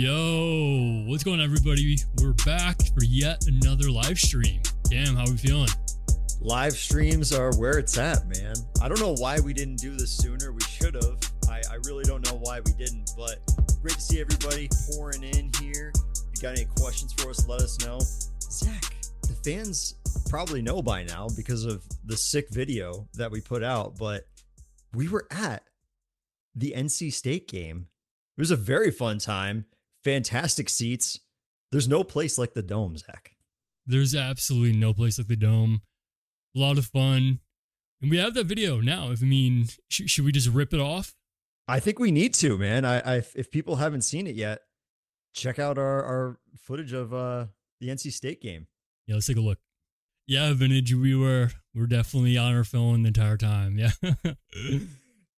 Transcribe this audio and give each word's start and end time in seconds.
Yo, 0.00 1.04
what's 1.08 1.22
going 1.22 1.40
on, 1.40 1.44
everybody? 1.44 1.98
We're 2.22 2.32
back 2.46 2.80
for 2.94 3.04
yet 3.04 3.44
another 3.46 3.90
live 3.90 4.18
stream. 4.18 4.62
Damn, 4.84 5.14
how 5.14 5.26
are 5.26 5.30
we 5.30 5.36
feeling? 5.36 5.68
Live 6.40 6.72
streams 6.72 7.34
are 7.34 7.54
where 7.58 7.78
it's 7.78 7.98
at, 7.98 8.26
man. 8.26 8.54
I 8.80 8.88
don't 8.88 8.98
know 8.98 9.14
why 9.18 9.40
we 9.40 9.52
didn't 9.52 9.76
do 9.76 9.94
this 9.94 10.10
sooner. 10.10 10.52
We 10.52 10.62
should 10.62 10.94
have. 10.94 11.18
I, 11.50 11.60
I 11.70 11.74
really 11.84 12.04
don't 12.04 12.26
know 12.26 12.38
why 12.38 12.60
we 12.60 12.72
didn't, 12.72 13.10
but 13.14 13.40
great 13.82 13.96
to 13.96 14.00
see 14.00 14.22
everybody 14.22 14.70
pouring 14.90 15.22
in 15.22 15.50
here. 15.60 15.92
If 15.94 16.22
you 16.34 16.40
got 16.40 16.56
any 16.56 16.66
questions 16.78 17.12
for 17.12 17.28
us, 17.28 17.46
let 17.46 17.60
us 17.60 17.78
know. 17.84 17.98
Zach, 18.40 18.96
the 19.20 19.34
fans 19.44 19.96
probably 20.30 20.62
know 20.62 20.80
by 20.80 21.02
now 21.02 21.28
because 21.36 21.66
of 21.66 21.84
the 22.06 22.16
sick 22.16 22.48
video 22.48 23.06
that 23.16 23.30
we 23.30 23.42
put 23.42 23.62
out, 23.62 23.98
but 23.98 24.26
we 24.94 25.08
were 25.08 25.26
at 25.30 25.62
the 26.54 26.72
NC 26.74 27.12
State 27.12 27.48
game. 27.48 27.88
It 28.38 28.40
was 28.40 28.50
a 28.50 28.56
very 28.56 28.90
fun 28.90 29.18
time, 29.18 29.66
fantastic 30.04 30.68
seats. 30.68 31.20
There's 31.72 31.88
no 31.88 32.04
place 32.04 32.38
like 32.38 32.54
the 32.54 32.62
Dome, 32.62 32.96
Zach. 32.96 33.32
There's 33.86 34.14
absolutely 34.14 34.76
no 34.78 34.92
place 34.92 35.18
like 35.18 35.28
the 35.28 35.36
Dome. 35.36 35.82
A 36.56 36.58
lot 36.58 36.78
of 36.78 36.86
fun. 36.86 37.40
And 38.02 38.10
we 38.10 38.18
have 38.18 38.34
that 38.34 38.46
video 38.46 38.80
now. 38.80 39.10
If 39.10 39.22
I 39.22 39.26
mean, 39.26 39.66
sh- 39.88 40.02
should 40.06 40.24
we 40.24 40.32
just 40.32 40.48
rip 40.48 40.72
it 40.72 40.80
off? 40.80 41.14
I 41.68 41.78
think 41.80 41.98
we 41.98 42.10
need 42.10 42.34
to, 42.34 42.58
man. 42.58 42.84
I, 42.84 42.98
I 42.98 43.22
if 43.34 43.50
people 43.50 43.76
haven't 43.76 44.02
seen 44.02 44.26
it 44.26 44.34
yet, 44.34 44.62
check 45.34 45.58
out 45.58 45.78
our 45.78 46.04
our 46.04 46.38
footage 46.56 46.92
of 46.92 47.14
uh 47.14 47.46
the 47.80 47.88
NC 47.88 48.12
State 48.12 48.40
game. 48.40 48.66
Yeah, 49.06 49.14
let's 49.14 49.26
take 49.26 49.36
a 49.36 49.40
look. 49.40 49.58
Yeah, 50.26 50.52
vintage. 50.54 50.94
We 50.94 51.14
were 51.14 51.50
we're 51.74 51.86
definitely 51.86 52.36
on 52.38 52.54
our 52.54 52.64
phone 52.64 53.02
the 53.02 53.08
entire 53.08 53.36
time. 53.36 53.78
Yeah. 53.78 53.92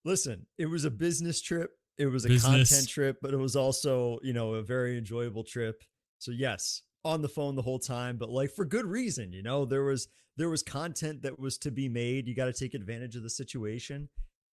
Listen, 0.04 0.46
it 0.58 0.66
was 0.66 0.84
a 0.84 0.90
business 0.90 1.40
trip. 1.40 1.70
It 1.98 2.06
was 2.06 2.24
a 2.24 2.28
Business. 2.28 2.70
content 2.70 2.88
trip, 2.88 3.18
but 3.22 3.34
it 3.34 3.38
was 3.38 3.54
also, 3.56 4.18
you 4.22 4.32
know, 4.32 4.54
a 4.54 4.62
very 4.62 4.96
enjoyable 4.98 5.44
trip. 5.44 5.82
So 6.18 6.30
yes, 6.30 6.82
on 7.04 7.20
the 7.22 7.28
phone 7.28 7.54
the 7.56 7.62
whole 7.62 7.78
time, 7.78 8.16
but 8.16 8.30
like 8.30 8.50
for 8.50 8.64
good 8.64 8.86
reason, 8.86 9.32
you 9.32 9.42
know, 9.42 9.64
there 9.64 9.84
was 9.84 10.08
there 10.36 10.48
was 10.48 10.62
content 10.62 11.22
that 11.22 11.38
was 11.38 11.58
to 11.58 11.70
be 11.70 11.88
made. 11.88 12.26
You 12.26 12.34
got 12.34 12.46
to 12.46 12.52
take 12.52 12.74
advantage 12.74 13.16
of 13.16 13.22
the 13.22 13.30
situation. 13.30 14.08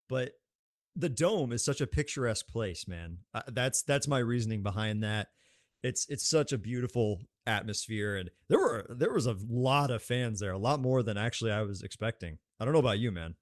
But 0.09 0.31
the 0.95 1.09
dome 1.09 1.53
is 1.53 1.63
such 1.63 1.79
a 1.81 1.87
picturesque 1.87 2.47
place, 2.47 2.87
man. 2.87 3.19
Uh, 3.33 3.43
that's 3.47 3.83
that's 3.83 4.07
my 4.07 4.19
reasoning 4.19 4.63
behind 4.63 5.03
that. 5.03 5.27
It's 5.83 6.07
it's 6.09 6.27
such 6.29 6.51
a 6.51 6.57
beautiful 6.57 7.21
atmosphere 7.47 8.17
and 8.17 8.29
there 8.47 8.59
were 8.59 8.85
there 8.89 9.13
was 9.13 9.25
a 9.25 9.35
lot 9.49 9.89
of 9.91 10.03
fans 10.03 10.39
there, 10.39 10.51
a 10.51 10.57
lot 10.57 10.81
more 10.81 11.01
than 11.03 11.17
actually 11.17 11.51
I 11.51 11.61
was 11.61 11.81
expecting. 11.83 12.37
I 12.59 12.65
don't 12.65 12.73
know 12.73 12.79
about 12.79 12.99
you, 12.99 13.11
man. 13.11 13.35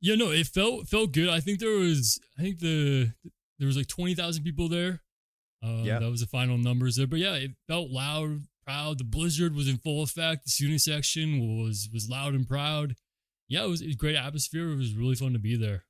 yeah, 0.00 0.14
no, 0.16 0.30
it 0.30 0.46
felt 0.46 0.88
felt 0.88 1.12
good. 1.12 1.28
I 1.28 1.40
think 1.40 1.58
there 1.60 1.76
was 1.78 2.18
I 2.38 2.42
think 2.42 2.60
the 2.60 3.12
there 3.58 3.66
was 3.66 3.76
like 3.76 3.88
twenty 3.88 4.14
thousand 4.14 4.44
people 4.44 4.68
there. 4.68 5.02
Uh, 5.62 5.82
Yeah. 5.84 5.98
that 5.98 6.10
was 6.10 6.20
the 6.20 6.26
final 6.26 6.58
numbers 6.58 6.96
there. 6.96 7.06
But 7.06 7.20
yeah, 7.20 7.34
it 7.36 7.52
felt 7.68 7.90
loud, 7.90 8.42
proud. 8.66 8.98
The 8.98 9.04
blizzard 9.04 9.54
was 9.54 9.68
in 9.68 9.78
full 9.78 10.02
effect. 10.02 10.44
The 10.44 10.50
student 10.50 10.80
section 10.82 11.38
was 11.62 11.88
was 11.92 12.08
loud 12.08 12.34
and 12.34 12.46
proud. 12.46 12.96
Yeah, 13.48 13.64
it 13.64 13.68
was, 13.68 13.80
it 13.82 13.86
was 13.86 13.94
a 13.96 13.98
great 13.98 14.16
atmosphere. 14.16 14.70
It 14.70 14.76
was 14.76 14.94
really 14.94 15.14
fun 15.14 15.32
to 15.34 15.38
be 15.38 15.56
there. 15.56 15.84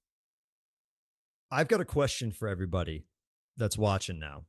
I've 1.50 1.68
got 1.68 1.80
a 1.80 1.84
question 1.84 2.32
for 2.32 2.48
everybody 2.48 3.04
that's 3.56 3.78
watching 3.78 4.18
now. 4.18 4.44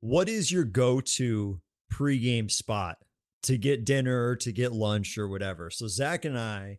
What 0.00 0.28
is 0.28 0.52
your 0.52 0.64
go-to 0.64 1.60
pregame 1.92 2.50
spot 2.50 2.98
to 3.42 3.58
get 3.58 3.84
dinner, 3.84 4.36
to 4.36 4.52
get 4.52 4.72
lunch, 4.72 5.18
or 5.18 5.26
whatever? 5.28 5.70
So 5.70 5.88
Zach 5.88 6.24
and 6.24 6.38
I, 6.38 6.78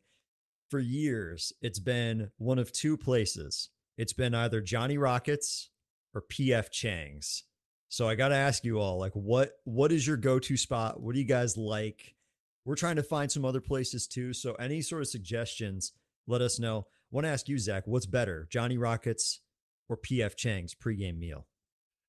for 0.71 0.79
years, 0.79 1.51
it's 1.61 1.79
been 1.79 2.31
one 2.37 2.59
of 2.59 2.71
two 2.71 2.95
places. 2.95 3.69
It's 3.97 4.13
been 4.13 4.35
either 4.35 4.61
Johnny 4.61 4.97
Rockets 4.97 5.69
or 6.13 6.21
PF 6.21 6.69
Chang's. 6.69 7.43
So 7.89 8.07
I 8.07 8.15
got 8.15 8.29
to 8.29 8.35
ask 8.35 8.63
you 8.63 8.79
all, 8.79 8.99
like, 8.99 9.13
what 9.13 9.53
what 9.63 9.91
is 9.91 10.05
your 10.05 10.17
go-to 10.17 10.57
spot? 10.57 11.01
What 11.01 11.13
do 11.13 11.19
you 11.19 11.25
guys 11.25 11.57
like? 11.57 12.15
We're 12.65 12.75
trying 12.75 12.97
to 12.97 13.03
find 13.03 13.31
some 13.31 13.45
other 13.45 13.61
places 13.61 14.07
too. 14.07 14.33
So 14.33 14.53
any 14.55 14.81
sort 14.81 15.01
of 15.01 15.07
suggestions, 15.07 15.93
let 16.27 16.41
us 16.41 16.59
know. 16.59 16.79
I 16.79 17.15
want 17.15 17.25
to 17.25 17.31
ask 17.31 17.47
you, 17.47 17.57
Zach, 17.57 17.83
what's 17.87 18.05
better, 18.05 18.47
Johnny 18.49 18.77
Rockets 18.77 19.39
or 19.87 19.95
PF 19.95 20.35
Chang's 20.35 20.75
pregame 20.75 21.17
meal? 21.17 21.47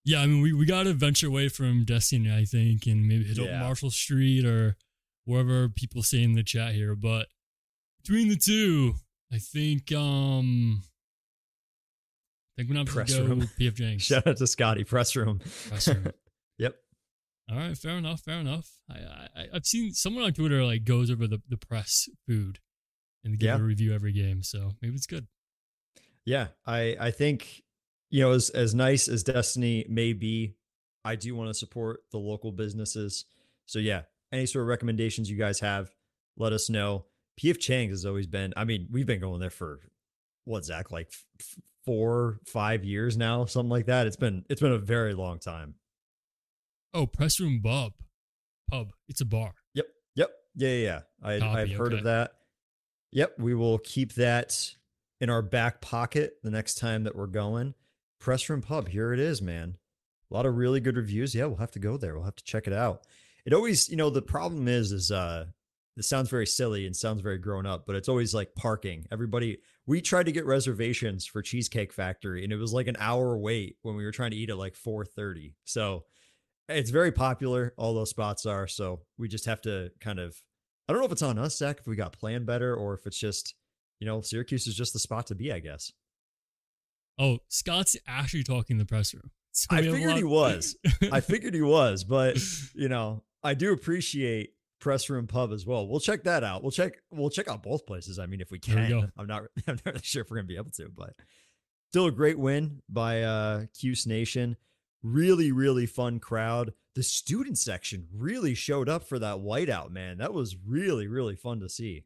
Yeah, 0.04 0.20
I 0.20 0.26
mean, 0.26 0.42
we, 0.42 0.52
we 0.52 0.66
got 0.66 0.84
to 0.84 0.94
venture 0.94 1.28
away 1.28 1.48
from 1.48 1.84
Destiny, 1.84 2.34
I 2.34 2.44
think, 2.44 2.86
and 2.86 3.06
maybe 3.06 3.24
hit 3.24 3.38
up 3.38 3.60
Marshall 3.60 3.90
Street 3.90 4.44
or 4.44 4.76
wherever 5.24 5.68
people 5.68 6.02
say 6.02 6.22
in 6.22 6.32
the 6.32 6.42
chat 6.42 6.74
here. 6.74 6.96
But 6.96 7.28
between 8.02 8.28
the 8.28 8.36
two, 8.36 8.94
I 9.32 9.38
think 9.38 9.92
um, 9.92 10.82
think 12.58 12.68
we're 12.68 12.74
not 12.76 12.86
Press 12.86 13.12
to 13.14 13.22
go 13.22 13.24
room. 13.26 13.48
PF 13.58 13.76
Chang's. 13.76 14.02
Shout 14.06 14.26
out 14.26 14.36
to 14.36 14.46
Scotty 14.46 14.84
Press 14.84 15.16
Room. 15.16 15.40
Press 15.68 15.88
room. 15.88 16.12
Yep. 16.58 16.74
All 17.50 17.56
right, 17.56 17.78
fair 17.78 17.96
enough, 17.96 18.20
fair 18.20 18.40
enough. 18.40 18.68
I, 18.90 18.94
I 18.94 19.46
I've 19.54 19.64
seen 19.64 19.92
someone 19.94 20.24
on 20.24 20.32
Twitter 20.32 20.64
like 20.64 20.84
goes 20.84 21.08
over 21.10 21.26
the, 21.28 21.40
the 21.48 21.56
press 21.56 22.08
food 22.26 22.58
and 23.24 23.38
give 23.38 23.46
Yeah. 23.46 23.56
a 23.58 23.62
review 23.62 23.94
every 23.94 24.12
game, 24.12 24.42
so 24.42 24.72
maybe 24.82 24.96
it's 24.96 25.06
good. 25.06 25.28
Yeah, 26.26 26.48
I 26.66 26.96
I 27.00 27.10
think 27.12 27.62
you 28.10 28.20
know 28.22 28.32
as 28.32 28.50
as 28.50 28.74
nice 28.74 29.06
as 29.08 29.22
Destiny 29.22 29.86
may 29.88 30.12
be, 30.12 30.56
I 31.04 31.14
do 31.14 31.34
want 31.36 31.48
to 31.48 31.54
support 31.54 32.00
the 32.10 32.18
local 32.18 32.50
businesses. 32.52 33.24
So 33.66 33.78
yeah, 33.78 34.02
any 34.32 34.46
sort 34.46 34.62
of 34.62 34.68
recommendations 34.68 35.30
you 35.30 35.38
guys 35.38 35.60
have, 35.60 35.90
let 36.36 36.52
us 36.52 36.68
know. 36.68 37.06
PF 37.40 37.60
Chang's 37.60 37.92
has 37.92 38.04
always 38.04 38.26
been. 38.26 38.52
I 38.56 38.64
mean, 38.64 38.88
we've 38.90 39.06
been 39.06 39.20
going 39.20 39.40
there 39.40 39.48
for 39.48 39.78
what 40.44 40.64
Zach 40.64 40.90
like 40.90 41.12
f- 41.40 41.54
four 41.88 42.38
five 42.44 42.84
years 42.84 43.16
now, 43.16 43.46
something 43.46 43.70
like 43.70 43.86
that. 43.86 44.06
It's 44.06 44.14
been 44.14 44.44
it's 44.50 44.60
been 44.60 44.72
a 44.72 44.78
very 44.78 45.14
long 45.14 45.38
time. 45.38 45.76
Oh, 46.92 47.06
press 47.06 47.40
room 47.40 47.62
pub, 47.64 47.94
pub. 48.70 48.88
It's 49.08 49.22
a 49.22 49.24
bar. 49.24 49.54
Yep. 49.72 49.86
Yep. 50.14 50.30
Yeah. 50.54 50.68
Yeah. 50.68 51.00
yeah. 51.22 51.40
I, 51.48 51.60
I've 51.60 51.72
heard 51.72 51.94
okay. 51.94 51.98
of 51.98 52.04
that. 52.04 52.32
Yep. 53.12 53.38
We 53.38 53.54
will 53.54 53.78
keep 53.78 54.16
that 54.16 54.54
in 55.18 55.30
our 55.30 55.40
back 55.40 55.80
pocket 55.80 56.34
the 56.42 56.50
next 56.50 56.74
time 56.74 57.04
that 57.04 57.16
we're 57.16 57.26
going. 57.26 57.72
Press 58.20 58.50
Room 58.50 58.60
Pub. 58.60 58.88
Here 58.88 59.14
it 59.14 59.18
is, 59.18 59.40
man. 59.40 59.78
A 60.30 60.34
lot 60.34 60.44
of 60.44 60.56
really 60.56 60.80
good 60.80 60.98
reviews. 60.98 61.34
Yeah, 61.34 61.46
we'll 61.46 61.56
have 61.56 61.70
to 61.70 61.78
go 61.78 61.96
there. 61.96 62.16
We'll 62.16 62.24
have 62.24 62.36
to 62.36 62.44
check 62.44 62.66
it 62.66 62.74
out. 62.74 63.06
It 63.46 63.54
always, 63.54 63.88
you 63.88 63.96
know, 63.96 64.10
the 64.10 64.20
problem 64.20 64.68
is, 64.68 64.92
is, 64.92 65.10
uh, 65.10 65.46
this 65.98 66.08
sounds 66.08 66.30
very 66.30 66.46
silly 66.46 66.86
and 66.86 66.94
sounds 66.94 67.20
very 67.22 67.38
grown 67.38 67.66
up, 67.66 67.84
but 67.84 67.96
it's 67.96 68.08
always 68.08 68.32
like 68.32 68.54
parking. 68.54 69.04
Everybody, 69.10 69.58
we 69.84 70.00
tried 70.00 70.26
to 70.26 70.32
get 70.32 70.46
reservations 70.46 71.26
for 71.26 71.42
Cheesecake 71.42 71.92
Factory 71.92 72.44
and 72.44 72.52
it 72.52 72.56
was 72.56 72.72
like 72.72 72.86
an 72.86 72.96
hour 73.00 73.36
wait 73.36 73.78
when 73.82 73.96
we 73.96 74.04
were 74.04 74.12
trying 74.12 74.30
to 74.30 74.36
eat 74.36 74.48
at 74.48 74.56
like 74.56 74.76
4:30. 74.76 75.54
So 75.64 76.04
it's 76.68 76.90
very 76.90 77.10
popular. 77.10 77.74
All 77.76 77.94
those 77.94 78.10
spots 78.10 78.46
are. 78.46 78.68
So 78.68 79.00
we 79.18 79.26
just 79.26 79.46
have 79.46 79.60
to 79.62 79.90
kind 80.00 80.20
of. 80.20 80.40
I 80.88 80.92
don't 80.92 81.00
know 81.00 81.06
if 81.06 81.12
it's 81.12 81.20
on 81.20 81.36
us, 81.36 81.58
Zach, 81.58 81.80
if 81.80 81.86
we 81.88 81.96
got 81.96 82.12
planned 82.12 82.46
better, 82.46 82.74
or 82.74 82.94
if 82.94 83.04
it's 83.04 83.18
just, 83.18 83.56
you 83.98 84.06
know, 84.06 84.20
Syracuse 84.20 84.68
is 84.68 84.76
just 84.76 84.92
the 84.92 85.00
spot 85.00 85.26
to 85.26 85.34
be. 85.34 85.52
I 85.52 85.58
guess. 85.58 85.92
Oh, 87.18 87.38
Scott's 87.48 87.96
actually 88.06 88.44
talking 88.44 88.74
in 88.74 88.78
the 88.78 88.86
press 88.86 89.12
room. 89.12 89.32
So 89.50 89.66
I 89.70 89.80
we 89.80 89.86
have 89.86 89.94
a 89.94 89.96
figured 89.96 90.16
he 90.16 90.24
was. 90.24 90.76
I 91.10 91.18
figured 91.20 91.54
he 91.54 91.62
was, 91.62 92.04
but 92.04 92.38
you 92.74 92.88
know, 92.88 93.24
I 93.42 93.54
do 93.54 93.72
appreciate 93.72 94.52
Press 94.80 95.10
Room 95.10 95.26
Pub 95.26 95.52
as 95.52 95.66
well. 95.66 95.86
We'll 95.86 96.00
check 96.00 96.24
that 96.24 96.44
out. 96.44 96.62
We'll 96.62 96.70
check. 96.72 97.02
We'll 97.10 97.30
check 97.30 97.48
out 97.48 97.62
both 97.62 97.86
places. 97.86 98.18
I 98.18 98.26
mean, 98.26 98.40
if 98.40 98.50
we 98.50 98.58
There 98.58 98.76
we 98.76 98.88
can. 98.88 99.12
I'm 99.16 99.26
not. 99.26 99.44
I'm 99.66 99.76
not 99.76 99.86
really 99.86 100.00
sure 100.02 100.22
if 100.22 100.30
we're 100.30 100.36
gonna 100.36 100.46
be 100.46 100.56
able 100.56 100.70
to, 100.72 100.88
but 100.88 101.14
still 101.90 102.06
a 102.06 102.12
great 102.12 102.38
win 102.38 102.82
by 102.88 103.22
uh 103.22 103.64
Cuse 103.78 104.06
Nation. 104.06 104.56
Really, 105.02 105.52
really 105.52 105.86
fun 105.86 106.18
crowd. 106.20 106.72
The 106.94 107.02
student 107.04 107.58
section 107.58 108.08
really 108.12 108.54
showed 108.54 108.88
up 108.88 109.04
for 109.08 109.18
that 109.20 109.36
whiteout, 109.36 109.90
man. 109.90 110.18
That 110.18 110.34
was 110.34 110.56
really, 110.56 111.06
really 111.06 111.36
fun 111.36 111.60
to 111.60 111.68
see. 111.68 112.04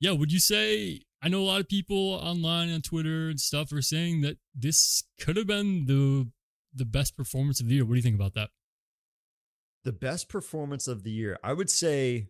yeah, 0.00 0.12
would 0.12 0.32
you 0.32 0.40
say? 0.40 1.02
I 1.22 1.28
know 1.28 1.40
a 1.40 1.44
lot 1.44 1.60
of 1.60 1.68
people 1.68 2.12
online 2.12 2.72
on 2.72 2.82
Twitter 2.82 3.28
and 3.28 3.40
stuff 3.40 3.72
are 3.72 3.82
saying 3.82 4.20
that 4.20 4.38
this 4.54 5.04
could 5.20 5.36
have 5.36 5.46
been 5.46 5.86
the 5.86 6.28
the 6.74 6.84
best 6.84 7.16
performance 7.16 7.60
of 7.60 7.68
the 7.68 7.74
year. 7.74 7.84
What 7.84 7.92
do 7.92 7.96
you 7.96 8.02
think 8.02 8.14
about 8.14 8.34
that? 8.34 8.50
The 9.86 9.92
best 9.92 10.28
performance 10.28 10.88
of 10.88 11.04
the 11.04 11.12
year, 11.12 11.38
I 11.44 11.52
would 11.52 11.70
say, 11.70 12.26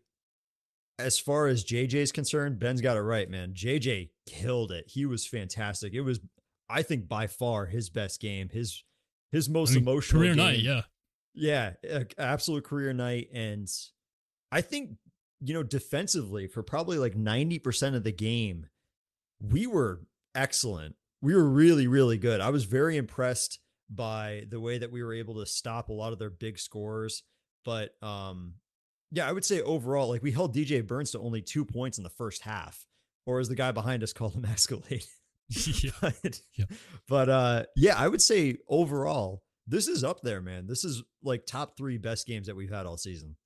as 0.98 1.18
far 1.18 1.46
as 1.46 1.64
JJ 1.64 1.94
is 1.94 2.12
concerned, 2.12 2.58
Ben's 2.58 2.82
got 2.82 2.98
it 2.98 3.00
right, 3.00 3.30
man. 3.30 3.54
JJ 3.54 4.10
killed 4.26 4.72
it. 4.72 4.84
He 4.88 5.06
was 5.06 5.26
fantastic. 5.26 5.94
It 5.94 6.02
was, 6.02 6.20
I 6.68 6.82
think, 6.82 7.08
by 7.08 7.26
far 7.26 7.64
his 7.64 7.88
best 7.88 8.20
game. 8.20 8.50
His 8.50 8.84
his 9.32 9.48
most 9.48 9.70
I 9.70 9.74
mean, 9.76 9.84
emotional 9.84 10.20
career 10.20 10.34
game. 10.34 10.44
night, 10.44 10.58
yeah. 10.58 10.82
Yeah, 11.34 11.72
absolute 12.18 12.64
career 12.64 12.92
night. 12.92 13.28
And 13.32 13.66
I 14.52 14.60
think, 14.60 14.96
you 15.40 15.54
know, 15.54 15.62
defensively 15.62 16.48
for 16.48 16.62
probably 16.62 16.98
like 16.98 17.14
90% 17.14 17.94
of 17.94 18.04
the 18.04 18.12
game, 18.12 18.66
we 19.40 19.66
were 19.66 20.02
excellent. 20.34 20.96
We 21.22 21.34
were 21.34 21.48
really, 21.48 21.86
really 21.86 22.18
good. 22.18 22.40
I 22.40 22.50
was 22.50 22.64
very 22.64 22.96
impressed 22.96 23.60
by 23.88 24.44
the 24.50 24.60
way 24.60 24.78
that 24.78 24.90
we 24.90 25.02
were 25.02 25.14
able 25.14 25.34
to 25.36 25.46
stop 25.46 25.88
a 25.88 25.92
lot 25.92 26.12
of 26.12 26.18
their 26.18 26.30
big 26.30 26.58
scores. 26.58 27.22
But 27.66 27.90
um, 28.02 28.54
yeah, 29.12 29.28
I 29.28 29.32
would 29.32 29.44
say 29.44 29.60
overall, 29.60 30.08
like 30.08 30.22
we 30.22 30.32
held 30.32 30.54
DJ 30.54 30.86
Burns 30.86 31.10
to 31.10 31.18
only 31.18 31.42
two 31.42 31.66
points 31.66 31.98
in 31.98 32.04
the 32.04 32.10
first 32.10 32.40
half, 32.42 32.86
or 33.26 33.40
as 33.40 33.48
the 33.50 33.54
guy 33.54 33.72
behind 33.72 34.02
us 34.02 34.14
called 34.14 34.32
him 34.34 34.44
Escalade. 34.50 35.04
yeah. 35.50 35.90
but, 36.00 36.40
Yeah. 36.56 36.64
but 37.08 37.28
uh, 37.28 37.64
yeah, 37.76 37.96
I 37.98 38.08
would 38.08 38.22
say 38.22 38.56
overall, 38.68 39.42
this 39.66 39.88
is 39.88 40.02
up 40.04 40.22
there, 40.22 40.40
man. 40.40 40.66
This 40.66 40.84
is 40.84 41.02
like 41.22 41.44
top 41.44 41.76
three 41.76 41.98
best 41.98 42.26
games 42.26 42.46
that 42.46 42.56
we've 42.56 42.72
had 42.72 42.86
all 42.86 42.96
season. 42.96 43.36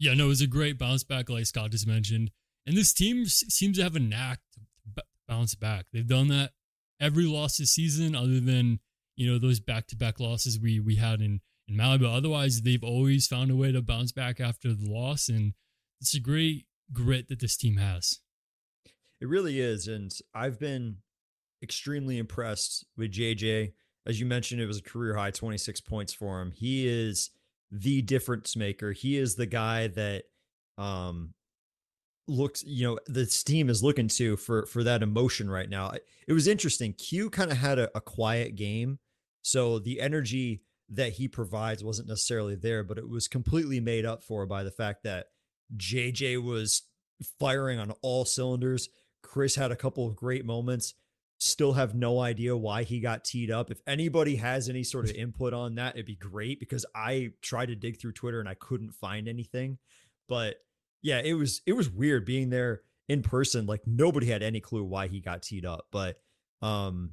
Yeah, 0.00 0.14
no, 0.14 0.26
it 0.26 0.28
was 0.28 0.40
a 0.40 0.46
great 0.46 0.78
bounce 0.78 1.04
back, 1.04 1.28
like 1.28 1.44
Scott 1.46 1.70
just 1.70 1.86
mentioned. 1.86 2.30
And 2.66 2.76
this 2.76 2.92
team 2.94 3.24
seems 3.26 3.76
to 3.78 3.82
have 3.82 3.96
a 3.96 4.00
knack 4.00 4.38
to 4.54 4.60
b- 4.96 5.02
bounce 5.26 5.54
back. 5.54 5.86
They've 5.92 6.06
done 6.06 6.28
that 6.28 6.52
every 7.00 7.24
loss 7.26 7.56
this 7.58 7.72
season, 7.72 8.14
other 8.14 8.40
than 8.40 8.80
you 9.16 9.30
know 9.30 9.38
those 9.38 9.60
back 9.60 9.86
to 9.88 9.96
back 9.96 10.20
losses 10.20 10.58
we 10.60 10.78
we 10.80 10.96
had 10.96 11.20
in 11.20 11.40
in 11.68 11.76
Maui. 11.76 12.04
Otherwise, 12.04 12.62
they've 12.62 12.84
always 12.84 13.26
found 13.26 13.50
a 13.50 13.56
way 13.56 13.72
to 13.72 13.82
bounce 13.82 14.12
back 14.12 14.40
after 14.40 14.72
the 14.72 14.90
loss, 14.90 15.28
and 15.28 15.54
it's 16.00 16.14
a 16.14 16.20
great 16.20 16.66
grit 16.92 17.28
that 17.28 17.40
this 17.40 17.56
team 17.56 17.76
has. 17.76 18.20
It 19.20 19.28
really 19.28 19.60
is, 19.60 19.88
and 19.88 20.12
I've 20.34 20.58
been 20.58 20.98
extremely 21.62 22.18
impressed 22.18 22.86
with 22.96 23.12
JJ. 23.12 23.72
As 24.06 24.20
you 24.20 24.26
mentioned, 24.26 24.60
it 24.60 24.66
was 24.66 24.78
a 24.78 24.82
career 24.82 25.16
high 25.16 25.32
26 25.32 25.80
points 25.82 26.12
for 26.12 26.40
him. 26.40 26.52
He 26.52 26.86
is 26.86 27.30
the 27.70 28.00
difference 28.02 28.56
maker. 28.56 28.92
He 28.92 29.18
is 29.18 29.34
the 29.34 29.46
guy 29.46 29.88
that 29.88 30.24
um 30.78 31.34
looks, 32.28 32.62
you 32.64 32.86
know, 32.86 32.98
this 33.06 33.42
team 33.42 33.68
is 33.68 33.82
looking 33.82 34.08
to 34.08 34.36
for 34.36 34.66
for 34.66 34.84
that 34.84 35.02
emotion 35.02 35.50
right 35.50 35.68
now. 35.68 35.92
It 36.26 36.32
was 36.32 36.46
interesting. 36.46 36.92
Q 36.92 37.30
kind 37.30 37.50
of 37.50 37.58
had 37.58 37.78
a, 37.78 37.90
a 37.96 38.00
quiet 38.00 38.54
game. 38.54 38.98
So 39.42 39.78
the 39.78 40.00
energy 40.00 40.62
that 40.90 41.14
he 41.14 41.28
provides 41.28 41.84
wasn't 41.84 42.08
necessarily 42.08 42.54
there, 42.54 42.82
but 42.82 42.98
it 42.98 43.08
was 43.08 43.28
completely 43.28 43.80
made 43.80 44.06
up 44.06 44.22
for 44.22 44.46
by 44.46 44.62
the 44.62 44.70
fact 44.70 45.04
that 45.04 45.26
JJ 45.76 46.42
was 46.42 46.82
firing 47.38 47.78
on 47.78 47.92
all 48.02 48.24
cylinders. 48.24 48.88
Chris 49.22 49.54
had 49.54 49.70
a 49.70 49.76
couple 49.76 50.06
of 50.06 50.16
great 50.16 50.46
moments. 50.46 50.94
Still 51.38 51.74
have 51.74 51.94
no 51.94 52.20
idea 52.20 52.56
why 52.56 52.82
he 52.82 53.00
got 53.00 53.24
teed 53.24 53.50
up. 53.50 53.70
If 53.70 53.80
anybody 53.86 54.36
has 54.36 54.68
any 54.68 54.82
sort 54.82 55.04
of 55.04 55.14
input 55.14 55.52
on 55.52 55.76
that, 55.76 55.94
it'd 55.94 56.06
be 56.06 56.16
great 56.16 56.58
because 56.58 56.84
I 56.94 57.32
tried 57.42 57.66
to 57.66 57.76
dig 57.76 58.00
through 58.00 58.12
Twitter 58.12 58.40
and 58.40 58.48
I 58.48 58.54
couldn't 58.54 58.92
find 58.92 59.28
anything. 59.28 59.78
But 60.28 60.56
yeah, 61.02 61.20
it 61.20 61.34
was 61.34 61.62
it 61.64 61.74
was 61.74 61.88
weird 61.88 62.24
being 62.24 62.50
there 62.50 62.82
in 63.08 63.22
person. 63.22 63.66
Like 63.66 63.82
nobody 63.86 64.26
had 64.26 64.42
any 64.42 64.60
clue 64.60 64.82
why 64.82 65.06
he 65.06 65.20
got 65.20 65.42
teed 65.42 65.64
up. 65.64 65.86
But 65.92 66.18
um, 66.60 67.12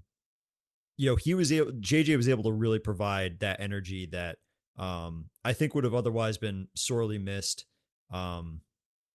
you 0.97 1.09
know, 1.09 1.15
he 1.15 1.33
was 1.33 1.51
able 1.51 1.71
JJ 1.71 2.17
was 2.17 2.29
able 2.29 2.43
to 2.43 2.51
really 2.51 2.79
provide 2.79 3.39
that 3.39 3.59
energy 3.59 4.07
that 4.11 4.37
um 4.77 5.29
I 5.43 5.53
think 5.53 5.75
would 5.75 5.83
have 5.83 5.93
otherwise 5.93 6.37
been 6.37 6.67
sorely 6.75 7.17
missed. 7.17 7.65
Um 8.11 8.61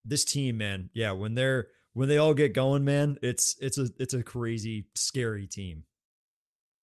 this 0.04 0.24
team, 0.24 0.58
man, 0.58 0.90
yeah, 0.94 1.12
when 1.12 1.34
they're 1.34 1.68
when 1.92 2.08
they 2.08 2.18
all 2.18 2.34
get 2.34 2.54
going, 2.54 2.84
man, 2.84 3.18
it's 3.22 3.56
it's 3.60 3.78
a 3.78 3.88
it's 3.98 4.14
a 4.14 4.22
crazy, 4.22 4.86
scary 4.94 5.46
team. 5.46 5.84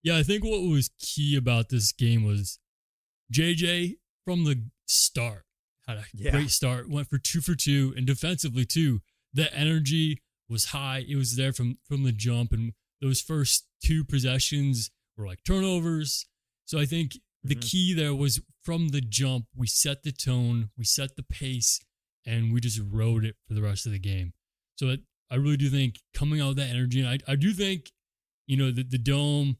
Yeah, 0.03 0.17
I 0.17 0.23
think 0.23 0.43
what 0.43 0.61
was 0.61 0.89
key 0.99 1.35
about 1.35 1.69
this 1.69 1.91
game 1.91 2.23
was 2.23 2.59
JJ 3.33 3.95
from 4.25 4.45
the 4.45 4.63
start 4.85 5.47
had 5.87 5.97
a 5.97 6.03
yeah. 6.13 6.31
great 6.31 6.49
start, 6.49 6.89
went 6.89 7.09
for 7.09 7.17
two 7.17 7.41
for 7.41 7.55
two, 7.55 7.93
and 7.95 8.05
defensively 8.05 8.65
too. 8.65 9.01
The 9.33 9.53
energy 9.53 10.21
was 10.49 10.65
high. 10.65 11.05
It 11.07 11.15
was 11.15 11.35
there 11.35 11.53
from 11.53 11.77
from 11.87 12.03
the 12.03 12.11
jump, 12.11 12.51
and 12.51 12.73
those 13.01 13.21
first 13.21 13.67
two 13.83 14.03
possessions 14.03 14.91
were 15.17 15.27
like 15.27 15.43
turnovers. 15.43 16.25
So 16.65 16.79
I 16.79 16.85
think 16.85 17.13
mm-hmm. 17.13 17.49
the 17.49 17.55
key 17.55 17.93
there 17.93 18.15
was 18.15 18.41
from 18.63 18.89
the 18.89 19.01
jump, 19.01 19.45
we 19.55 19.67
set 19.67 20.03
the 20.03 20.11
tone, 20.11 20.69
we 20.77 20.83
set 20.83 21.15
the 21.15 21.23
pace, 21.23 21.79
and 22.25 22.53
we 22.53 22.59
just 22.59 22.81
rode 22.85 23.23
it 23.23 23.35
for 23.47 23.53
the 23.53 23.61
rest 23.61 23.85
of 23.85 23.91
the 23.91 23.99
game. 23.99 24.33
So 24.75 24.89
it, 24.89 25.01
I 25.31 25.35
really 25.35 25.57
do 25.57 25.69
think 25.69 25.99
coming 26.13 26.41
out 26.41 26.49
with 26.49 26.57
that 26.57 26.69
energy, 26.69 26.99
and 26.99 27.09
I, 27.09 27.19
I 27.31 27.35
do 27.35 27.53
think, 27.53 27.91
you 28.45 28.57
know, 28.57 28.71
the, 28.71 28.83
the 28.83 28.97
dome, 28.97 29.57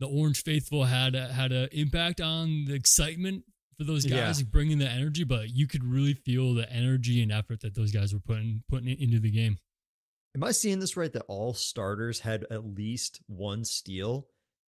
the 0.00 0.06
Orange 0.06 0.42
Faithful 0.42 0.84
had 0.84 1.14
a, 1.14 1.28
had 1.28 1.52
an 1.52 1.68
impact 1.72 2.20
on 2.20 2.64
the 2.66 2.74
excitement 2.74 3.44
for 3.78 3.84
those 3.84 4.04
guys, 4.06 4.40
yeah. 4.40 4.46
bringing 4.50 4.78
the 4.78 4.88
energy. 4.88 5.24
But 5.24 5.50
you 5.50 5.66
could 5.66 5.84
really 5.84 6.14
feel 6.14 6.54
the 6.54 6.70
energy 6.70 7.22
and 7.22 7.32
effort 7.32 7.60
that 7.60 7.74
those 7.74 7.92
guys 7.92 8.12
were 8.12 8.20
putting 8.20 8.62
putting 8.68 8.88
into 8.88 9.20
the 9.20 9.30
game. 9.30 9.58
Am 10.36 10.44
I 10.44 10.50
seeing 10.50 10.80
this 10.80 10.98
right? 10.98 11.12
That 11.12 11.24
all 11.28 11.54
starters 11.54 12.20
had 12.20 12.44
at 12.50 12.76
least 12.76 13.20
one 13.26 13.64
steal. 13.64 14.26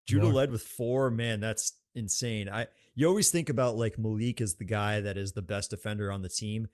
Judah 0.07 0.27
led 0.27 0.49
with 0.49 0.61
four. 0.61 1.11
Man, 1.11 1.41
that's 1.41 1.73
insane. 1.93 2.47
I 2.47 2.67
you 2.95 3.05
always 3.05 3.31
think 3.31 3.49
about 3.49 3.75
like 3.75 3.99
Malik 3.99 4.39
as 4.39 4.55
the 4.55 4.63
guy 4.63 5.01
that 5.01 5.17
is 5.17 5.33
the 5.33 5.41
best 5.41 5.71
defender 5.71 6.09
on 6.09 6.21
the 6.21 6.29
team. 6.29 6.69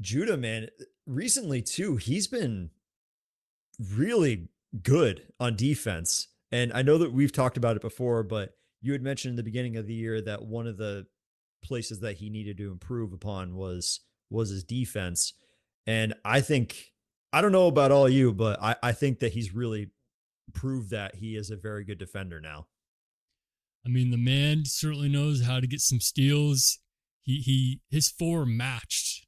Judah, 0.00 0.36
man, 0.36 0.68
recently 1.04 1.62
too, 1.62 1.96
he's 1.96 2.28
been 2.28 2.70
really 3.92 4.50
good 4.84 5.26
on 5.40 5.56
defense. 5.56 6.28
And 6.52 6.72
I 6.72 6.82
know 6.82 6.98
that 6.98 7.12
we've 7.12 7.32
talked 7.32 7.56
about 7.56 7.74
it 7.74 7.82
before, 7.82 8.22
but 8.22 8.54
you 8.80 8.92
had 8.92 9.02
mentioned 9.02 9.30
in 9.30 9.36
the 9.36 9.42
beginning 9.42 9.76
of 9.76 9.88
the 9.88 9.94
year 9.94 10.20
that 10.20 10.44
one 10.44 10.68
of 10.68 10.76
the 10.76 11.06
places 11.64 11.98
that 12.00 12.18
he 12.18 12.30
needed 12.30 12.56
to 12.58 12.70
improve 12.70 13.12
upon 13.12 13.56
was 13.56 13.98
was 14.30 14.50
his 14.50 14.62
defense. 14.62 15.32
And 15.88 16.14
I 16.24 16.40
think 16.40 16.91
I 17.32 17.40
don't 17.40 17.52
know 17.52 17.66
about 17.66 17.92
all 17.92 18.08
you, 18.08 18.32
but 18.32 18.62
I, 18.62 18.76
I 18.82 18.92
think 18.92 19.20
that 19.20 19.32
he's 19.32 19.54
really 19.54 19.88
proved 20.52 20.90
that 20.90 21.16
he 21.16 21.36
is 21.36 21.50
a 21.50 21.56
very 21.56 21.84
good 21.84 21.98
defender 21.98 22.40
now. 22.40 22.66
I 23.86 23.88
mean, 23.88 24.10
the 24.10 24.18
man 24.18 24.64
certainly 24.64 25.08
knows 25.08 25.44
how 25.44 25.60
to 25.60 25.66
get 25.66 25.80
some 25.80 26.00
steals. 26.00 26.78
He 27.20 27.38
he 27.38 27.80
his 27.90 28.08
four 28.08 28.44
matched 28.44 29.26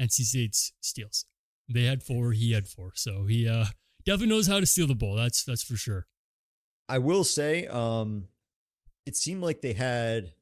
NC 0.00 0.24
State's 0.24 0.72
steals. 0.80 1.26
They 1.68 1.84
had 1.84 2.02
four, 2.02 2.32
he 2.32 2.52
had 2.52 2.66
four. 2.66 2.92
So 2.94 3.26
he 3.26 3.48
uh 3.48 3.66
definitely 4.04 4.34
knows 4.34 4.46
how 4.46 4.60
to 4.60 4.66
steal 4.66 4.86
the 4.86 4.94
ball. 4.94 5.14
That's 5.16 5.44
that's 5.44 5.62
for 5.62 5.76
sure. 5.76 6.06
I 6.88 6.98
will 6.98 7.24
say, 7.24 7.66
um, 7.66 8.28
it 9.06 9.16
seemed 9.16 9.42
like 9.42 9.62
they 9.62 9.72
had 9.72 10.32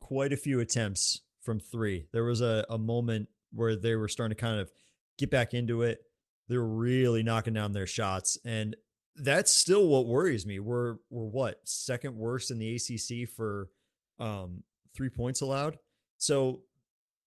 quite 0.00 0.32
a 0.32 0.36
few 0.36 0.60
attempts 0.60 1.20
from 1.42 1.60
three. 1.60 2.06
There 2.12 2.24
was 2.24 2.40
a, 2.40 2.64
a 2.70 2.78
moment 2.78 3.28
where 3.52 3.76
they 3.76 3.94
were 3.94 4.08
starting 4.08 4.34
to 4.34 4.40
kind 4.40 4.60
of 4.60 4.70
get 5.18 5.30
back 5.30 5.52
into 5.52 5.82
it. 5.82 6.00
They 6.48 6.56
were 6.56 6.66
really 6.66 7.22
knocking 7.22 7.54
down 7.54 7.72
their 7.72 7.86
shots. 7.86 8.38
And 8.44 8.76
that's 9.16 9.52
still 9.52 9.86
what 9.86 10.06
worries 10.06 10.46
me. 10.46 10.58
We're 10.58 10.96
we're 11.10 11.24
what, 11.24 11.60
second 11.64 12.16
worst 12.16 12.50
in 12.50 12.58
the 12.58 12.76
ACC 12.76 13.28
for 13.28 13.68
um 14.18 14.62
three 14.94 15.10
points 15.10 15.40
allowed. 15.40 15.78
So 16.18 16.62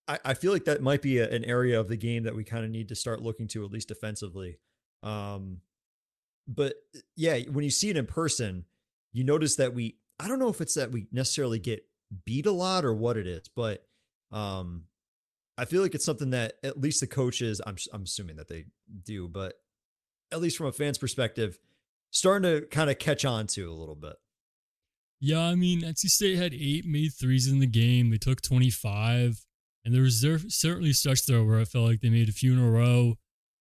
I, 0.08 0.20
I 0.26 0.34
feel 0.34 0.52
like 0.52 0.66
that 0.66 0.82
might 0.82 1.02
be 1.02 1.20
a, 1.20 1.30
an 1.30 1.46
area 1.46 1.80
of 1.80 1.88
the 1.88 1.98
game 1.98 2.24
that 2.24 2.36
we 2.36 2.44
kind 2.44 2.66
of 2.66 2.72
need 2.72 2.90
to 2.90 2.96
start 2.96 3.22
looking 3.22 3.48
to, 3.50 3.64
at 3.64 3.72
least 3.72 3.88
defensively. 3.88 4.58
Um, 5.04 5.60
but 6.48 6.74
yeah, 7.16 7.40
when 7.50 7.64
you 7.64 7.70
see 7.72 7.90
it 7.90 7.98
in 7.98 8.06
person, 8.08 8.66
you 9.14 9.24
notice 9.24 9.56
that 9.56 9.74
we, 9.74 9.98
I 10.20 10.28
don't 10.28 10.40
know 10.40 10.50
if 10.50 10.60
it's 10.60 10.74
that 10.74 10.92
we 10.92 11.08
necessarily 11.12 11.60
get 11.60 11.86
beat 12.26 12.46
a 12.46 12.52
lot 12.52 12.84
or 12.84 12.94
what 12.94 13.18
it 13.18 13.28
is, 13.28 13.48
but 13.56 13.86
um, 14.32 14.84
I 15.62 15.66
feel 15.66 15.84
like 15.84 15.94
it's 15.94 16.04
something 16.04 16.32
that 16.32 16.54
at 16.64 16.82
least 16.82 17.02
the 17.02 17.08
coaches, 17.08 17.62
I'm, 17.68 17.76
I'm 17.94 18.02
assuming 18.02 18.38
that 18.38 18.48
they 18.48 18.66
do, 19.04 19.28
but 19.28 19.54
at 20.32 20.42
least 20.42 20.58
from 20.58 20.66
a 20.66 20.72
fan's 20.72 20.98
perspective, 20.98 21.60
starting 22.10 22.52
to 22.52 22.66
kind 22.66 22.90
of 22.90 22.98
catch 22.98 23.26
on 23.26 23.46
to 23.46 23.72
a 23.72 23.76
little 23.76 23.94
bit. 23.94 24.16
Yeah, 25.20 25.42
I 25.42 25.54
mean, 25.54 25.82
NC 25.82 26.10
State 26.10 26.38
had 26.40 26.56
eight 26.56 26.84
made 26.86 27.12
threes 27.14 27.48
in 27.48 27.60
the 27.60 27.68
game. 27.68 28.10
They 28.10 28.18
took 28.18 28.42
25. 28.42 29.46
And 29.86 29.94
there 29.94 30.02
was 30.02 30.26
certainly 30.48 30.94
stretch 30.94 31.28
there 31.28 31.44
where 31.44 31.60
I 31.60 31.66
felt 31.66 31.88
like 31.88 32.02
they 32.02 32.10
made 32.10 32.30
a 32.30 32.34
few 32.34 32.54
in 32.54 32.60
a 32.60 32.68
row. 32.68 33.18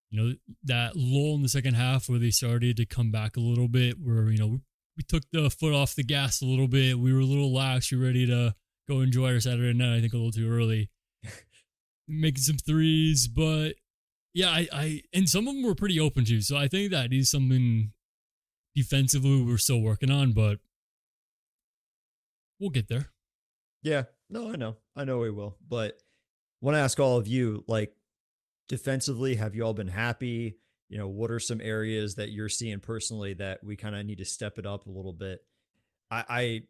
You 0.09 0.23
know, 0.23 0.35
that 0.65 0.97
lull 0.97 1.35
in 1.35 1.43
the 1.43 1.51
second 1.51 1.75
half 1.75 2.09
where 2.09 2.19
they 2.19 2.31
started 2.31 2.79
to 2.79 2.87
come 2.87 3.11
back 3.11 3.37
a 3.37 3.41
little 3.41 3.69
bit, 3.69 3.97
where, 4.01 4.31
you 4.31 4.39
know, 4.39 4.47
we, 4.47 4.61
we 4.97 5.03
took 5.07 5.25
the 5.33 5.51
foot 5.51 5.75
off 5.75 5.95
the 5.95 6.03
gas 6.03 6.41
a 6.41 6.47
little 6.47 6.67
bit. 6.67 6.99
We 6.99 7.13
were 7.13 7.21
a 7.21 7.27
little 7.27 7.53
lax. 7.53 7.93
We 7.93 7.99
were 7.99 8.07
ready 8.07 8.27
to 8.27 8.55
go 8.89 9.01
enjoy 9.01 9.35
our 9.35 9.41
Saturday 9.41 9.77
night, 9.77 9.99
I 9.99 10.01
think 10.01 10.15
a 10.15 10.17
little 10.17 10.33
too 10.33 10.51
early. 10.51 10.89
Making 12.13 12.43
some 12.43 12.57
threes, 12.57 13.29
but 13.29 13.75
yeah, 14.35 14.51
I, 14.51 14.69
I, 14.73 15.03
and 15.15 15.29
some 15.29 15.47
of 15.47 15.55
them 15.55 15.63
were 15.63 15.77
pretty 15.77 16.01
open 16.01 16.25
too. 16.25 16.41
So 16.41 16.57
I 16.57 16.67
think 16.67 16.91
that 16.91 17.13
is 17.13 17.31
something 17.31 17.93
defensively 18.75 19.43
we're 19.43 19.59
still 19.59 19.81
working 19.81 20.11
on, 20.11 20.33
but 20.33 20.59
we'll 22.59 22.71
get 22.71 22.89
there. 22.89 23.11
Yeah, 23.83 24.05
no, 24.29 24.53
I 24.53 24.57
know. 24.57 24.77
I 24.97 25.05
know 25.05 25.19
we 25.19 25.31
will. 25.31 25.57
But 25.67 25.99
want 26.61 26.75
to 26.75 26.81
ask 26.81 26.99
all 26.99 27.17
of 27.17 27.27
you, 27.27 27.65
like 27.67 27.95
defensively, 28.69 29.37
have 29.37 29.55
you 29.55 29.63
all 29.63 29.75
been 29.75 29.89
happy? 29.89 30.57
You 30.89 30.99
know, 30.99 31.09
what 31.09 31.31
are 31.31 31.39
some 31.39 31.61
areas 31.61 32.17
that 32.17 32.31
you're 32.31 32.49
seeing 32.49 32.81
personally 32.81 33.35
that 33.35 33.63
we 33.63 33.77
kind 33.77 33.95
of 33.95 34.05
need 34.05 34.19
to 34.19 34.25
step 34.25 34.59
it 34.59 34.67
up 34.67 34.87
a 34.87 34.91
little 34.91 35.13
bit? 35.13 35.41
I, 36.11 36.25
I 36.29 36.63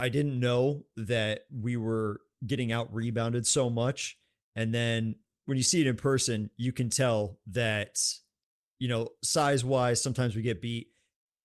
I 0.00 0.08
didn't 0.08 0.38
know 0.40 0.84
that 0.96 1.42
we 1.50 1.76
were 1.76 2.20
getting 2.44 2.72
out 2.72 2.92
rebounded 2.92 3.46
so 3.46 3.70
much. 3.70 4.18
And 4.56 4.74
then 4.74 5.16
when 5.46 5.56
you 5.56 5.62
see 5.62 5.80
it 5.80 5.86
in 5.86 5.96
person, 5.96 6.50
you 6.56 6.72
can 6.72 6.90
tell 6.90 7.38
that, 7.48 7.98
you 8.78 8.88
know, 8.88 9.08
size 9.22 9.64
wise, 9.64 10.02
sometimes 10.02 10.36
we 10.36 10.42
get 10.42 10.60
beat. 10.60 10.88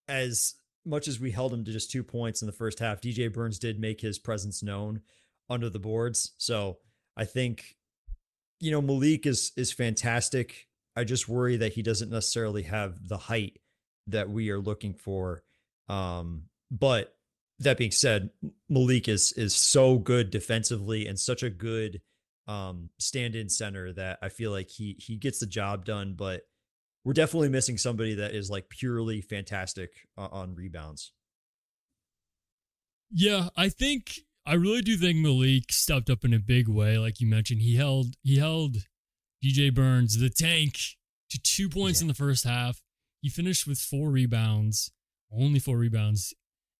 As 0.08 0.56
much 0.86 1.08
as 1.08 1.20
we 1.20 1.32
held 1.32 1.54
him 1.54 1.66
to 1.66 1.72
just 1.72 1.92
two 1.92 2.04
points 2.04 2.42
in 2.42 2.46
the 2.46 2.54
first 2.54 2.80
half, 2.80 3.02
DJ 3.02 3.32
Burns 3.32 3.60
did 3.60 3.80
make 3.80 4.00
his 4.00 4.20
presence 4.20 4.64
known 4.64 5.02
under 5.50 5.70
the 5.70 5.80
boards. 5.80 6.34
So 6.38 6.78
I 7.16 7.26
think, 7.26 7.76
you 8.60 8.72
know, 8.72 8.82
Malik 8.82 9.26
is 9.26 9.52
is 9.58 9.72
fantastic. 9.72 10.68
I 10.96 11.04
just 11.04 11.28
worry 11.28 11.58
that 11.58 11.74
he 11.74 11.84
doesn't 11.84 12.10
necessarily 12.10 12.64
have 12.64 13.08
the 13.08 13.18
height 13.18 13.60
that 14.08 14.30
we 14.30 14.50
are 14.50 14.60
looking 14.60 14.94
for. 14.94 15.44
Um, 15.90 16.44
but 16.72 17.16
that 17.60 17.78
being 17.78 17.92
said, 17.92 18.30
Malik 18.70 19.08
is 19.08 19.34
is 19.34 19.56
so 19.56 19.98
good 19.98 20.30
defensively 20.30 21.08
and 21.08 21.20
such 21.20 21.44
a 21.44 21.50
good 21.50 22.02
um, 22.48 22.90
stand-in 23.00 23.50
center 23.50 23.94
that 23.94 24.20
I 24.22 24.30
feel 24.30 24.52
like 24.52 24.70
he 24.70 24.96
he 25.00 25.18
gets 25.18 25.40
the 25.40 25.46
job 25.46 25.86
done. 25.86 26.16
But 26.18 26.44
we're 27.04 27.14
definitely 27.14 27.50
missing 27.50 27.78
somebody 27.78 28.16
that 28.16 28.34
is 28.34 28.50
like 28.50 28.70
purely 28.70 29.22
fantastic 29.22 29.92
uh, 30.18 30.28
on 30.32 30.56
rebounds. 30.56 31.12
Yeah, 33.12 33.50
I 33.56 33.70
think 33.70 34.20
I 34.46 34.54
really 34.54 34.82
do 34.82 34.98
think 34.98 35.18
Malik 35.18 35.72
stepped 35.72 36.10
up 36.10 36.24
in 36.24 36.34
a 36.34 36.40
big 36.40 36.68
way. 36.68 36.98
Like 36.98 37.20
you 37.20 37.28
mentioned, 37.28 37.62
he 37.62 37.76
held 37.76 38.16
he 38.24 38.38
held 38.38 38.78
DJ 39.44 39.74
Burns, 39.74 40.20
the 40.20 40.30
tank, 40.30 40.78
to 41.30 41.40
two 41.40 41.70
points 41.70 42.00
yeah. 42.00 42.06
in 42.06 42.08
the 42.08 42.14
first 42.14 42.44
half. 42.44 42.82
He 43.22 43.30
finished 43.30 43.68
with 43.68 43.80
four 43.80 44.10
rebounds, 44.10 44.92
only 45.32 45.60
four 45.60 45.78
rebounds. 45.78 46.34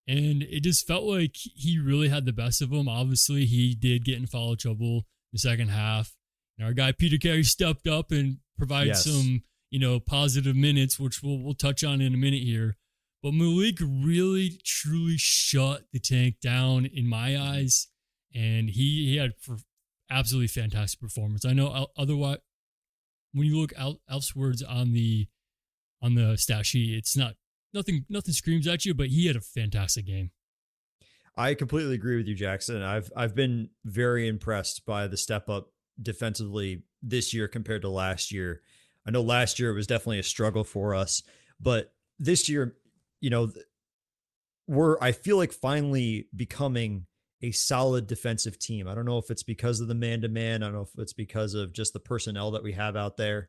And 0.06 0.42
it 0.42 0.60
just 0.60 0.86
felt 0.86 1.04
like 1.04 1.32
he 1.34 1.78
really 1.78 2.08
had 2.08 2.24
the 2.24 2.32
best 2.32 2.62
of 2.62 2.70
them. 2.70 2.88
Obviously, 2.88 3.44
he 3.44 3.74
did 3.74 4.04
get 4.04 4.16
in 4.16 4.26
foul 4.26 4.56
trouble 4.56 5.04
the 5.32 5.38
second 5.38 5.68
half. 5.68 6.14
And 6.56 6.66
our 6.66 6.72
guy 6.72 6.92
Peter 6.92 7.18
Carey 7.18 7.44
stepped 7.44 7.86
up 7.86 8.10
and 8.10 8.38
provided 8.56 8.88
yes. 8.88 9.04
some, 9.04 9.42
you 9.70 9.78
know, 9.78 10.00
positive 10.00 10.56
minutes, 10.56 10.98
which 10.98 11.22
we'll 11.22 11.38
we'll 11.38 11.54
touch 11.54 11.84
on 11.84 12.00
in 12.00 12.14
a 12.14 12.18
minute 12.18 12.42
here. 12.42 12.76
But 13.22 13.34
Malik 13.34 13.78
really, 13.80 14.60
truly 14.64 15.16
shut 15.16 15.82
the 15.92 15.98
tank 15.98 16.36
down 16.40 16.86
in 16.86 17.08
my 17.08 17.38
eyes, 17.38 17.88
and 18.34 18.70
he 18.70 19.06
he 19.06 19.16
had 19.16 19.32
absolutely 20.10 20.48
fantastic 20.48 21.00
performance. 21.00 21.44
I 21.44 21.52
know 21.52 21.88
otherwise, 21.96 22.38
when 23.32 23.46
you 23.46 23.58
look 23.58 23.72
out 23.76 23.96
elsewhere 24.08 24.54
on 24.68 24.92
the 24.92 25.26
on 26.00 26.14
the 26.14 26.36
stat 26.36 26.66
sheet, 26.66 26.96
it's 26.96 27.16
not 27.16 27.34
nothing 27.74 28.04
nothing 28.08 28.34
screams 28.34 28.66
at 28.66 28.84
you, 28.84 28.94
but 28.94 29.08
he 29.08 29.26
had 29.26 29.36
a 29.36 29.40
fantastic 29.40 30.06
game. 30.06 30.30
I 31.38 31.54
completely 31.54 31.94
agree 31.94 32.16
with 32.16 32.26
you, 32.26 32.34
Jackson. 32.34 32.82
I've 32.82 33.10
I've 33.16 33.34
been 33.34 33.70
very 33.84 34.26
impressed 34.26 34.84
by 34.84 35.06
the 35.06 35.16
step 35.16 35.48
up 35.48 35.70
defensively 36.00 36.82
this 37.02 37.32
year 37.32 37.48
compared 37.48 37.82
to 37.82 37.88
last 37.88 38.32
year. 38.32 38.60
I 39.06 39.10
know 39.12 39.22
last 39.22 39.58
year 39.58 39.70
it 39.70 39.74
was 39.74 39.86
definitely 39.86 40.18
a 40.18 40.24
struggle 40.24 40.64
for 40.64 40.94
us, 40.94 41.22
but 41.60 41.94
this 42.18 42.48
year 42.48 42.76
you 43.20 43.30
know, 43.30 43.50
we're 44.66 44.96
I 45.00 45.12
feel 45.12 45.36
like 45.36 45.52
finally 45.52 46.28
becoming 46.34 47.06
a 47.42 47.52
solid 47.52 48.06
defensive 48.06 48.58
team. 48.58 48.88
I 48.88 48.94
don't 48.94 49.06
know 49.06 49.18
if 49.18 49.30
it's 49.30 49.44
because 49.44 49.80
of 49.80 49.88
the 49.88 49.94
man 49.94 50.22
to 50.22 50.28
man. 50.28 50.62
I 50.62 50.66
don't 50.66 50.74
know 50.74 50.82
if 50.82 50.98
it's 50.98 51.12
because 51.12 51.54
of 51.54 51.72
just 51.72 51.92
the 51.92 52.00
personnel 52.00 52.50
that 52.52 52.64
we 52.64 52.72
have 52.72 52.96
out 52.96 53.16
there, 53.16 53.48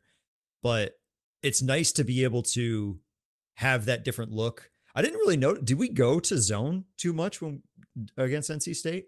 but 0.62 0.92
it's 1.42 1.62
nice 1.62 1.92
to 1.92 2.04
be 2.04 2.24
able 2.24 2.42
to 2.42 3.00
have 3.54 3.86
that 3.86 4.04
different 4.04 4.32
look. 4.32 4.70
I 4.94 5.02
didn't 5.02 5.18
really 5.18 5.36
know. 5.36 5.54
Did 5.54 5.78
we 5.78 5.88
go 5.88 6.20
to 6.20 6.38
zone 6.38 6.84
too 6.96 7.12
much 7.12 7.40
when 7.40 7.62
against 8.16 8.50
NC 8.50 8.74
State? 8.76 9.06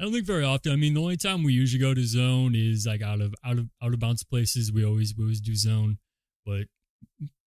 I 0.00 0.04
don't 0.04 0.12
think 0.12 0.26
very 0.26 0.44
often. 0.44 0.72
I 0.72 0.76
mean, 0.76 0.94
the 0.94 1.00
only 1.00 1.16
time 1.16 1.42
we 1.42 1.52
usually 1.52 1.80
go 1.80 1.94
to 1.94 2.04
zone 2.04 2.54
is 2.54 2.86
like 2.86 3.02
out 3.02 3.20
of 3.20 3.34
out 3.44 3.58
of 3.58 3.68
out 3.82 3.94
of 3.94 4.00
bounds 4.00 4.24
places. 4.24 4.72
We 4.72 4.84
always 4.84 5.14
we 5.16 5.24
always 5.24 5.40
do 5.40 5.54
zone, 5.54 5.98
but 6.44 6.64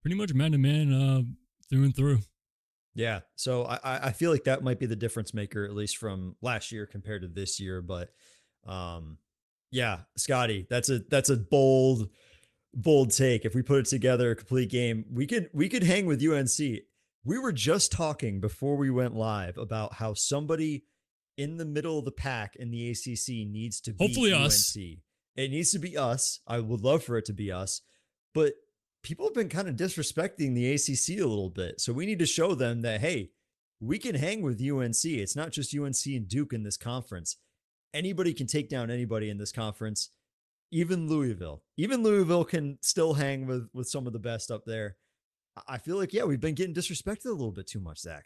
pretty 0.02 0.16
much 0.16 0.34
man 0.34 0.52
to 0.52 0.58
man 0.58 0.94
uh, 0.94 1.22
through 1.70 1.84
and 1.84 1.96
through. 1.96 2.20
Yeah. 2.94 3.22
So 3.36 3.66
I, 3.66 4.08
I 4.08 4.12
feel 4.12 4.32
like 4.32 4.46
that 4.46 4.64
might 4.64 4.80
be 4.80 4.86
the 4.86 4.96
difference 4.96 5.34
maker, 5.34 5.66
at 5.66 5.74
least 5.74 5.98
from 5.98 6.38
last 6.42 6.72
year 6.72 6.86
compared 6.86 7.24
to 7.24 7.28
this 7.28 7.60
year. 7.60 7.82
But 7.82 8.12
um 8.66 9.18
yeah, 9.72 10.00
Scotty, 10.16 10.66
that's 10.70 10.90
a 10.90 11.00
that's 11.00 11.30
a 11.30 11.36
bold, 11.36 12.10
bold 12.74 13.12
take. 13.12 13.44
If 13.44 13.54
we 13.54 13.62
put 13.62 13.80
it 13.80 13.86
together 13.88 14.32
a 14.32 14.36
complete 14.36 14.70
game, 14.70 15.04
we 15.12 15.28
could 15.28 15.50
we 15.54 15.68
could 15.68 15.84
hang 15.84 16.06
with 16.06 16.26
UNC. 16.26 16.84
We 17.26 17.40
were 17.40 17.52
just 17.52 17.92
talking 17.92 18.40
before 18.40 18.78
we 18.78 18.92
went 18.92 19.16
live 19.16 19.58
about 19.58 19.96
how 19.96 20.14
somebody 20.14 20.84
in 21.38 21.58
the 21.58 21.66
middle 21.66 21.98
of 21.98 22.06
the 22.06 22.12
pack 22.12 22.56
in 22.56 22.70
the 22.70 22.92
ACC 22.92 23.50
needs 23.50 23.82
to 23.82 23.94
be 23.94 24.06
hopefully 24.06 24.32
UNC. 24.32 24.46
us. 24.46 24.78
It 25.36 25.52
needs 25.52 25.72
to 25.72 25.80
be 25.80 25.98
us. 25.98 26.40
I 26.48 26.60
would 26.60 26.82
love 26.82 27.04
for 27.04 27.18
it 27.18 27.26
to 27.26 27.34
be 27.34 27.52
us, 27.52 27.82
but 28.36 28.54
people 29.02 29.26
have 29.26 29.34
been 29.34 29.50
kind 29.50 29.68
of 29.68 29.76
disrespecting 29.76 30.54
the 30.54 30.72
ACC 30.72 31.20
a 31.20 31.28
little 31.28 31.50
bit. 31.50 31.82
So 31.82 31.94
we 31.94 32.06
need 32.06 32.20
to 32.20 32.28
show 32.28 32.54
them 32.54 32.84
that, 32.84 33.02
hey, 33.02 33.32
we 33.80 33.98
can 33.98 34.16
hang 34.16 34.42
with 34.42 34.62
UNC. 34.62 35.04
It's 35.04 35.36
not 35.36 35.52
just 35.52 35.76
UNC 35.76 36.06
and 36.06 36.28
Duke 36.28 36.54
in 36.54 36.64
this 36.64 36.78
conference. 36.78 37.38
Anybody 37.94 38.34
can 38.34 38.46
take 38.46 38.70
down 38.70 38.92
anybody 38.92 39.32
in 39.32 39.38
this 39.40 39.52
conference, 39.52 40.10
even 40.72 41.10
Louisville. 41.10 41.64
Even 41.76 42.04
Louisville 42.04 42.46
can 42.46 42.78
still 42.82 43.16
hang 43.16 43.48
with 43.48 43.68
with 43.74 43.88
some 43.88 44.06
of 44.06 44.14
the 44.14 44.20
best 44.20 44.52
up 44.52 44.64
there. 44.66 44.98
I 45.68 45.78
feel 45.78 45.98
like, 45.98 46.14
yeah, 46.14 46.24
we've 46.24 46.40
been 46.40 46.56
getting 46.56 46.76
disrespected 46.76 47.26
a 47.26 47.32
little 47.32 47.52
bit 47.52 47.68
too 47.68 47.80
much, 47.80 48.00
Zach. 48.00 48.26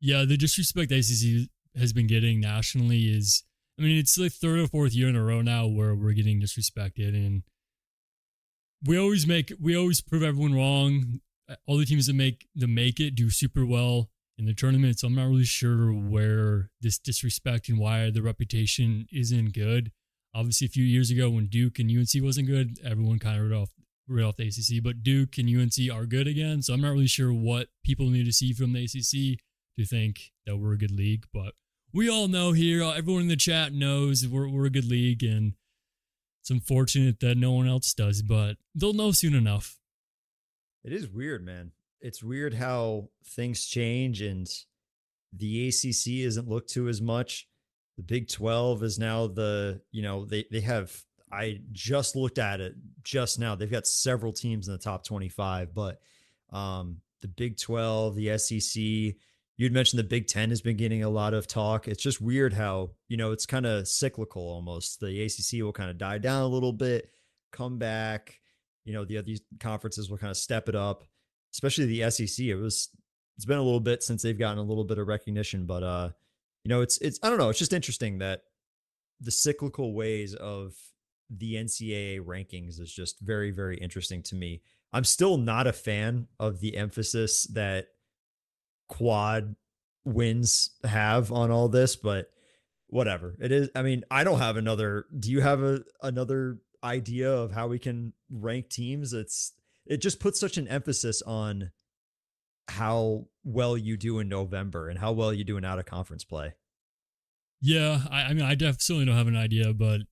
Yeah, 0.00 0.24
the 0.24 0.36
disrespect 0.36 0.92
ACC 0.92 1.48
has 1.76 1.92
been 1.92 2.06
getting 2.06 2.40
nationally 2.40 3.10
is, 3.10 3.44
I 3.78 3.82
mean, 3.82 3.98
it's 3.98 4.16
like 4.16 4.32
third 4.32 4.58
or 4.58 4.66
fourth 4.66 4.94
year 4.94 5.08
in 5.08 5.16
a 5.16 5.22
row 5.22 5.42
now 5.42 5.66
where 5.66 5.94
we're 5.94 6.12
getting 6.12 6.40
disrespected. 6.40 7.14
And 7.14 7.42
we 8.84 8.98
always 8.98 9.26
make 9.26 9.52
we 9.60 9.76
always 9.76 10.00
prove 10.00 10.22
everyone 10.22 10.54
wrong. 10.54 11.20
Uh, 11.48 11.56
all 11.66 11.78
the 11.78 11.84
teams 11.84 12.06
that 12.06 12.14
make 12.14 12.46
the 12.54 12.66
make 12.66 13.00
it 13.00 13.14
do 13.14 13.30
super 13.30 13.66
well 13.66 14.10
in 14.36 14.46
the 14.46 14.54
tournament. 14.54 14.98
So 14.98 15.08
I'm 15.08 15.14
not 15.14 15.26
really 15.26 15.44
sure 15.44 15.92
where 15.92 16.70
this 16.80 16.98
disrespect 16.98 17.68
and 17.68 17.78
why 17.78 18.10
the 18.10 18.22
reputation 18.22 19.06
isn't 19.12 19.52
good. 19.52 19.90
Obviously, 20.34 20.66
a 20.66 20.70
few 20.70 20.84
years 20.84 21.10
ago 21.10 21.30
when 21.30 21.46
Duke 21.46 21.78
and 21.78 21.90
UNC 21.90 22.22
wasn't 22.22 22.46
good, 22.46 22.78
everyone 22.84 23.18
kind 23.18 23.40
of 23.40 23.50
wrote 23.50 23.62
off 23.62 23.70
wrote 24.08 24.24
off 24.24 24.36
the 24.36 24.48
ACC. 24.48 24.82
But 24.82 25.02
Duke 25.02 25.38
and 25.38 25.48
UNC 25.48 25.92
are 25.92 26.06
good 26.06 26.26
again. 26.26 26.62
So 26.62 26.74
I'm 26.74 26.80
not 26.80 26.92
really 26.92 27.06
sure 27.06 27.32
what 27.32 27.68
people 27.84 28.06
need 28.06 28.24
to 28.24 28.32
see 28.32 28.52
from 28.52 28.72
the 28.72 28.84
ACC 28.84 29.40
to 29.78 29.84
think 29.84 30.32
that 30.46 30.56
we're 30.56 30.72
a 30.72 30.78
good 30.78 30.90
league. 30.90 31.26
But 31.32 31.54
we 31.92 32.08
all 32.08 32.28
know 32.28 32.52
here, 32.52 32.82
uh, 32.82 32.92
everyone 32.92 33.22
in 33.22 33.28
the 33.28 33.36
chat 33.36 33.72
knows 33.72 34.26
we're 34.26 34.48
we're 34.48 34.66
a 34.66 34.70
good 34.70 34.84
league 34.88 35.22
and 35.22 35.54
it's 36.40 36.50
unfortunate 36.50 37.20
that 37.20 37.36
no 37.36 37.52
one 37.52 37.68
else 37.68 37.92
does, 37.92 38.22
but 38.22 38.56
they'll 38.74 38.92
know 38.92 39.12
soon 39.12 39.34
enough. 39.34 39.78
It 40.84 40.92
is 40.92 41.08
weird, 41.08 41.44
man. 41.44 41.72
It's 42.00 42.22
weird 42.22 42.54
how 42.54 43.10
things 43.24 43.66
change 43.66 44.22
and 44.22 44.48
the 45.32 45.68
ACC 45.68 46.24
isn't 46.24 46.48
looked 46.48 46.70
to 46.70 46.88
as 46.88 47.02
much. 47.02 47.46
The 47.96 48.02
Big 48.02 48.28
12 48.28 48.82
is 48.82 48.98
now 48.98 49.26
the, 49.26 49.82
you 49.90 50.02
know, 50.02 50.24
they 50.24 50.46
they 50.50 50.60
have 50.60 51.04
I 51.30 51.60
just 51.72 52.16
looked 52.16 52.38
at 52.38 52.60
it 52.60 52.74
just 53.02 53.38
now. 53.38 53.54
They've 53.54 53.70
got 53.70 53.86
several 53.86 54.32
teams 54.32 54.68
in 54.68 54.72
the 54.72 54.78
top 54.78 55.04
25, 55.04 55.74
but 55.74 56.00
um 56.50 56.98
the 57.20 57.28
Big 57.28 57.58
12, 57.58 58.14
the 58.14 58.38
SEC, 58.38 58.82
you'd 59.56 59.72
mentioned 59.72 59.98
the 59.98 60.04
Big 60.04 60.26
Ten 60.26 60.50
has 60.50 60.60
been 60.60 60.76
getting 60.76 61.02
a 61.02 61.08
lot 61.08 61.34
of 61.34 61.46
talk. 61.46 61.88
It's 61.88 62.02
just 62.02 62.20
weird 62.20 62.52
how, 62.52 62.90
you 63.08 63.16
know, 63.16 63.32
it's 63.32 63.46
kind 63.46 63.66
of 63.66 63.88
cyclical 63.88 64.42
almost. 64.42 65.00
The 65.00 65.22
ACC 65.24 65.62
will 65.62 65.72
kind 65.72 65.90
of 65.90 65.98
die 65.98 66.18
down 66.18 66.42
a 66.42 66.48
little 66.48 66.72
bit, 66.72 67.10
come 67.52 67.78
back. 67.78 68.38
You 68.84 68.94
know, 68.94 69.04
the 69.04 69.18
other 69.18 69.32
conferences 69.60 70.08
will 70.08 70.18
kind 70.18 70.30
of 70.30 70.36
step 70.36 70.68
it 70.68 70.74
up, 70.74 71.04
especially 71.52 71.86
the 71.86 72.10
SEC. 72.10 72.46
It 72.46 72.54
was, 72.54 72.88
it's 73.36 73.44
been 73.44 73.58
a 73.58 73.62
little 73.62 73.80
bit 73.80 74.02
since 74.02 74.22
they've 74.22 74.38
gotten 74.38 74.58
a 74.58 74.62
little 74.62 74.84
bit 74.84 74.98
of 74.98 75.06
recognition, 75.06 75.66
but, 75.66 75.82
uh, 75.82 76.10
you 76.64 76.68
know, 76.68 76.80
it's, 76.80 76.98
it's, 76.98 77.18
I 77.22 77.28
don't 77.28 77.38
know. 77.38 77.50
It's 77.50 77.58
just 77.58 77.72
interesting 77.72 78.18
that 78.18 78.42
the 79.20 79.30
cyclical 79.30 79.92
ways 79.92 80.34
of 80.34 80.74
the 81.30 81.54
NCAA 81.54 82.20
rankings 82.20 82.80
is 82.80 82.92
just 82.92 83.20
very, 83.20 83.50
very 83.50 83.76
interesting 83.78 84.22
to 84.24 84.34
me. 84.34 84.62
I'm 84.92 85.04
still 85.04 85.36
not 85.36 85.66
a 85.66 85.72
fan 85.72 86.28
of 86.40 86.60
the 86.60 86.76
emphasis 86.76 87.44
that 87.52 87.88
quad 88.88 89.54
wins 90.04 90.70
have 90.84 91.30
on 91.30 91.50
all 91.50 91.68
this, 91.68 91.96
but 91.96 92.30
whatever. 92.86 93.36
It 93.40 93.52
is 93.52 93.70
I 93.74 93.82
mean, 93.82 94.04
I 94.10 94.24
don't 94.24 94.38
have 94.38 94.56
another 94.56 95.06
do 95.18 95.30
you 95.30 95.40
have 95.42 95.62
a 95.62 95.80
another 96.02 96.58
idea 96.82 97.30
of 97.30 97.52
how 97.52 97.68
we 97.68 97.78
can 97.78 98.14
rank 98.30 98.70
teams? 98.70 99.12
It's 99.12 99.52
it 99.86 99.98
just 99.98 100.20
puts 100.20 100.40
such 100.40 100.56
an 100.56 100.68
emphasis 100.68 101.22
on 101.22 101.70
how 102.68 103.26
well 103.44 103.76
you 103.76 103.96
do 103.96 104.18
in 104.18 104.28
November 104.28 104.88
and 104.88 104.98
how 104.98 105.12
well 105.12 105.32
you 105.32 105.44
do 105.44 105.56
in 105.56 105.64
out 105.64 105.78
of 105.78 105.86
conference 105.86 106.24
play. 106.24 106.54
Yeah, 107.60 108.02
I, 108.10 108.24
I 108.24 108.34
mean, 108.34 108.44
I 108.44 108.54
definitely 108.54 109.06
don't 109.06 109.16
have 109.16 109.26
an 109.26 109.36
idea, 109.36 109.72
but 109.72 110.02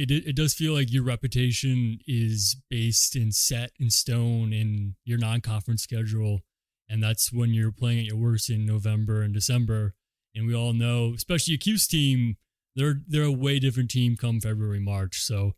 it 0.00 0.10
it 0.10 0.36
does 0.36 0.54
feel 0.54 0.72
like 0.72 0.92
your 0.92 1.04
reputation 1.04 1.98
is 2.06 2.56
based 2.68 3.14
and 3.16 3.34
set 3.34 3.72
in 3.78 3.90
stone 3.90 4.52
in 4.52 4.94
your 5.04 5.18
non 5.18 5.40
conference 5.40 5.82
schedule 5.82 6.40
and 6.90 7.00
that's 7.00 7.32
when 7.32 7.54
you're 7.54 7.70
playing 7.70 8.00
at 8.00 8.06
your 8.06 8.16
worst 8.16 8.50
in 8.50 8.66
November 8.66 9.22
and 9.22 9.32
December. 9.32 9.94
And 10.34 10.46
we 10.46 10.54
all 10.54 10.72
know, 10.72 11.12
especially 11.14 11.54
a 11.54 11.58
Cuse 11.58 11.86
team, 11.86 12.36
they're 12.74 13.00
they're 13.06 13.22
a 13.22 13.32
way 13.32 13.60
different 13.60 13.90
team 13.90 14.16
come 14.16 14.40
February, 14.40 14.80
March. 14.80 15.20
So 15.22 15.52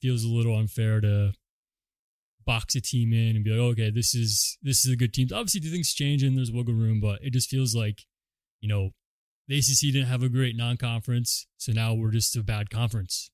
feels 0.00 0.24
a 0.24 0.28
little 0.28 0.56
unfair 0.56 1.00
to 1.00 1.34
box 2.44 2.74
a 2.74 2.80
team 2.80 3.12
in 3.12 3.36
and 3.36 3.44
be 3.44 3.50
like, 3.50 3.72
okay, 3.72 3.90
this 3.90 4.14
is 4.14 4.58
this 4.60 4.84
is 4.84 4.92
a 4.92 4.96
good 4.96 5.14
team. 5.14 5.28
Obviously, 5.32 5.60
things 5.60 5.94
change 5.94 6.24
and 6.24 6.36
there's 6.36 6.50
wiggle 6.50 6.74
room, 6.74 7.00
but 7.00 7.20
it 7.22 7.32
just 7.32 7.48
feels 7.48 7.76
like, 7.76 8.02
you 8.60 8.68
know, 8.68 8.90
the 9.46 9.58
ACC 9.58 9.92
didn't 9.92 10.08
have 10.08 10.22
a 10.22 10.28
great 10.28 10.56
non-conference, 10.56 11.46
so 11.58 11.72
now 11.72 11.94
we're 11.94 12.10
just 12.10 12.36
a 12.36 12.42
bad 12.42 12.70
conference. 12.70 13.30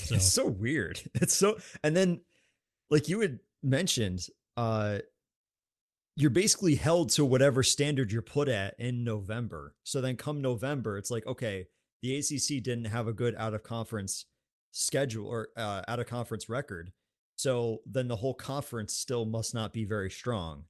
So. 0.00 0.14
It's 0.14 0.32
so 0.32 0.46
weird. 0.46 1.00
It's 1.14 1.34
so, 1.34 1.58
and 1.82 1.96
then, 1.96 2.20
like 2.90 3.08
you 3.08 3.20
had 3.20 3.38
mentioned, 3.62 4.26
uh, 4.56 4.98
you're 6.16 6.30
basically 6.30 6.74
held 6.74 7.10
to 7.10 7.24
whatever 7.24 7.62
standard 7.62 8.10
you're 8.10 8.22
put 8.22 8.48
at 8.48 8.74
in 8.78 9.04
November. 9.04 9.74
So 9.84 10.00
then 10.00 10.16
come 10.16 10.40
November, 10.40 10.98
it's 10.98 11.10
like, 11.10 11.26
okay, 11.26 11.66
the 12.02 12.16
ACC 12.16 12.62
didn't 12.62 12.86
have 12.86 13.06
a 13.06 13.12
good 13.12 13.34
out 13.36 13.54
of 13.54 13.62
conference 13.62 14.26
schedule 14.72 15.26
or 15.26 15.48
uh, 15.56 15.82
out 15.86 16.00
of 16.00 16.06
conference 16.06 16.48
record. 16.48 16.92
So 17.36 17.82
then 17.86 18.08
the 18.08 18.16
whole 18.16 18.34
conference 18.34 18.94
still 18.94 19.24
must 19.24 19.54
not 19.54 19.72
be 19.72 19.84
very 19.84 20.10
strong. 20.10 20.64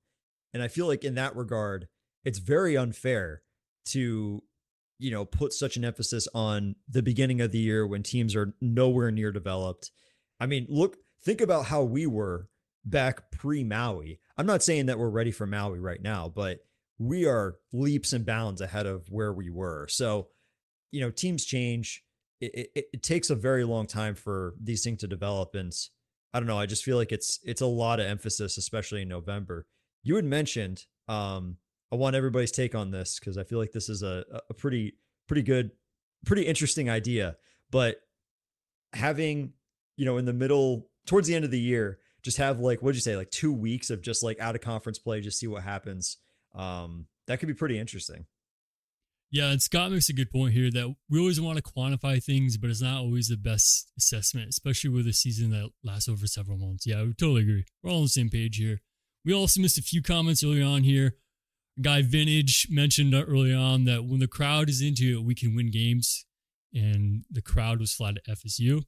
And 0.52 0.62
I 0.62 0.68
feel 0.68 0.86
like 0.86 1.04
in 1.04 1.14
that 1.14 1.34
regard, 1.34 1.88
it's 2.24 2.38
very 2.38 2.76
unfair 2.76 3.42
to, 3.86 4.42
you 4.98 5.10
know, 5.10 5.24
put 5.24 5.52
such 5.52 5.76
an 5.76 5.84
emphasis 5.84 6.26
on 6.34 6.74
the 6.88 7.02
beginning 7.02 7.40
of 7.40 7.52
the 7.52 7.58
year 7.58 7.86
when 7.86 8.02
teams 8.02 8.34
are 8.34 8.54
nowhere 8.60 9.10
near 9.10 9.30
developed. 9.30 9.90
I 10.40 10.46
mean, 10.46 10.66
look, 10.68 10.96
think 11.22 11.40
about 11.40 11.66
how 11.66 11.82
we 11.82 12.06
were 12.06 12.48
back 12.84 13.30
pre 13.30 13.64
Maui. 13.64 14.20
I'm 14.36 14.46
not 14.46 14.62
saying 14.62 14.86
that 14.86 14.98
we're 14.98 15.08
ready 15.08 15.30
for 15.30 15.46
Maui 15.46 15.78
right 15.78 16.02
now, 16.02 16.30
but 16.34 16.60
we 16.98 17.26
are 17.26 17.56
leaps 17.72 18.12
and 18.12 18.26
bounds 18.26 18.60
ahead 18.60 18.86
of 18.86 19.08
where 19.10 19.32
we 19.32 19.50
were. 19.50 19.86
So, 19.88 20.28
you 20.90 21.00
know, 21.00 21.10
teams 21.10 21.44
change. 21.44 22.02
It, 22.40 22.70
it, 22.74 22.84
it, 22.92 23.02
takes 23.02 23.30
a 23.30 23.34
very 23.34 23.64
long 23.64 23.88
time 23.88 24.14
for 24.14 24.54
these 24.62 24.84
things 24.84 25.00
to 25.00 25.08
develop. 25.08 25.56
And 25.56 25.72
I 26.32 26.38
don't 26.38 26.46
know. 26.46 26.58
I 26.58 26.66
just 26.66 26.84
feel 26.84 26.96
like 26.96 27.10
it's 27.10 27.40
it's 27.42 27.60
a 27.60 27.66
lot 27.66 27.98
of 27.98 28.06
emphasis, 28.06 28.56
especially 28.58 29.02
in 29.02 29.08
November. 29.08 29.66
You 30.02 30.16
had 30.16 30.24
mentioned. 30.24 30.84
Um, 31.08 31.56
I 31.90 31.96
want 31.96 32.16
everybody's 32.16 32.50
take 32.50 32.74
on 32.74 32.90
this 32.90 33.18
because 33.18 33.38
I 33.38 33.44
feel 33.44 33.58
like 33.58 33.72
this 33.72 33.88
is 33.88 34.02
a 34.02 34.24
a 34.50 34.54
pretty 34.54 34.94
pretty 35.26 35.42
good, 35.42 35.70
pretty 36.24 36.42
interesting 36.42 36.90
idea. 36.90 37.36
But 37.70 38.00
having 38.92 39.52
you 39.96 40.04
know 40.04 40.16
in 40.16 40.24
the 40.24 40.32
middle 40.32 40.88
towards 41.06 41.28
the 41.28 41.34
end 41.34 41.44
of 41.44 41.50
the 41.50 41.60
year 41.60 41.98
just 42.22 42.38
have 42.38 42.60
like 42.60 42.80
what'd 42.80 42.96
you 42.96 43.02
say 43.02 43.16
like 43.16 43.30
two 43.30 43.52
weeks 43.52 43.90
of 43.90 44.02
just 44.02 44.22
like 44.22 44.40
out 44.40 44.54
of 44.54 44.60
conference 44.60 44.98
play 44.98 45.20
just 45.20 45.38
see 45.38 45.46
what 45.46 45.62
happens 45.62 46.16
um 46.54 47.06
that 47.26 47.38
could 47.38 47.48
be 47.48 47.54
pretty 47.54 47.78
interesting. 47.78 48.24
Yeah 49.30 49.50
and 49.50 49.60
scott 49.60 49.90
makes 49.90 50.08
a 50.08 50.14
good 50.14 50.30
point 50.30 50.54
here 50.54 50.70
that 50.70 50.94
we 51.10 51.18
always 51.18 51.40
want 51.40 51.58
to 51.58 51.62
quantify 51.62 52.22
things 52.22 52.56
but 52.56 52.70
it's 52.70 52.80
not 52.80 53.00
always 53.00 53.28
the 53.28 53.36
best 53.36 53.92
assessment 53.98 54.48
especially 54.48 54.90
with 54.90 55.06
a 55.06 55.12
season 55.12 55.50
that 55.50 55.70
lasts 55.84 56.08
over 56.08 56.26
several 56.26 56.56
months. 56.56 56.86
Yeah 56.86 57.02
we 57.02 57.12
totally 57.12 57.42
agree. 57.42 57.64
We're 57.82 57.90
all 57.90 57.98
on 57.98 58.02
the 58.04 58.08
same 58.08 58.30
page 58.30 58.56
here. 58.56 58.80
We 59.24 59.34
also 59.34 59.60
missed 59.60 59.78
a 59.78 59.82
few 59.82 60.02
comments 60.02 60.42
early 60.42 60.62
on 60.62 60.82
here 60.84 61.16
guy 61.80 62.02
vintage 62.02 62.66
mentioned 62.70 63.14
early 63.14 63.54
on 63.54 63.84
that 63.84 64.04
when 64.04 64.20
the 64.20 64.28
crowd 64.28 64.68
is 64.68 64.80
into 64.80 65.18
it 65.18 65.24
we 65.24 65.34
can 65.34 65.54
win 65.54 65.70
games 65.70 66.26
and 66.74 67.24
the 67.30 67.42
crowd 67.42 67.78
was 67.80 67.94
flat 67.94 68.16
at 68.16 68.38
fsu 68.38 68.82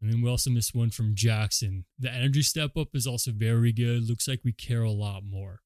and 0.00 0.12
then 0.12 0.22
we 0.22 0.30
also 0.30 0.50
missed 0.50 0.74
one 0.74 0.90
from 0.90 1.14
Jackson. 1.14 1.84
The 1.98 2.10
energy 2.10 2.42
step 2.42 2.76
up 2.76 2.88
is 2.94 3.06
also 3.06 3.32
very 3.32 3.72
good. 3.72 4.08
Looks 4.08 4.28
like 4.28 4.40
we 4.44 4.52
care 4.52 4.82
a 4.82 4.90
lot 4.90 5.22
more. 5.24 5.60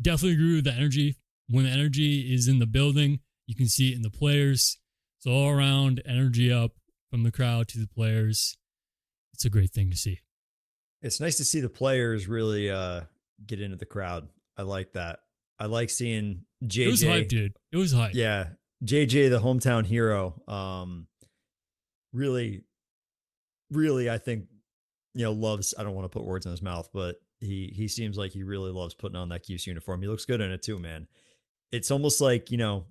Definitely 0.00 0.34
agree 0.34 0.54
with 0.56 0.64
the 0.64 0.72
energy. 0.72 1.16
When 1.48 1.64
the 1.64 1.70
energy 1.70 2.34
is 2.34 2.48
in 2.48 2.58
the 2.58 2.66
building, 2.66 3.20
you 3.46 3.54
can 3.54 3.66
see 3.66 3.92
it 3.92 3.96
in 3.96 4.02
the 4.02 4.10
players. 4.10 4.78
It's 5.18 5.26
all 5.26 5.48
around 5.48 6.02
energy 6.06 6.52
up 6.52 6.72
from 7.10 7.22
the 7.22 7.32
crowd 7.32 7.68
to 7.68 7.78
the 7.78 7.88
players. 7.88 8.56
It's 9.32 9.44
a 9.44 9.50
great 9.50 9.70
thing 9.70 9.90
to 9.90 9.96
see. 9.96 10.20
It's 11.02 11.20
nice 11.20 11.36
to 11.38 11.44
see 11.44 11.60
the 11.60 11.70
players 11.70 12.28
really 12.28 12.70
uh, 12.70 13.02
get 13.46 13.60
into 13.60 13.76
the 13.76 13.86
crowd. 13.86 14.28
I 14.56 14.62
like 14.62 14.92
that. 14.92 15.20
I 15.60 15.66
like 15.66 15.90
seeing 15.90 16.42
JJ. 16.64 16.86
It 16.86 16.90
was 16.90 17.02
hype, 17.02 17.28
dude. 17.28 17.52
It 17.70 17.76
was 17.76 17.92
hype. 17.92 18.14
Yeah. 18.14 18.48
JJ, 18.84 19.28
the 19.28 19.40
hometown 19.40 19.84
hero, 19.84 20.40
um, 20.48 21.06
really 22.12 22.64
really, 23.70 24.10
I 24.10 24.18
think, 24.18 24.44
you 25.14 25.24
know, 25.24 25.32
loves. 25.32 25.74
I 25.78 25.82
don't 25.82 25.94
want 25.94 26.04
to 26.04 26.16
put 26.16 26.26
words 26.26 26.46
in 26.46 26.52
his 26.52 26.62
mouth, 26.62 26.88
but 26.92 27.16
he 27.40 27.72
he 27.74 27.88
seems 27.88 28.16
like 28.16 28.32
he 28.32 28.42
really 28.42 28.70
loves 28.70 28.94
putting 28.94 29.16
on 29.16 29.28
that 29.30 29.44
Cuse 29.44 29.66
uniform. 29.66 30.02
He 30.02 30.08
looks 30.08 30.24
good 30.24 30.40
in 30.40 30.50
it 30.50 30.62
too, 30.62 30.78
man. 30.78 31.06
It's 31.72 31.90
almost 31.90 32.20
like 32.20 32.50
you 32.50 32.58
know, 32.58 32.86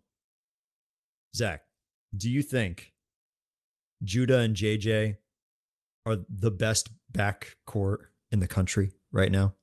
Zach. 1.35 1.61
Do 2.15 2.29
you 2.29 2.41
think 2.41 2.93
Judah 4.03 4.39
and 4.39 4.55
JJ 4.55 5.17
are 6.05 6.17
the 6.29 6.51
best 6.51 6.89
back 7.11 7.55
court 7.65 8.11
in 8.31 8.39
the 8.39 8.47
country 8.47 8.91
right 9.11 9.31
now? 9.31 9.53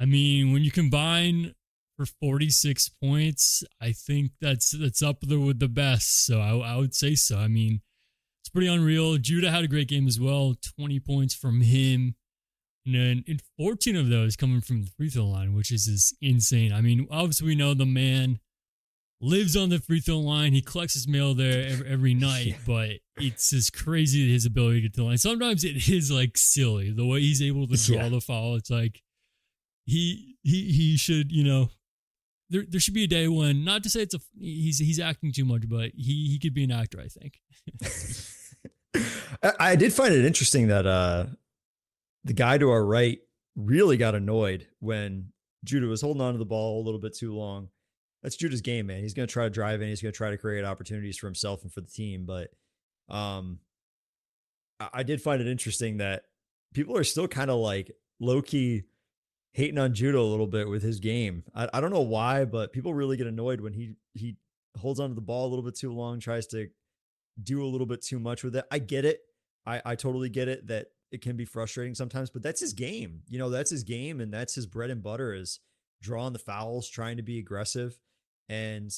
I 0.00 0.04
mean, 0.04 0.52
when 0.52 0.62
you 0.62 0.70
combine 0.70 1.54
for 1.96 2.06
46 2.06 2.90
points, 3.02 3.64
I 3.80 3.92
think 3.92 4.32
that's 4.40 4.70
that's 4.70 5.02
up 5.02 5.20
there 5.22 5.40
with 5.40 5.58
the 5.58 5.68
best. 5.68 6.24
So 6.26 6.40
I, 6.40 6.56
I 6.56 6.76
would 6.76 6.94
say 6.94 7.14
so. 7.14 7.38
I 7.38 7.48
mean, 7.48 7.80
it's 8.40 8.48
pretty 8.48 8.68
unreal. 8.68 9.16
Judah 9.18 9.50
had 9.50 9.64
a 9.64 9.68
great 9.68 9.88
game 9.88 10.06
as 10.06 10.20
well. 10.20 10.54
20 10.78 11.00
points 11.00 11.34
from 11.34 11.60
him. 11.60 12.14
And 12.86 12.94
then 12.94 13.24
in 13.26 13.40
14 13.58 13.96
of 13.96 14.08
those 14.08 14.36
coming 14.36 14.62
from 14.62 14.82
the 14.82 14.90
free 14.96 15.10
throw 15.10 15.26
line, 15.26 15.54
which 15.54 15.70
is 15.70 15.84
just 15.84 16.16
insane. 16.22 16.72
I 16.72 16.80
mean, 16.80 17.06
obviously 17.10 17.48
we 17.48 17.54
know 17.54 17.74
the 17.74 17.84
man 17.84 18.40
lives 19.20 19.56
on 19.56 19.68
the 19.68 19.78
free 19.78 20.00
throw 20.00 20.20
line. 20.20 20.52
He 20.52 20.62
collects 20.62 20.94
his 20.94 21.06
mail 21.06 21.34
there 21.34 21.68
every, 21.68 21.88
every 21.88 22.14
night, 22.14 22.46
yeah. 22.46 22.56
but 22.66 22.90
it's 23.18 23.50
just 23.50 23.74
crazy 23.74 24.32
his 24.32 24.46
ability 24.46 24.76
to 24.76 24.80
get 24.82 24.94
to 24.94 25.00
the 25.00 25.06
line. 25.06 25.18
Sometimes 25.18 25.64
it 25.64 25.88
is 25.88 26.10
like 26.10 26.38
silly 26.38 26.90
the 26.90 27.04
way 27.04 27.20
he's 27.20 27.42
able 27.42 27.66
to 27.66 27.76
draw 27.76 28.04
yeah. 28.04 28.08
the 28.08 28.20
foul. 28.20 28.54
It's 28.54 28.70
like 28.70 29.02
he 29.88 30.36
he 30.42 30.70
he 30.70 30.96
should 30.98 31.32
you 31.32 31.42
know 31.42 31.70
there 32.50 32.64
there 32.68 32.80
should 32.80 32.94
be 32.94 33.04
a 33.04 33.08
day 33.08 33.26
when 33.26 33.64
not 33.64 33.82
to 33.82 33.90
say 33.90 34.02
it's 34.02 34.14
a 34.14 34.20
he's 34.38 34.78
he's 34.78 35.00
acting 35.00 35.32
too 35.32 35.46
much, 35.46 35.68
but 35.68 35.90
he 35.94 36.28
he 36.30 36.38
could 36.40 36.54
be 36.54 36.64
an 36.64 36.70
actor. 36.70 37.00
I 37.00 37.08
think. 37.08 37.40
I 39.60 39.76
did 39.76 39.92
find 39.92 40.12
it 40.14 40.24
interesting 40.24 40.68
that 40.68 40.86
uh, 40.86 41.26
the 42.24 42.32
guy 42.32 42.58
to 42.58 42.70
our 42.70 42.84
right 42.84 43.18
really 43.56 43.96
got 43.96 44.14
annoyed 44.14 44.66
when 44.80 45.32
Judah 45.64 45.86
was 45.86 46.00
holding 46.00 46.22
on 46.22 46.32
to 46.32 46.38
the 46.38 46.44
ball 46.44 46.82
a 46.82 46.84
little 46.84 47.00
bit 47.00 47.16
too 47.16 47.34
long. 47.34 47.68
That's 48.22 48.36
Judah's 48.36 48.62
game, 48.62 48.86
man. 48.86 49.02
He's 49.02 49.14
going 49.14 49.28
to 49.28 49.32
try 49.32 49.44
to 49.44 49.50
drive 49.50 49.80
in. 49.80 49.88
He's 49.88 50.02
going 50.02 50.12
to 50.12 50.16
try 50.16 50.30
to 50.30 50.38
create 50.38 50.64
opportunities 50.64 51.18
for 51.18 51.26
himself 51.26 51.62
and 51.62 51.72
for 51.72 51.80
the 51.80 51.86
team. 51.86 52.26
But 52.26 52.48
um, 53.08 53.60
I 54.92 55.02
did 55.04 55.22
find 55.22 55.40
it 55.40 55.46
interesting 55.46 55.98
that 55.98 56.24
people 56.74 56.96
are 56.96 57.04
still 57.04 57.28
kind 57.28 57.50
of 57.50 57.58
like 57.58 57.92
low 58.18 58.42
key 58.42 58.84
hating 59.52 59.78
on 59.78 59.94
Judah 59.94 60.20
a 60.20 60.20
little 60.20 60.46
bit 60.46 60.68
with 60.68 60.82
his 60.82 61.00
game. 61.00 61.44
I, 61.54 61.68
I 61.72 61.80
don't 61.80 61.92
know 61.92 62.00
why, 62.00 62.44
but 62.44 62.72
people 62.72 62.94
really 62.94 63.16
get 63.16 63.26
annoyed 63.26 63.60
when 63.60 63.72
he 63.72 63.94
he 64.14 64.36
holds 64.76 65.00
onto 65.00 65.14
the 65.14 65.20
ball 65.20 65.46
a 65.46 65.50
little 65.50 65.64
bit 65.64 65.76
too 65.76 65.92
long, 65.92 66.20
tries 66.20 66.46
to 66.48 66.68
do 67.42 67.62
a 67.62 67.66
little 67.66 67.86
bit 67.86 68.02
too 68.02 68.18
much 68.18 68.44
with 68.44 68.56
it. 68.56 68.64
I 68.70 68.78
get 68.78 69.04
it. 69.04 69.20
I, 69.66 69.82
I 69.84 69.94
totally 69.94 70.28
get 70.28 70.48
it 70.48 70.66
that 70.68 70.86
it 71.10 71.22
can 71.22 71.36
be 71.36 71.44
frustrating 71.44 71.94
sometimes, 71.94 72.30
but 72.30 72.42
that's 72.42 72.60
his 72.60 72.72
game. 72.72 73.22
You 73.28 73.38
know, 73.38 73.50
that's 73.50 73.70
his 73.70 73.84
game 73.84 74.20
and 74.20 74.32
that's 74.32 74.54
his 74.54 74.66
bread 74.66 74.90
and 74.90 75.02
butter 75.02 75.34
is 75.34 75.60
drawing 76.02 76.32
the 76.32 76.38
fouls, 76.38 76.88
trying 76.88 77.16
to 77.16 77.22
be 77.22 77.38
aggressive. 77.38 77.98
And 78.48 78.90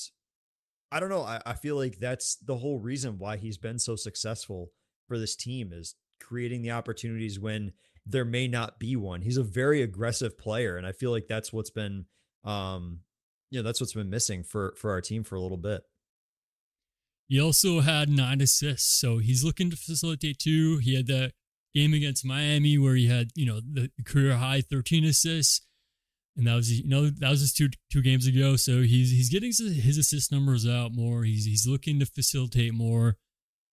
I 0.93 1.01
don't 1.01 1.09
know. 1.09 1.23
I, 1.23 1.41
I 1.47 1.55
feel 1.55 1.77
like 1.77 1.99
that's 1.99 2.37
the 2.37 2.57
whole 2.57 2.79
reason 2.79 3.19
why 3.19 3.37
he's 3.37 3.59
been 3.59 3.79
so 3.79 3.97
successful 3.97 4.73
for 5.07 5.19
this 5.19 5.37
team 5.37 5.73
is 5.73 5.95
creating 6.21 6.63
the 6.63 6.71
opportunities 6.73 7.39
when 7.39 7.73
there 8.07 8.25
may 8.25 8.49
not 8.49 8.79
be 8.79 8.97
one. 8.97 9.23
He's 9.23 9.37
a 9.37 9.43
very 9.43 9.83
aggressive 9.83 10.39
player. 10.39 10.77
And 10.77 10.87
I 10.87 10.93
feel 10.93 11.11
like 11.11 11.27
that's 11.29 11.53
what's 11.53 11.71
been 11.71 12.07
um, 12.45 13.01
you 13.51 13.59
know, 13.59 13.67
that's 13.67 13.81
what's 13.81 13.93
been 13.93 14.11
missing 14.11 14.43
for 14.43 14.75
for 14.77 14.91
our 14.91 15.01
team 15.01 15.25
for 15.25 15.35
a 15.35 15.41
little 15.41 15.57
bit. 15.57 15.83
He 17.29 17.41
also 17.41 17.81
had 17.81 18.09
nine 18.09 18.41
assists, 18.41 18.99
so 19.01 19.19
he's 19.19 19.45
looking 19.45 19.71
to 19.71 19.77
facilitate 19.77 20.39
too. 20.39 20.79
He 20.79 20.95
had 20.95 21.07
that 21.09 21.33
game 21.75 21.95
against 21.95 22.25
Miami 22.25 22.79
where 22.79 22.95
he 22.97 23.07
had, 23.07 23.29
you 23.37 23.47
know, 23.47 23.61
the 23.61 23.91
career 24.05 24.37
high 24.37 24.61
13 24.61 25.05
assists. 25.05 25.65
And 26.37 26.47
that 26.47 26.55
was, 26.55 26.73
you 26.73 26.89
know, 26.89 27.11
that 27.11 27.31
was 27.31 27.43
just 27.43 27.57
two 27.57 27.69
two 27.93 28.03
games 28.03 28.27
ago. 28.27 28.57
So 28.57 28.83
he's 28.83 29.11
he's 29.11 29.31
getting 29.31 29.53
his 29.53 29.99
assist 29.99 30.33
numbers 30.33 30.67
out 30.67 30.93
more. 30.95 31.25
He's 31.25 31.45
he's 31.45 31.67
looking 31.67 31.99
to 32.01 32.07
facilitate 32.07 32.73
more. 32.73 33.17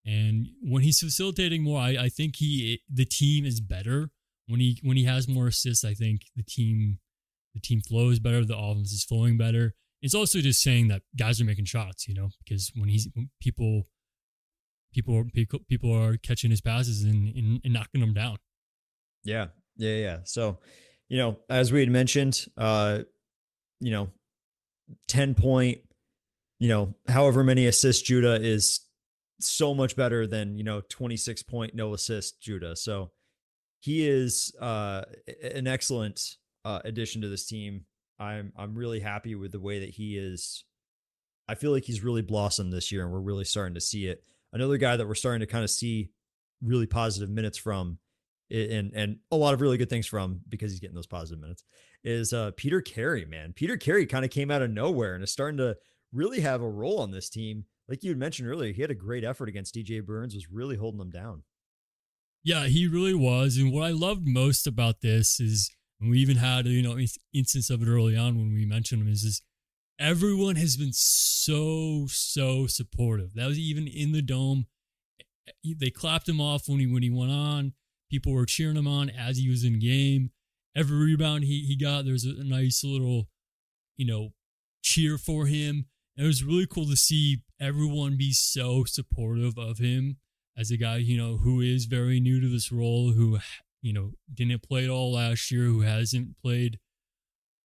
And 0.05 0.47
when 0.61 0.83
he's 0.83 0.99
facilitating 0.99 1.63
more, 1.63 1.79
I, 1.79 1.89
I 1.99 2.09
think 2.09 2.37
he 2.37 2.81
the 2.91 3.05
team 3.05 3.45
is 3.45 3.61
better. 3.61 4.09
When 4.47 4.59
he 4.59 4.79
when 4.83 4.97
he 4.97 5.05
has 5.05 5.27
more 5.27 5.47
assists, 5.47 5.83
I 5.83 5.93
think 5.93 6.21
the 6.35 6.43
team 6.43 6.99
the 7.53 7.61
team 7.61 7.81
flows 7.81 8.19
better, 8.19 8.45
the 8.45 8.57
offense 8.57 8.91
is 8.91 9.03
flowing 9.03 9.37
better 9.37 9.75
it's 10.01 10.13
also 10.13 10.39
just 10.39 10.61
saying 10.61 10.89
that 10.89 11.01
guys 11.17 11.41
are 11.41 11.45
making 11.45 11.65
shots, 11.65 12.07
you 12.07 12.13
know, 12.13 12.29
because 12.43 12.71
when 12.75 12.89
he's 12.89 13.07
when 13.13 13.29
people 13.41 13.83
people 14.93 15.25
people 15.67 15.91
are 15.91 16.17
catching 16.17 16.51
his 16.51 16.61
passes 16.61 17.03
and, 17.03 17.35
and, 17.35 17.61
and 17.63 17.73
knocking 17.73 18.01
them 18.01 18.13
down. 18.13 18.37
Yeah, 19.23 19.47
yeah, 19.75 19.95
yeah. 19.95 20.17
So, 20.23 20.59
you 21.09 21.17
know, 21.17 21.37
as 21.49 21.71
we 21.71 21.79
had 21.79 21.89
mentioned, 21.89 22.45
uh, 22.57 22.99
you 23.79 23.91
know, 23.91 24.09
ten 25.07 25.33
point, 25.33 25.79
you 26.59 26.69
know, 26.69 26.93
however 27.07 27.43
many 27.43 27.65
assists 27.65 28.03
Judah 28.03 28.39
is 28.41 28.81
so 29.39 29.73
much 29.73 29.95
better 29.95 30.25
than 30.27 30.57
you 30.57 30.63
know 30.63 30.81
twenty 30.89 31.17
six 31.17 31.41
point 31.41 31.73
no 31.73 31.93
assist 31.93 32.39
Judah. 32.41 32.75
So 32.75 33.11
he 33.87 34.05
is 34.05 34.53
uh, 34.59 35.03
an 35.41 35.65
excellent 35.65 36.35
uh, 36.65 36.79
addition 36.83 37.21
to 37.21 37.29
this 37.29 37.47
team. 37.47 37.85
I'm 38.19 38.51
I'm 38.57 38.75
really 38.75 38.99
happy 38.99 39.33
with 39.35 39.53
the 39.53 39.61
way 39.61 39.79
that 39.79 39.91
he 39.91 40.17
is. 40.17 40.65
I 41.47 41.55
feel 41.55 41.71
like 41.71 41.85
he's 41.85 42.03
really 42.03 42.21
blossomed 42.21 42.73
this 42.73 42.91
year, 42.91 43.03
and 43.03 43.13
we're 43.13 43.21
really 43.21 43.45
starting 43.45 43.75
to 43.75 43.81
see 43.81 44.07
it. 44.07 44.25
Another 44.51 44.75
guy 44.75 44.97
that 44.97 45.07
we're 45.07 45.15
starting 45.15 45.39
to 45.39 45.45
kind 45.45 45.63
of 45.63 45.69
see 45.69 46.11
really 46.61 46.85
positive 46.85 47.29
minutes 47.29 47.57
from 47.57 47.99
and 48.51 48.91
and 48.93 49.19
a 49.31 49.37
lot 49.37 49.53
of 49.53 49.61
really 49.61 49.77
good 49.77 49.89
things 49.89 50.05
from 50.05 50.41
because 50.49 50.71
he's 50.71 50.81
getting 50.81 50.95
those 50.95 51.07
positive 51.07 51.39
minutes 51.39 51.63
is 52.03 52.33
uh 52.33 52.51
Peter 52.57 52.81
Carey, 52.81 53.23
man. 53.23 53.53
Peter 53.53 53.77
Carey 53.77 54.05
kind 54.05 54.25
of 54.25 54.31
came 54.31 54.51
out 54.51 54.61
of 54.61 54.69
nowhere 54.69 55.15
and 55.15 55.23
is 55.23 55.31
starting 55.31 55.57
to 55.59 55.77
really 56.11 56.41
have 56.41 56.61
a 56.61 56.69
role 56.69 56.99
on 56.99 57.11
this 57.11 57.29
team. 57.29 57.63
Like 57.87 58.03
you 58.03 58.13
mentioned 58.17 58.49
earlier, 58.49 58.73
he 58.73 58.81
had 58.81 58.91
a 58.91 58.95
great 58.95 59.23
effort 59.23 59.47
against 59.47 59.75
DJ 59.75 60.05
Burns, 60.05 60.35
was 60.35 60.51
really 60.51 60.75
holding 60.75 60.99
them 60.99 61.09
down. 61.09 61.43
Yeah, 62.47 62.67
he 62.67 62.87
really 62.87 63.13
was. 63.13 63.57
And 63.57 63.73
what 63.73 63.83
I 63.83 63.91
loved 63.91 64.25
most 64.25 64.67
about 64.67 65.01
this 65.01 65.41
is 65.41 65.69
we 65.99 66.19
even 66.19 66.37
had 66.37 66.65
you 66.65 66.81
know 66.81 66.97
instance 67.33 67.69
of 67.69 67.81
it 67.81 67.89
early 67.89 68.15
on 68.15 68.37
when 68.37 68.53
we 68.53 68.65
mentioned 68.65 69.01
him 69.01 69.11
is 69.11 69.23
this 69.23 69.41
everyone 69.99 70.55
has 70.55 70.77
been 70.77 70.93
so 70.93 72.05
so 72.07 72.65
supportive. 72.65 73.33
That 73.33 73.47
was 73.47 73.59
even 73.59 73.85
in 73.85 74.13
the 74.13 74.21
dome. 74.21 74.67
They 75.61 75.89
clapped 75.89 76.29
him 76.29 76.39
off 76.39 76.69
when 76.69 76.79
he 76.79 76.87
when 76.87 77.03
he 77.03 77.09
went 77.09 77.33
on. 77.33 77.73
People 78.09 78.31
were 78.31 78.45
cheering 78.45 78.77
him 78.77 78.87
on 78.87 79.09
as 79.09 79.39
he 79.39 79.49
was 79.49 79.65
in 79.65 79.79
game. 79.79 80.31
Every 80.73 80.95
rebound 80.95 81.43
he 81.43 81.65
he 81.65 81.75
got, 81.75 82.05
there's 82.05 82.23
a 82.23 82.45
nice 82.45 82.81
little, 82.81 83.27
you 83.97 84.07
know, 84.07 84.29
cheer 84.81 85.17
for 85.17 85.47
him. 85.47 85.87
And 86.15 86.23
it 86.23 86.27
was 86.27 86.45
really 86.45 86.65
cool 86.65 86.85
to 86.85 86.95
see 86.95 87.41
everyone 87.59 88.15
be 88.15 88.31
so 88.31 88.85
supportive 88.85 89.57
of 89.57 89.79
him 89.79 90.19
as 90.57 90.71
a 90.71 90.77
guy, 90.77 90.97
you 90.97 91.17
know, 91.17 91.37
who 91.37 91.61
is 91.61 91.85
very 91.85 92.19
new 92.19 92.41
to 92.41 92.49
this 92.49 92.71
role, 92.71 93.11
who 93.11 93.39
you 93.81 93.93
know 93.93 94.11
didn't 94.33 94.63
play 94.63 94.85
at 94.85 94.89
all 94.89 95.13
last 95.13 95.51
year, 95.51 95.63
who 95.63 95.81
hasn't 95.81 96.37
played 96.41 96.79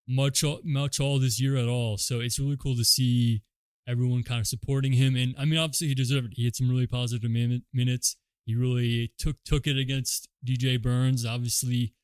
much 0.08 0.44
much 0.64 1.00
all 1.00 1.18
this 1.18 1.40
year 1.40 1.56
at 1.56 1.68
all. 1.68 1.96
So 1.96 2.20
it's 2.20 2.38
really 2.38 2.56
cool 2.56 2.76
to 2.76 2.84
see 2.84 3.42
everyone 3.86 4.22
kind 4.22 4.40
of 4.40 4.46
supporting 4.46 4.92
him. 4.92 5.16
And 5.16 5.34
I 5.38 5.44
mean, 5.44 5.58
obviously 5.58 5.88
he 5.88 5.94
deserved 5.94 6.28
it. 6.28 6.32
He 6.36 6.44
had 6.44 6.56
some 6.56 6.68
really 6.68 6.86
positive 6.86 7.30
minutes. 7.30 8.16
He 8.44 8.54
really 8.54 9.12
took 9.18 9.36
took 9.44 9.66
it 9.66 9.78
against 9.78 10.28
DJ 10.46 10.80
Burns. 10.80 11.24
Obviously, 11.24 11.94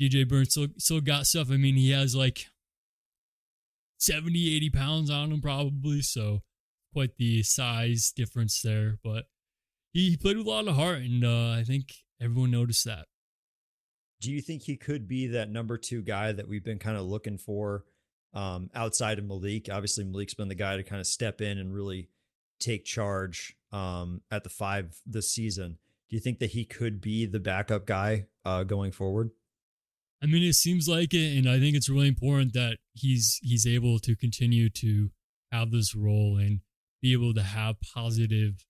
DJ 0.00 0.28
Burns 0.28 0.50
still 0.50 0.68
still 0.78 1.00
got 1.00 1.26
stuff. 1.26 1.50
I 1.50 1.56
mean, 1.56 1.76
he 1.76 1.90
has 1.90 2.14
like 2.14 2.46
70, 3.98 4.56
80 4.56 4.70
pounds 4.70 5.10
on 5.10 5.32
him 5.32 5.40
probably. 5.40 6.02
So 6.02 6.42
quite 6.92 7.16
the 7.16 7.42
size 7.42 8.12
difference 8.14 8.60
there. 8.62 8.98
But 9.02 9.24
he, 9.94 10.10
he 10.10 10.16
played 10.16 10.36
with 10.36 10.46
a 10.46 10.50
lot 10.50 10.68
of 10.68 10.74
heart, 10.74 10.98
and 10.98 11.24
uh, 11.24 11.52
I 11.52 11.64
think 11.64 11.94
everyone 12.20 12.50
noticed 12.50 12.84
that. 12.84 13.06
Do 14.20 14.30
you 14.30 14.42
think 14.42 14.62
he 14.62 14.76
could 14.76 15.08
be 15.08 15.28
that 15.28 15.50
number 15.50 15.78
two 15.78 16.02
guy 16.02 16.32
that 16.32 16.48
we've 16.48 16.64
been 16.64 16.78
kind 16.78 16.96
of 16.96 17.04
looking 17.04 17.38
for 17.38 17.84
um, 18.34 18.70
outside 18.74 19.18
of 19.18 19.24
Malik? 19.24 19.68
Obviously, 19.70 20.04
Malik's 20.04 20.34
been 20.34 20.48
the 20.48 20.54
guy 20.54 20.76
to 20.76 20.82
kind 20.82 21.00
of 21.00 21.06
step 21.06 21.40
in 21.40 21.58
and 21.58 21.72
really 21.72 22.08
take 22.60 22.84
charge 22.84 23.56
um, 23.72 24.20
at 24.30 24.44
the 24.44 24.50
five 24.50 24.96
this 25.06 25.30
season. 25.30 25.78
Do 26.08 26.16
you 26.16 26.20
think 26.20 26.38
that 26.40 26.50
he 26.50 26.64
could 26.64 27.00
be 27.00 27.26
the 27.26 27.40
backup 27.40 27.86
guy 27.86 28.26
uh, 28.44 28.64
going 28.64 28.92
forward? 28.92 29.30
I 30.22 30.26
mean, 30.26 30.42
it 30.42 30.54
seems 30.54 30.88
like 30.88 31.12
it, 31.12 31.36
and 31.36 31.48
I 31.48 31.60
think 31.60 31.76
it's 31.76 31.90
really 31.90 32.08
important 32.08 32.54
that 32.54 32.78
he's 32.94 33.38
he's 33.42 33.66
able 33.66 33.98
to 34.00 34.16
continue 34.16 34.70
to 34.70 35.10
have 35.52 35.70
this 35.70 35.94
role 35.94 36.38
and 36.38 36.60
be 37.02 37.12
able 37.12 37.34
to 37.34 37.42
have 37.42 37.76
positive 37.94 38.64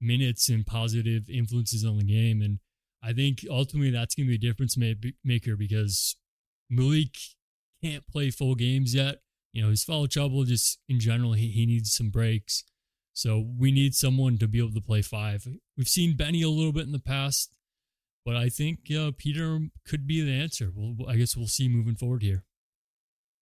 minutes 0.00 0.48
and 0.48 0.66
positive 0.66 1.28
influences 1.28 1.84
on 1.84 1.98
the 1.98 2.04
game. 2.04 2.42
And 2.42 2.58
I 3.02 3.12
think 3.12 3.44
ultimately 3.48 3.90
that's 3.90 4.14
going 4.14 4.26
to 4.26 4.38
be 4.38 4.46
a 4.46 4.50
difference 4.50 4.76
maker 5.24 5.56
because 5.56 6.16
Malik 6.68 7.16
can't 7.82 8.06
play 8.06 8.30
full 8.30 8.54
games 8.54 8.94
yet. 8.94 9.18
You 9.52 9.62
know, 9.62 9.70
his 9.70 9.84
foul 9.84 10.06
trouble 10.06 10.44
just 10.44 10.78
in 10.88 11.00
general, 11.00 11.32
he, 11.32 11.48
he 11.48 11.66
needs 11.66 11.92
some 11.92 12.10
breaks. 12.10 12.64
So 13.12 13.44
we 13.58 13.72
need 13.72 13.94
someone 13.94 14.38
to 14.38 14.48
be 14.48 14.58
able 14.58 14.72
to 14.72 14.80
play 14.80 15.02
five. 15.02 15.46
We've 15.76 15.88
seen 15.88 16.16
Benny 16.16 16.42
a 16.42 16.48
little 16.48 16.72
bit 16.72 16.86
in 16.86 16.92
the 16.92 17.00
past, 17.00 17.52
but 18.24 18.36
I 18.36 18.48
think 18.48 18.90
uh, 18.96 19.10
Peter 19.16 19.58
could 19.86 20.06
be 20.06 20.22
the 20.22 20.32
answer. 20.32 20.70
Well, 20.74 21.08
I 21.08 21.16
guess 21.16 21.36
we'll 21.36 21.48
see 21.48 21.68
moving 21.68 21.96
forward 21.96 22.22
here. 22.22 22.44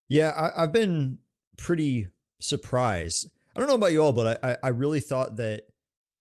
Yeah, 0.09 0.51
I, 0.57 0.62
have 0.62 0.73
been 0.73 1.18
pretty 1.59 2.09
surprised. 2.40 3.31
I 3.55 3.61
don't 3.61 3.68
know 3.68 3.75
about 3.75 3.92
you 3.92 4.03
all, 4.03 4.12
but 4.12 4.42
I, 4.42 4.57
I 4.62 4.68
really 4.68 5.01
thought 5.01 5.37
that 5.37 5.64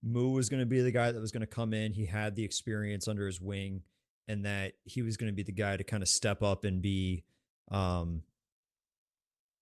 Moo 0.07 0.29
was 0.29 0.49
going 0.49 0.59
to 0.61 0.65
be 0.65 0.81
the 0.81 0.91
guy 0.91 1.11
that 1.11 1.19
was 1.19 1.31
going 1.31 1.41
to 1.41 1.47
come 1.47 1.73
in. 1.73 1.93
He 1.93 2.05
had 2.05 2.35
the 2.35 2.43
experience 2.43 3.07
under 3.07 3.25
his 3.25 3.41
wing, 3.41 3.81
and 4.27 4.45
that 4.45 4.73
he 4.83 5.01
was 5.01 5.17
going 5.17 5.31
to 5.31 5.35
be 5.35 5.43
the 5.43 5.51
guy 5.51 5.77
to 5.77 5.83
kind 5.83 6.03
of 6.03 6.09
step 6.09 6.41
up 6.41 6.63
and 6.63 6.81
be, 6.81 7.23
um, 7.71 8.23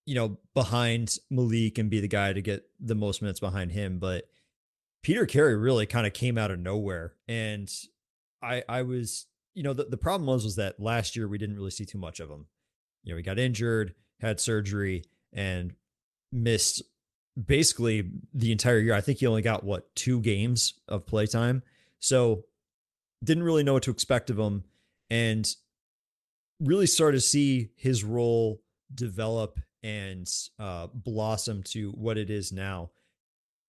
you 0.05 0.15
know, 0.15 0.37
behind 0.53 1.17
Malik 1.29 1.77
and 1.77 1.89
be 1.89 1.99
the 1.99 2.07
guy 2.07 2.33
to 2.33 2.41
get 2.41 2.65
the 2.79 2.95
most 2.95 3.21
minutes 3.21 3.39
behind 3.39 3.71
him. 3.71 3.99
But 3.99 4.25
Peter 5.03 5.25
Carey 5.25 5.55
really 5.55 5.85
kind 5.85 6.07
of 6.07 6.13
came 6.13 6.37
out 6.37 6.51
of 6.51 6.59
nowhere, 6.59 7.13
and 7.27 7.71
I 8.41 8.63
I 8.69 8.81
was 8.83 9.27
you 9.53 9.63
know 9.63 9.73
the, 9.73 9.85
the 9.85 9.97
problem 9.97 10.27
was 10.27 10.43
was 10.43 10.57
that 10.57 10.79
last 10.79 11.15
year 11.15 11.27
we 11.27 11.37
didn't 11.37 11.55
really 11.55 11.71
see 11.71 11.85
too 11.85 11.97
much 11.97 12.19
of 12.19 12.29
him. 12.29 12.47
You 13.03 13.13
know, 13.13 13.17
he 13.17 13.23
got 13.23 13.39
injured, 13.39 13.93
had 14.19 14.39
surgery, 14.39 15.05
and 15.31 15.73
missed 16.31 16.81
basically 17.43 18.09
the 18.33 18.51
entire 18.51 18.79
year. 18.79 18.93
I 18.93 19.01
think 19.01 19.19
he 19.19 19.27
only 19.27 19.41
got 19.41 19.63
what 19.63 19.93
two 19.95 20.21
games 20.21 20.73
of 20.87 21.05
playtime, 21.05 21.63
so 21.99 22.45
didn't 23.23 23.43
really 23.43 23.63
know 23.63 23.73
what 23.73 23.83
to 23.83 23.91
expect 23.91 24.29
of 24.29 24.39
him, 24.39 24.63
and 25.09 25.47
really 26.59 26.87
started 26.87 27.17
to 27.17 27.21
see 27.21 27.69
his 27.75 28.03
role 28.03 28.61
develop 28.93 29.59
and 29.83 30.27
uh, 30.59 30.87
blossom 30.93 31.63
to 31.63 31.91
what 31.91 32.17
it 32.17 32.29
is 32.29 32.51
now. 32.51 32.91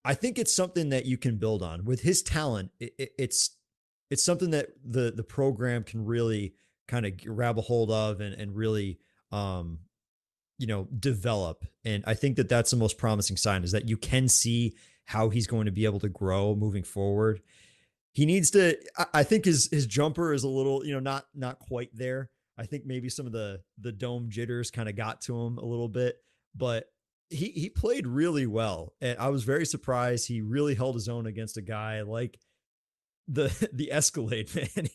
I 0.04 0.14
think 0.14 0.38
it's 0.38 0.54
something 0.54 0.90
that 0.90 1.04
you 1.04 1.18
can 1.18 1.36
build 1.36 1.62
on 1.62 1.84
with 1.84 2.00
his 2.00 2.22
talent. 2.22 2.70
It, 2.78 2.94
it, 2.96 3.12
it's 3.18 3.56
it's 4.10 4.24
something 4.24 4.50
that 4.50 4.68
the 4.84 5.10
the 5.10 5.24
program 5.24 5.82
can 5.82 6.04
really 6.04 6.54
kind 6.86 7.04
of 7.04 7.16
grab 7.22 7.58
a 7.58 7.62
hold 7.62 7.90
of 7.90 8.20
and 8.20 8.34
and 8.34 8.54
really 8.54 8.98
um 9.32 9.80
you 10.58 10.66
know 10.66 10.88
develop. 10.98 11.64
And 11.84 12.04
i 12.06 12.14
think 12.14 12.36
that 12.36 12.48
that's 12.48 12.70
the 12.70 12.76
most 12.76 12.98
promising 12.98 13.36
sign 13.36 13.64
is 13.64 13.72
that 13.72 13.88
you 13.88 13.96
can 13.96 14.28
see 14.28 14.74
how 15.04 15.28
he's 15.28 15.46
going 15.46 15.66
to 15.66 15.72
be 15.72 15.84
able 15.84 16.00
to 16.00 16.08
grow 16.08 16.54
moving 16.54 16.82
forward. 16.82 17.40
He 18.12 18.26
needs 18.26 18.50
to 18.52 18.76
i 19.12 19.22
think 19.22 19.44
his 19.44 19.68
his 19.70 19.86
jumper 19.86 20.32
is 20.32 20.44
a 20.44 20.48
little 20.48 20.84
you 20.84 20.94
know 20.94 21.00
not 21.00 21.26
not 21.34 21.58
quite 21.58 21.90
there. 21.92 22.30
I 22.58 22.64
think 22.64 22.86
maybe 22.86 23.08
some 23.08 23.26
of 23.26 23.32
the 23.32 23.60
the 23.78 23.92
dome 23.92 24.28
jitters 24.30 24.70
kind 24.70 24.88
of 24.88 24.96
got 24.96 25.20
to 25.22 25.38
him 25.38 25.58
a 25.58 25.64
little 25.64 25.88
bit 25.88 26.16
but 26.54 26.86
he 27.28 27.46
he 27.48 27.68
played 27.68 28.06
really 28.06 28.46
well. 28.46 28.94
And 29.00 29.18
i 29.18 29.28
was 29.28 29.44
very 29.44 29.66
surprised 29.66 30.26
he 30.26 30.40
really 30.40 30.74
held 30.74 30.94
his 30.94 31.08
own 31.08 31.26
against 31.26 31.56
a 31.56 31.62
guy 31.62 32.02
like 32.02 32.38
the 33.28 33.68
the 33.72 33.92
escalade 33.92 34.50
man. 34.54 34.88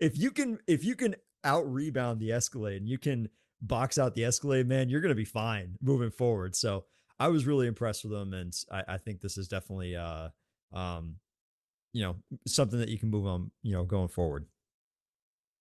If 0.00 0.18
you 0.18 0.30
can 0.30 0.58
if 0.66 0.84
you 0.84 0.94
can 0.94 1.16
out 1.44 1.70
rebound 1.70 2.20
the 2.20 2.32
escalade 2.32 2.82
and 2.82 2.88
you 2.88 2.98
can 2.98 3.28
box 3.62 3.96
out 3.96 4.14
the 4.14 4.24
Escalade, 4.24 4.66
man, 4.66 4.88
you're 4.88 5.00
going 5.00 5.10
to 5.10 5.14
be 5.14 5.24
fine 5.24 5.78
moving 5.80 6.10
forward. 6.10 6.54
So 6.54 6.84
I 7.18 7.28
was 7.28 7.46
really 7.46 7.66
impressed 7.66 8.02
with 8.04 8.12
them, 8.12 8.34
and 8.34 8.52
I, 8.70 8.94
I 8.94 8.98
think 8.98 9.20
this 9.20 9.38
is 9.38 9.48
definitely, 9.48 9.96
uh, 9.96 10.28
um, 10.72 11.16
you 11.92 12.02
know, 12.02 12.16
something 12.46 12.78
that 12.80 12.88
you 12.88 12.98
can 12.98 13.10
move 13.10 13.26
on, 13.26 13.50
you 13.62 13.72
know, 13.72 13.84
going 13.84 14.08
forward. 14.08 14.46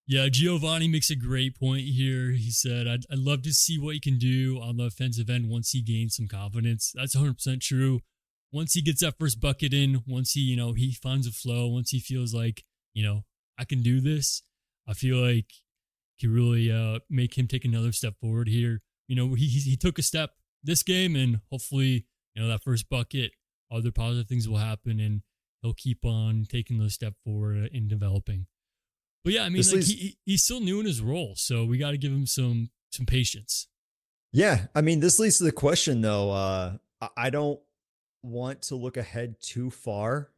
Yeah, 0.07 0.27
Giovanni 0.29 0.87
makes 0.87 1.09
a 1.09 1.15
great 1.15 1.57
point 1.57 1.83
here. 1.83 2.31
He 2.31 2.51
said, 2.51 2.87
I'd, 2.87 3.05
I'd 3.11 3.19
love 3.19 3.43
to 3.43 3.53
see 3.53 3.77
what 3.77 3.93
he 3.93 3.99
can 3.99 4.17
do 4.17 4.59
on 4.61 4.77
the 4.77 4.85
offensive 4.85 5.29
end 5.29 5.49
once 5.49 5.71
he 5.71 5.81
gains 5.81 6.15
some 6.15 6.27
confidence. 6.27 6.91
That's 6.95 7.15
100% 7.15 7.61
true. 7.61 8.01
Once 8.51 8.73
he 8.73 8.81
gets 8.81 9.01
that 9.01 9.17
first 9.19 9.39
bucket 9.39 9.73
in, 9.73 10.03
once 10.05 10.33
he, 10.33 10.41
you 10.41 10.57
know, 10.57 10.73
he 10.73 10.91
finds 10.91 11.27
a 11.27 11.31
flow, 11.31 11.67
once 11.67 11.91
he 11.91 11.99
feels 11.99 12.33
like, 12.33 12.65
you 12.93 13.03
know, 13.03 13.23
I 13.57 13.63
can 13.63 13.81
do 13.81 14.01
this, 14.01 14.41
I 14.87 14.93
feel 14.93 15.17
like 15.17 15.45
can 16.21 16.33
really 16.33 16.71
uh, 16.71 16.99
make 17.09 17.37
him 17.37 17.47
take 17.47 17.65
another 17.65 17.91
step 17.91 18.15
forward 18.21 18.47
here. 18.47 18.81
You 19.07 19.15
know, 19.15 19.33
he 19.33 19.47
he 19.47 19.75
took 19.75 19.99
a 19.99 20.03
step 20.03 20.31
this 20.63 20.83
game, 20.83 21.15
and 21.15 21.41
hopefully, 21.51 22.05
you 22.35 22.41
know, 22.41 22.47
that 22.47 22.63
first 22.63 22.89
bucket, 22.89 23.31
other 23.71 23.91
positive 23.91 24.27
things 24.27 24.47
will 24.47 24.57
happen, 24.57 24.99
and 24.99 25.21
he'll 25.61 25.73
keep 25.73 26.05
on 26.05 26.45
taking 26.49 26.77
those 26.77 26.93
step 26.93 27.15
forward 27.25 27.69
in 27.73 27.87
developing. 27.87 28.45
But 29.23 29.33
yeah, 29.33 29.43
I 29.43 29.49
mean, 29.49 29.63
like 29.71 29.83
he, 29.83 30.17
he's 30.25 30.43
still 30.43 30.61
new 30.61 30.79
in 30.79 30.85
his 30.85 31.01
role, 31.01 31.33
so 31.35 31.65
we 31.65 31.77
got 31.77 31.91
to 31.91 31.97
give 31.97 32.11
him 32.11 32.25
some 32.25 32.69
some 32.91 33.05
patience. 33.05 33.67
Yeah, 34.31 34.67
I 34.73 34.81
mean, 34.81 35.01
this 35.01 35.19
leads 35.19 35.39
to 35.39 35.43
the 35.43 35.51
question 35.51 36.01
though. 36.01 36.31
Uh, 36.31 36.77
I 37.17 37.29
don't 37.29 37.59
want 38.23 38.61
to 38.63 38.75
look 38.75 38.97
ahead 38.97 39.35
too 39.41 39.71
far 39.71 40.29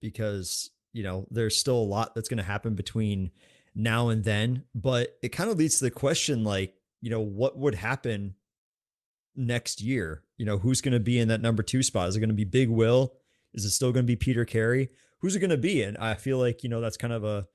because 0.00 0.70
you 0.92 1.02
know 1.02 1.26
there's 1.30 1.56
still 1.56 1.76
a 1.76 1.82
lot 1.82 2.14
that's 2.14 2.28
going 2.28 2.38
to 2.38 2.44
happen 2.44 2.74
between 2.74 3.30
now 3.74 4.08
and 4.08 4.24
then. 4.24 4.64
But 4.74 5.16
it 5.22 5.30
kind 5.30 5.50
of 5.50 5.58
leads 5.58 5.78
to 5.78 5.84
the 5.84 5.90
question 5.90 6.44
like, 6.44 6.74
you 7.00 7.10
know, 7.10 7.20
what 7.20 7.58
would 7.58 7.74
happen 7.74 8.34
next 9.34 9.80
year? 9.80 10.22
You 10.36 10.46
know, 10.46 10.58
who's 10.58 10.80
going 10.80 10.92
to 10.92 11.00
be 11.00 11.18
in 11.18 11.28
that 11.28 11.40
number 11.40 11.62
two 11.62 11.82
spot? 11.82 12.08
Is 12.08 12.16
it 12.16 12.20
going 12.20 12.28
to 12.28 12.34
be 12.34 12.44
Big 12.44 12.68
Will? 12.68 13.14
Is 13.54 13.64
it 13.64 13.70
still 13.70 13.92
going 13.92 14.04
to 14.04 14.10
be 14.10 14.16
Peter 14.16 14.44
Carey? 14.44 14.88
Who's 15.20 15.36
it 15.36 15.40
going 15.40 15.50
to 15.50 15.56
be? 15.56 15.82
And 15.82 15.96
I 15.98 16.14
feel 16.14 16.38
like, 16.38 16.62
you 16.62 16.68
know, 16.68 16.80
that's 16.80 16.96
kind 16.96 17.12
of 17.12 17.24
a, 17.24 17.46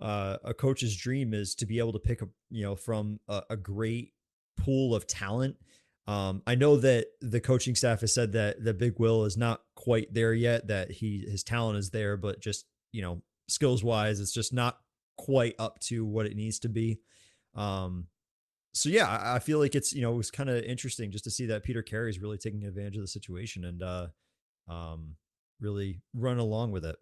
uh, 0.00 0.36
a 0.44 0.54
coach's 0.54 0.96
dream 0.96 1.34
is 1.34 1.54
to 1.56 1.66
be 1.66 1.78
able 1.78 1.92
to 1.92 1.98
pick 1.98 2.22
up, 2.22 2.28
you 2.50 2.62
know, 2.62 2.76
from 2.76 3.18
a, 3.28 3.42
a 3.50 3.56
great 3.56 4.12
pool 4.56 4.94
of 4.94 5.06
talent. 5.06 5.56
Um, 6.06 6.42
I 6.46 6.54
know 6.54 6.76
that 6.76 7.08
the 7.20 7.40
coaching 7.40 7.74
staff 7.74 8.00
has 8.00 8.14
said 8.14 8.32
that 8.32 8.64
the 8.64 8.72
Big 8.72 8.94
Will 8.98 9.24
is 9.24 9.36
not 9.36 9.60
quite 9.74 10.14
there 10.14 10.32
yet. 10.32 10.68
That 10.68 10.90
he 10.90 11.26
his 11.28 11.44
talent 11.44 11.78
is 11.78 11.90
there, 11.90 12.16
but 12.16 12.40
just 12.40 12.64
you 12.92 13.02
know 13.02 13.20
skills 13.46 13.84
wise, 13.84 14.18
it's 14.18 14.32
just 14.32 14.52
not 14.52 14.78
quite 15.18 15.54
up 15.58 15.78
to 15.80 16.06
what 16.06 16.24
it 16.24 16.36
needs 16.36 16.58
to 16.60 16.68
be. 16.68 17.00
Um, 17.54 18.06
so 18.72 18.88
yeah, 18.88 19.06
I, 19.06 19.36
I 19.36 19.38
feel 19.40 19.58
like 19.58 19.74
it's 19.74 19.92
you 19.92 20.02
know 20.02 20.12
it 20.12 20.16
was 20.16 20.30
kind 20.30 20.48
of 20.48 20.62
interesting 20.62 21.10
just 21.10 21.24
to 21.24 21.30
see 21.30 21.46
that 21.46 21.64
Peter 21.64 21.82
Carey 21.82 22.08
is 22.08 22.20
really 22.20 22.38
taking 22.38 22.64
advantage 22.64 22.96
of 22.96 23.02
the 23.02 23.08
situation 23.08 23.64
and 23.64 23.82
uh, 23.82 24.06
um, 24.68 25.16
really 25.60 26.00
run 26.14 26.38
along 26.38 26.70
with 26.70 26.84
it. 26.84 26.96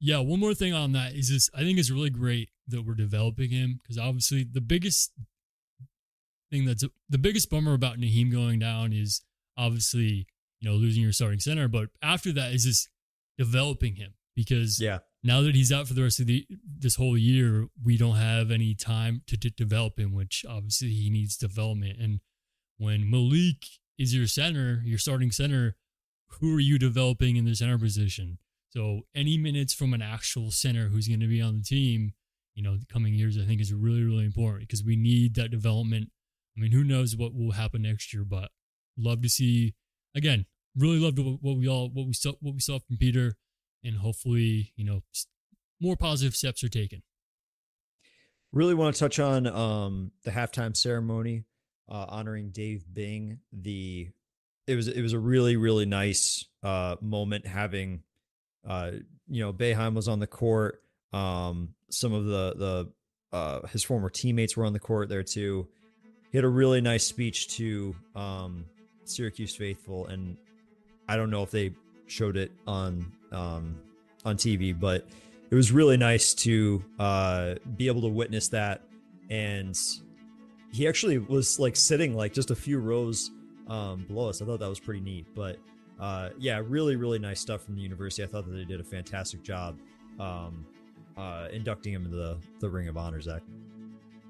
Yeah, 0.00 0.18
one 0.18 0.40
more 0.40 0.54
thing 0.54 0.74
on 0.74 0.92
that 0.92 1.14
is 1.14 1.30
this. 1.30 1.48
I 1.54 1.60
think 1.60 1.78
it's 1.78 1.90
really 1.90 2.10
great 2.10 2.50
that 2.68 2.82
we're 2.82 2.94
developing 2.94 3.50
him 3.50 3.78
because 3.82 3.98
obviously 3.98 4.44
the 4.50 4.60
biggest 4.60 5.12
thing 6.50 6.64
that's 6.64 6.84
the 7.08 7.18
biggest 7.18 7.48
bummer 7.48 7.74
about 7.74 7.98
Naheem 7.98 8.30
going 8.32 8.58
down 8.58 8.92
is 8.92 9.22
obviously 9.56 10.26
you 10.60 10.68
know 10.68 10.74
losing 10.74 11.02
your 11.02 11.12
starting 11.12 11.40
center, 11.40 11.68
but 11.68 11.90
after 12.02 12.32
that 12.32 12.52
is 12.52 12.64
this 12.64 12.88
developing 13.38 13.94
him 13.94 14.14
because 14.34 14.80
yeah 14.80 14.98
now 15.24 15.40
that 15.42 15.54
he's 15.54 15.70
out 15.70 15.86
for 15.86 15.94
the 15.94 16.02
rest 16.02 16.20
of 16.20 16.26
the 16.26 16.46
this 16.78 16.96
whole 16.96 17.16
year, 17.16 17.68
we 17.82 17.96
don't 17.96 18.16
have 18.16 18.50
any 18.50 18.74
time 18.74 19.22
to, 19.28 19.36
develop 19.36 19.98
him, 19.98 20.12
which 20.12 20.44
obviously 20.48 20.88
he 20.88 21.10
needs 21.10 21.36
development. 21.36 21.98
And 22.00 22.20
when 22.78 23.08
Malik 23.08 23.64
is 23.98 24.14
your 24.14 24.26
center, 24.26 24.82
your 24.84 24.98
starting 24.98 25.30
center, 25.30 25.76
who 26.40 26.56
are 26.56 26.60
you 26.60 26.78
developing 26.78 27.36
in 27.36 27.44
the 27.44 27.54
center 27.54 27.78
position? 27.78 28.38
So 28.70 29.02
any 29.14 29.38
minutes 29.38 29.74
from 29.74 29.94
an 29.94 30.02
actual 30.02 30.50
center 30.50 30.88
who's 30.88 31.06
going 31.06 31.20
to 31.20 31.26
be 31.26 31.42
on 31.42 31.58
the 31.58 31.62
team, 31.62 32.14
you 32.54 32.62
know, 32.62 32.76
the 32.76 32.86
coming 32.86 33.14
years, 33.14 33.38
I 33.38 33.44
think 33.44 33.60
is 33.60 33.72
really, 33.72 34.02
really 34.02 34.24
important 34.24 34.66
because 34.66 34.82
we 34.82 34.96
need 34.96 35.34
that 35.36 35.50
development. 35.50 36.10
I 36.56 36.60
mean, 36.60 36.72
who 36.72 36.82
knows 36.82 37.16
what 37.16 37.34
will 37.34 37.52
happen 37.52 37.82
next 37.82 38.12
year, 38.12 38.24
but 38.24 38.50
love 38.98 39.22
to 39.22 39.28
see 39.28 39.74
again, 40.16 40.46
really 40.76 40.98
loved 40.98 41.18
what 41.18 41.56
we 41.56 41.68
all 41.68 41.90
what 41.90 42.06
we 42.06 42.12
saw 42.12 42.32
what 42.40 42.54
we 42.54 42.60
saw 42.60 42.78
from 42.78 42.96
Peter 42.96 43.36
and 43.84 43.98
hopefully, 43.98 44.72
you 44.76 44.84
know, 44.84 45.02
more 45.80 45.96
positive 45.96 46.34
steps 46.34 46.62
are 46.62 46.68
taken. 46.68 47.02
Really 48.52 48.74
want 48.74 48.94
to 48.94 49.00
touch 49.00 49.18
on 49.18 49.46
um, 49.46 50.12
the 50.24 50.30
halftime 50.30 50.76
ceremony 50.76 51.44
uh, 51.88 52.06
honoring 52.08 52.50
Dave 52.50 52.84
Bing. 52.92 53.40
The 53.52 54.08
it 54.66 54.76
was 54.76 54.88
it 54.88 55.02
was 55.02 55.12
a 55.12 55.18
really 55.18 55.56
really 55.56 55.86
nice 55.86 56.44
uh, 56.62 56.96
moment 57.00 57.46
having 57.46 58.02
uh, 58.66 58.92
you 59.28 59.42
know 59.42 59.52
Boeheim 59.52 59.94
was 59.94 60.08
on 60.08 60.20
the 60.20 60.26
court. 60.26 60.82
Um, 61.12 61.74
some 61.90 62.12
of 62.12 62.24
the 62.24 62.54
the 62.56 63.36
uh, 63.36 63.66
his 63.68 63.82
former 63.82 64.10
teammates 64.10 64.56
were 64.56 64.64
on 64.64 64.72
the 64.72 64.80
court 64.80 65.08
there 65.08 65.22
too. 65.22 65.68
He 66.30 66.38
had 66.38 66.44
a 66.44 66.48
really 66.48 66.80
nice 66.80 67.04
speech 67.04 67.48
to 67.56 67.94
um, 68.14 68.64
Syracuse 69.04 69.54
faithful, 69.54 70.06
and 70.06 70.36
I 71.08 71.16
don't 71.16 71.30
know 71.30 71.42
if 71.42 71.50
they 71.50 71.72
showed 72.12 72.36
it 72.36 72.52
on 72.66 73.10
um, 73.32 73.76
on 74.24 74.36
TV, 74.36 74.78
but 74.78 75.06
it 75.50 75.54
was 75.54 75.72
really 75.72 75.96
nice 75.96 76.34
to 76.34 76.84
uh, 76.98 77.54
be 77.76 77.88
able 77.88 78.02
to 78.02 78.08
witness 78.08 78.48
that. 78.48 78.82
And 79.30 79.78
he 80.72 80.86
actually 80.86 81.18
was 81.18 81.58
like 81.58 81.76
sitting 81.76 82.14
like 82.14 82.32
just 82.32 82.50
a 82.50 82.54
few 82.54 82.78
rows 82.78 83.30
um, 83.68 84.04
below 84.06 84.28
us. 84.28 84.42
I 84.42 84.44
thought 84.44 84.60
that 84.60 84.68
was 84.68 84.80
pretty 84.80 85.00
neat. 85.00 85.26
But 85.34 85.58
uh, 86.00 86.30
yeah, 86.38 86.60
really, 86.64 86.96
really 86.96 87.18
nice 87.18 87.40
stuff 87.40 87.62
from 87.64 87.76
the 87.76 87.82
university. 87.82 88.22
I 88.22 88.26
thought 88.26 88.46
that 88.46 88.52
they 88.52 88.64
did 88.64 88.80
a 88.80 88.84
fantastic 88.84 89.42
job 89.42 89.78
um, 90.20 90.66
uh, 91.16 91.48
inducting 91.52 91.92
him 91.92 92.04
into 92.04 92.16
the, 92.16 92.38
the 92.60 92.68
Ring 92.68 92.88
of 92.88 92.96
Honor, 92.96 93.20
Zach. 93.20 93.42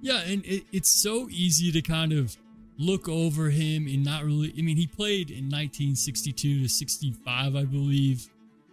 Yeah, 0.00 0.20
and 0.22 0.44
it, 0.44 0.64
it's 0.72 0.90
so 0.90 1.28
easy 1.30 1.70
to 1.72 1.82
kind 1.82 2.12
of 2.12 2.36
look 2.82 3.08
over 3.08 3.50
him 3.50 3.86
and 3.86 4.04
not 4.04 4.24
really. 4.24 4.52
I 4.58 4.62
mean, 4.62 4.76
he 4.76 4.86
played 4.86 5.30
in 5.30 5.44
1962 5.44 6.62
to 6.62 6.68
65, 6.68 7.56
I 7.56 7.64
believe. 7.64 8.28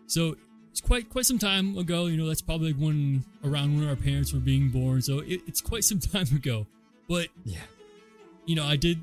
So 0.08 0.36
it's 0.72 0.82
quite 0.82 1.10
quite 1.10 1.26
some 1.26 1.40
time 1.40 1.78
ago. 1.78 2.08
You 2.08 2.18
know, 2.18 2.28
that's 2.28 2.42
probably 2.42 2.74
like 2.74 2.82
when 2.82 3.24
around 3.44 3.80
when 3.80 3.88
our 3.88 3.96
parents 3.96 4.34
were 4.34 4.40
being 4.40 4.70
born. 4.70 5.02
So 5.02 5.20
it, 5.20 5.42
it's 5.48 5.62
quite 5.62 5.84
some 5.84 6.00
time 6.14 6.28
ago. 6.36 6.66
But 7.08 7.28
yeah, 7.46 7.60
you 8.46 8.56
know, 8.56 8.66
I 8.66 8.76
did 8.76 9.00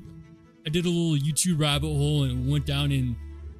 I 0.65 0.69
did 0.69 0.85
a 0.85 0.89
little 0.89 1.17
YouTube 1.17 1.59
rabbit 1.59 1.87
hole 1.87 2.23
and 2.23 2.51
went 2.51 2.65
down 2.65 2.91
and 2.91 3.15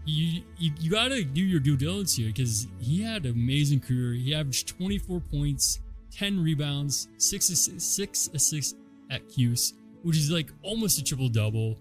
you 0.05 0.43
you, 0.57 0.71
you 0.79 0.91
got 0.91 1.09
to 1.09 1.23
do 1.23 1.41
your 1.41 1.59
due 1.59 1.77
diligence 1.77 2.15
here 2.15 2.27
because 2.27 2.67
he 2.79 3.01
had 3.01 3.25
an 3.25 3.31
amazing 3.31 3.79
career. 3.79 4.13
He 4.13 4.33
averaged 4.33 4.67
24 4.69 5.21
points, 5.31 5.79
10 6.11 6.43
rebounds, 6.43 7.07
six 7.17 7.49
assists, 7.49 7.95
six 7.95 8.29
assists 8.33 8.75
at 9.09 9.27
Cuse, 9.29 9.73
which 10.07 10.15
is 10.15 10.31
like 10.31 10.49
almost 10.63 10.97
a 10.97 11.03
triple 11.03 11.27
double. 11.27 11.77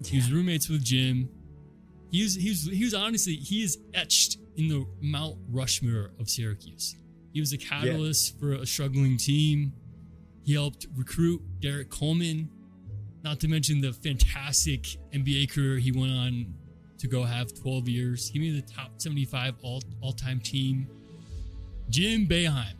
Yeah. 0.00 0.10
He 0.12 0.16
was 0.16 0.32
roommates 0.32 0.70
with 0.70 0.82
Jim. 0.82 1.28
He 2.10 2.22
was 2.22 2.34
he 2.34 2.48
was 2.48 2.64
he 2.64 2.84
was 2.84 2.94
honestly 2.94 3.34
he 3.34 3.62
is 3.62 3.76
etched 3.92 4.38
in 4.56 4.68
the 4.68 4.86
Mount 5.02 5.36
Rushmore 5.50 6.12
of 6.18 6.30
Syracuse. 6.30 6.96
He 7.34 7.40
was 7.40 7.52
a 7.52 7.58
catalyst 7.58 8.32
yeah. 8.32 8.40
for 8.40 8.52
a 8.62 8.66
struggling 8.66 9.18
team. 9.18 9.74
He 10.42 10.54
helped 10.54 10.86
recruit 10.96 11.42
Derrick 11.60 11.90
Coleman, 11.90 12.48
not 13.22 13.40
to 13.40 13.48
mention 13.48 13.82
the 13.82 13.92
fantastic 13.92 14.96
NBA 15.12 15.52
career 15.52 15.76
he 15.76 15.92
went 15.92 16.12
on 16.12 16.54
to 16.96 17.08
go 17.08 17.24
have 17.24 17.52
12 17.60 17.90
years. 17.90 18.26
He 18.26 18.38
made 18.38 18.56
the 18.56 18.72
top 18.72 18.92
75 19.02 19.56
all 19.60 19.82
all 20.00 20.14
time 20.14 20.40
team. 20.40 20.88
Jim 21.90 22.26
Boeheim 22.26 22.72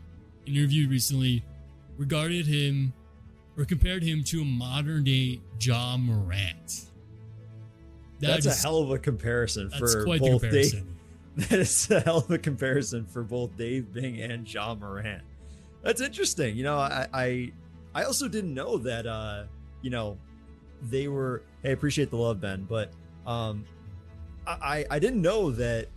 interviewed 0.47 0.89
recently 0.89 1.45
regarded 1.99 2.47
him 2.47 2.93
or 3.57 3.65
compared 3.65 4.03
him 4.03 4.23
to 4.23 4.41
a 4.41 4.45
modern 4.45 5.03
day 5.03 5.41
Ja 5.59 5.97
Morant. 5.97 6.85
That 8.19 8.41
that's 8.41 8.45
a 8.45 8.53
hell 8.53 8.77
of 8.77 8.91
a 8.91 8.99
comparison 8.99 9.69
for 9.69 10.05
both 10.05 10.41
comparison. 10.41 10.79
Dave. 10.79 10.93
That 11.49 11.59
is 11.59 11.91
a 11.91 11.99
hell 11.99 12.17
of 12.17 12.31
a 12.31 12.39
comparison 12.39 13.05
for 13.05 13.21
both 13.21 13.55
Dave 13.57 13.93
Bing 13.93 14.19
and 14.19 14.51
Ja 14.51 14.73
Morant. 14.73 15.21
That's 15.83 16.01
interesting. 16.01 16.57
You 16.57 16.63
know, 16.63 16.77
I 16.77 17.07
I, 17.13 17.51
I 17.93 18.03
also 18.05 18.27
didn't 18.27 18.55
know 18.55 18.77
that. 18.79 19.05
uh 19.05 19.43
You 19.83 19.91
know, 19.91 20.17
they 20.89 21.07
were. 21.07 21.43
Hey, 21.61 21.73
appreciate 21.73 22.09
the 22.09 22.17
love, 22.17 22.41
Ben, 22.41 22.65
but 22.67 22.91
um, 23.27 23.65
I 24.47 24.85
I 24.89 24.97
didn't 24.97 25.21
know 25.21 25.51
that 25.51 25.89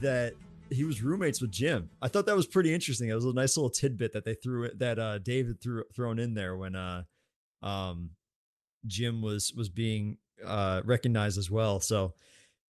that 0.00 0.34
he 0.70 0.84
was 0.84 1.02
roommates 1.02 1.40
with 1.40 1.50
Jim. 1.50 1.90
I 2.00 2.08
thought 2.08 2.26
that 2.26 2.36
was 2.36 2.46
pretty 2.46 2.72
interesting. 2.72 3.08
It 3.08 3.14
was 3.14 3.24
a 3.24 3.32
nice 3.32 3.56
little 3.56 3.70
tidbit 3.70 4.12
that 4.12 4.24
they 4.24 4.34
threw 4.34 4.64
it 4.64 4.78
that 4.78 4.98
uh 4.98 5.18
David 5.18 5.60
threw 5.60 5.84
thrown 5.94 6.18
in 6.18 6.34
there 6.34 6.56
when 6.56 6.74
uh 6.76 7.04
um 7.62 8.10
Jim 8.86 9.22
was 9.22 9.52
was 9.56 9.68
being 9.68 10.18
uh, 10.44 10.82
recognized 10.84 11.38
as 11.38 11.50
well. 11.50 11.80
So 11.80 12.14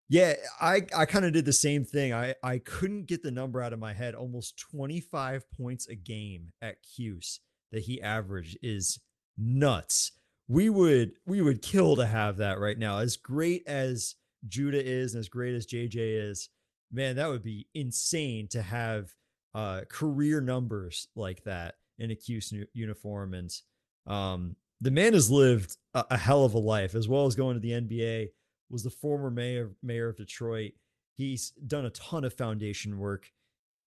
yeah, 0.09 0.35
I 0.61 0.83
I 0.97 1.07
kind 1.07 1.25
of 1.25 1.33
did 1.33 1.45
the 1.45 1.53
same 1.53 1.85
thing. 1.85 2.13
I 2.13 2.35
I 2.43 2.59
couldn't 2.59 3.07
get 3.07 3.23
the 3.23 3.31
number 3.31 3.63
out 3.63 3.73
of 3.73 3.79
my 3.79 3.93
head. 3.93 4.15
Almost 4.15 4.59
25 4.59 5.51
points 5.51 5.89
a 5.89 5.95
game 5.95 6.53
at 6.61 6.77
Cuse 6.83 7.41
that 7.73 7.85
he 7.85 8.01
averaged 8.01 8.59
is 8.63 9.01
nuts. 9.39 10.13
We 10.47 10.69
would 10.69 11.13
we 11.27 11.41
would 11.41 11.63
kill 11.63 11.97
to 11.97 12.07
have 12.07 12.37
that 12.39 12.59
right 12.59 12.79
now. 12.79 12.99
As 12.99 13.17
great 13.17 13.67
as 13.67 14.15
Judah 14.47 14.85
is 14.85 15.15
and 15.15 15.21
as 15.21 15.29
great 15.29 15.55
as 15.55 15.67
JJ 15.67 16.31
is, 16.31 16.51
man, 16.95 17.17
that 17.17 17.29
would 17.29 17.43
be 17.43 17.67
insane 17.75 18.49
to 18.49 18.63
have 18.63 19.13
uh 19.55 19.83
career 19.89 20.41
numbers 20.41 21.09
like 21.15 21.45
that 21.45 21.77
in 21.99 22.11
a 22.11 22.15
Cuse 22.15 22.53
uniform 22.73 23.35
and 23.35 23.53
um 24.07 24.57
the 24.85 24.91
man 24.91 25.15
has 25.15 25.31
lived 25.31 25.77
a, 25.95 26.05
a, 26.11 26.17
hell 26.19 26.45
of 26.45 26.53
a 26.55 26.59
life, 26.59 26.95
as 26.95 27.09
well 27.09 27.25
as 27.25 27.35
going 27.35 27.55
to 27.55 27.61
the 27.61 27.71
NBA. 27.71 28.29
Was 28.71 28.83
the 28.83 28.91
former 28.91 29.31
mayor 29.31 29.71
mayor 29.83 30.09
of 30.09 30.17
Detroit. 30.17 30.73
He's 31.17 31.51
done 31.67 31.87
a 31.87 31.91
ton 31.91 32.25
of 32.25 32.35
foundation 32.35 32.99
work. 32.99 33.31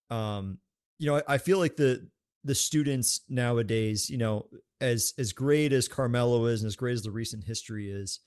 Um, 0.10 0.60
you 0.98 1.08
know, 1.08 1.18
I, 1.18 1.36
I 1.36 1.38
feel 1.38 1.60
like 1.60 1.76
the 1.76 2.08
the 2.44 2.56
students 2.56 3.22
nowadays, 3.28 4.10
you 4.10 4.18
know, 4.18 4.48
as 4.80 5.14
as 5.18 5.34
great 5.34 5.74
as 5.74 5.88
Carmelo 5.88 6.46
is 6.46 6.62
and 6.62 6.68
as 6.68 6.76
great 6.76 6.94
as 6.94 7.04
the 7.04 7.12
recent 7.12 7.44
history 7.44 7.92
is, 7.92 8.22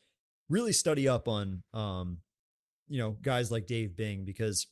really 0.48 0.72
study 0.72 1.08
up 1.08 1.28
on 1.28 1.62
um, 1.72 2.18
you 2.90 2.98
know, 2.98 3.16
guys 3.22 3.50
like 3.50 3.66
Dave 3.66 3.96
Bing 3.96 4.24
because 4.24 4.66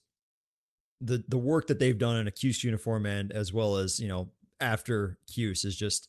the 1.01 1.25
the 1.29 1.39
work 1.39 1.69
that 1.69 1.79
they've 1.79 1.97
done 1.97 2.17
in 2.17 2.27
a 2.27 2.33
Cuse 2.33 2.63
uniform 2.65 3.07
and 3.07 3.33
as 3.33 3.53
well 3.53 3.77
as, 3.77 3.99
you 4.01 4.09
know, 4.09 4.33
after 4.61 5.19
Cuse 5.33 5.65
is 5.65 5.77
just 5.77 6.09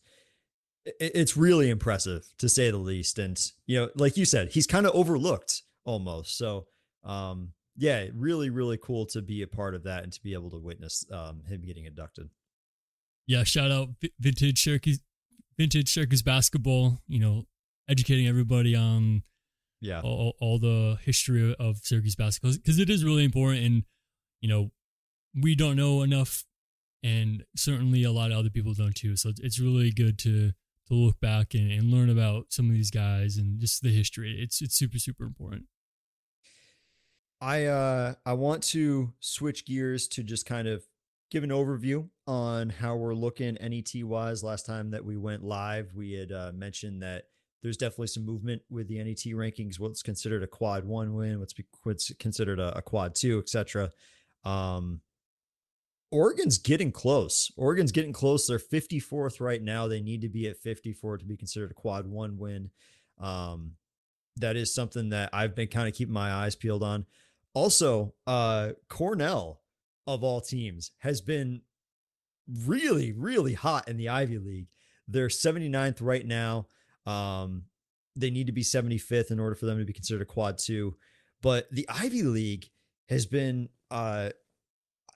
it's 0.99 1.37
really 1.37 1.69
impressive 1.69 2.25
to 2.39 2.49
say 2.49 2.71
the 2.71 2.77
least. 2.77 3.19
And, 3.19 3.39
you 3.67 3.79
know, 3.79 3.89
like 3.95 4.17
you 4.17 4.25
said, 4.25 4.49
he's 4.49 4.65
kind 4.65 4.87
of 4.87 4.95
overlooked 4.95 5.61
almost. 5.85 6.37
So, 6.37 6.65
um, 7.03 7.53
yeah, 7.77 8.07
really, 8.15 8.49
really 8.49 8.77
cool 8.77 9.05
to 9.07 9.21
be 9.21 9.43
a 9.43 9.47
part 9.47 9.75
of 9.75 9.83
that 9.83 10.03
and 10.03 10.11
to 10.11 10.21
be 10.21 10.33
able 10.33 10.49
to 10.51 10.57
witness 10.57 11.05
um, 11.11 11.43
him 11.47 11.61
getting 11.65 11.85
inducted. 11.85 12.29
Yeah, 13.27 13.43
shout 13.43 13.71
out 13.71 13.89
vintage 14.19 14.63
Syracuse, 14.63 14.99
vintage 15.57 15.93
Syracuse 15.93 16.23
basketball. 16.23 16.99
You 17.07 17.19
know, 17.19 17.43
educating 17.87 18.27
everybody 18.27 18.75
on 18.75 19.21
yeah 19.81 20.01
all, 20.01 20.35
all 20.39 20.59
the 20.59 20.97
history 21.03 21.55
of 21.59 21.77
Syracuse 21.77 22.15
basketball 22.15 22.53
because 22.53 22.79
it 22.79 22.89
is 22.89 23.03
really 23.03 23.23
important. 23.23 23.63
And 23.63 23.83
you 24.41 24.49
know, 24.49 24.71
we 25.35 25.55
don't 25.55 25.75
know 25.75 26.01
enough, 26.01 26.45
and 27.03 27.43
certainly 27.55 28.03
a 28.03 28.11
lot 28.11 28.31
of 28.31 28.37
other 28.37 28.49
people 28.49 28.73
don't 28.73 28.95
too. 28.95 29.15
So 29.15 29.31
it's 29.41 29.59
really 29.59 29.91
good 29.91 30.17
to 30.19 30.51
to 30.87 30.93
look 30.93 31.19
back 31.19 31.53
and, 31.53 31.71
and 31.71 31.91
learn 31.91 32.09
about 32.09 32.47
some 32.49 32.67
of 32.67 32.73
these 32.73 32.91
guys 32.91 33.37
and 33.37 33.59
just 33.59 33.83
the 33.83 33.89
history. 33.89 34.37
It's 34.39 34.61
it's 34.61 34.75
super 34.75 34.99
super 34.99 35.23
important. 35.23 35.65
I 37.41 37.65
uh 37.65 38.15
I 38.25 38.33
want 38.33 38.63
to 38.63 39.13
switch 39.19 39.65
gears 39.65 40.07
to 40.09 40.23
just 40.23 40.45
kind 40.45 40.67
of 40.67 40.83
give 41.31 41.43
an 41.43 41.51
overview 41.51 42.09
on 42.27 42.69
how 42.69 42.95
we're 42.95 43.13
looking 43.13 43.57
NET 43.61 44.03
wise. 44.03 44.43
Last 44.43 44.65
time 44.65 44.91
that 44.91 45.05
we 45.05 45.15
went 45.15 45.43
live, 45.43 45.93
we 45.93 46.13
had 46.13 46.31
uh, 46.31 46.51
mentioned 46.53 47.03
that 47.03 47.25
there's 47.61 47.77
definitely 47.77 48.07
some 48.07 48.25
movement 48.25 48.61
with 48.69 48.87
the 48.87 48.97
NET 48.97 49.17
rankings. 49.17 49.79
What's 49.79 50.01
considered 50.01 50.43
a 50.43 50.47
quad 50.47 50.85
one 50.85 51.13
win, 51.13 51.39
what's, 51.39 51.53
what's 51.83 52.13
considered 52.15 52.59
a, 52.59 52.77
a 52.77 52.81
quad 52.81 53.15
two, 53.15 53.39
etc. 53.39 53.91
Um, 54.45 55.01
Oregon's 56.11 56.57
getting 56.57 56.91
close. 56.91 57.51
Oregon's 57.55 57.91
getting 57.91 58.13
close. 58.13 58.47
They're 58.47 58.57
54th 58.57 59.39
right 59.39 59.61
now. 59.61 59.87
They 59.87 60.01
need 60.01 60.21
to 60.21 60.29
be 60.29 60.47
at 60.47 60.57
54 60.57 61.19
to 61.19 61.25
be 61.25 61.37
considered 61.37 61.71
a 61.71 61.75
quad 61.75 62.07
one 62.07 62.37
win. 62.37 62.71
Um, 63.19 63.73
that 64.37 64.55
is 64.55 64.73
something 64.73 65.09
that 65.09 65.29
I've 65.33 65.55
been 65.55 65.67
kind 65.67 65.87
of 65.87 65.93
keeping 65.93 66.13
my 66.13 66.31
eyes 66.31 66.55
peeled 66.55 66.83
on. 66.83 67.05
Also, 67.53 68.13
uh, 68.25 68.69
Cornell 68.87 69.61
of 70.07 70.23
all 70.23 70.41
teams 70.41 70.91
has 70.99 71.21
been 71.21 71.61
really, 72.65 73.11
really 73.11 73.53
hot 73.53 73.87
in 73.87 73.97
the 73.97 74.09
Ivy 74.09 74.37
League. 74.37 74.67
They're 75.07 75.27
79th 75.27 75.97
right 76.01 76.25
now. 76.25 76.67
Um, 77.09 77.63
they 78.15 78.29
need 78.29 78.47
to 78.47 78.53
be 78.53 78.63
75th 78.63 79.31
in 79.31 79.39
order 79.39 79.55
for 79.55 79.65
them 79.65 79.79
to 79.79 79.85
be 79.85 79.93
considered 79.93 80.21
a 80.21 80.25
quad 80.25 80.57
two. 80.57 80.95
But 81.41 81.67
the 81.71 81.87
Ivy 81.89 82.23
League 82.23 82.69
has 83.07 83.25
been, 83.25 83.69
uh, 83.89 84.29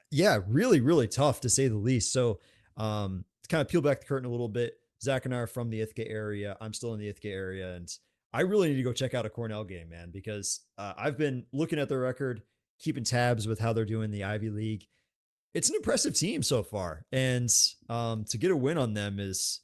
yeah, 0.10 0.40
really, 0.48 0.80
really 0.80 1.08
tough 1.08 1.42
to 1.42 1.50
say 1.50 1.68
the 1.68 1.76
least. 1.76 2.14
So, 2.14 2.40
um, 2.78 3.26
to 3.44 3.50
kind 3.50 3.62
of 3.62 3.68
peel 3.68 3.82
back 3.82 4.00
the 4.00 4.08
curtain 4.08 4.28
a 4.28 4.32
little 4.32 4.48
bit, 4.48 4.76
Zach 5.02 5.26
and 5.26 5.36
I 5.36 5.40
are 5.40 5.48
from 5.48 5.70
the 5.70 5.82
Ithaca 5.82 6.10
area. 6.10 6.56
I'm 6.62 6.74
still 6.74 6.94
in 6.94 7.00
the 7.00 7.10
Ithaca 7.10 7.30
area, 7.30 7.76
and 7.76 7.90
I 8.32 8.42
really 8.42 8.70
need 8.70 8.78
to 8.78 8.84
go 8.84 8.94
check 8.94 9.14
out 9.14 9.26
a 9.26 9.30
Cornell 9.30 9.66
game, 9.66 9.90
man, 9.90 10.12
because 10.12 10.62
uh, 10.78 10.94
I've 10.98 11.18
been 11.18 11.46
looking 11.52 11.78
at 11.78 11.90
their 11.90 12.00
record, 12.00 12.42
keeping 12.80 13.04
tabs 13.04 13.48
with 13.48 13.60
how 13.60 13.74
they're 13.74 13.86
doing 13.86 14.12
the 14.12 14.24
Ivy 14.24 14.50
League. 14.50 14.88
It's 15.54 15.70
an 15.70 15.76
impressive 15.76 16.16
team 16.16 16.42
so 16.42 16.64
far, 16.64 17.06
and 17.12 17.50
um, 17.90 18.24
to 18.30 18.38
get 18.38 18.50
a 18.50 18.56
win 18.56 18.78
on 18.78 18.94
them 18.94 19.20
is, 19.20 19.60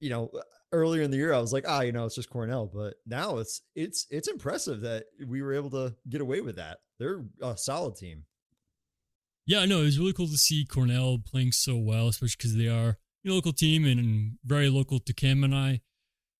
you 0.00 0.10
know, 0.10 0.30
earlier 0.72 1.02
in 1.02 1.10
the 1.10 1.16
year 1.16 1.32
I 1.32 1.40
was 1.40 1.52
like, 1.52 1.64
ah, 1.66 1.80
you 1.80 1.92
know, 1.92 2.04
it's 2.04 2.14
just 2.14 2.30
Cornell, 2.30 2.66
but 2.66 2.94
now 3.06 3.38
it's 3.38 3.62
it's 3.74 4.06
it's 4.10 4.28
impressive 4.28 4.82
that 4.82 5.04
we 5.26 5.42
were 5.42 5.54
able 5.54 5.70
to 5.70 5.94
get 6.08 6.20
away 6.20 6.40
with 6.40 6.56
that. 6.56 6.78
They're 6.98 7.24
a 7.42 7.56
solid 7.56 7.96
team. 7.96 8.24
Yeah, 9.46 9.60
I 9.60 9.66
know 9.66 9.80
it 9.80 9.84
was 9.84 9.98
really 9.98 10.12
cool 10.12 10.28
to 10.28 10.36
see 10.36 10.66
Cornell 10.66 11.18
playing 11.24 11.52
so 11.52 11.76
well, 11.76 12.08
especially 12.08 12.36
because 12.36 12.56
they 12.56 12.68
are 12.68 12.98
a 13.26 13.30
local 13.30 13.52
team 13.52 13.86
and 13.86 14.38
very 14.44 14.68
local 14.68 14.98
to 15.00 15.12
Cam 15.14 15.42
and 15.42 15.54
I. 15.54 15.80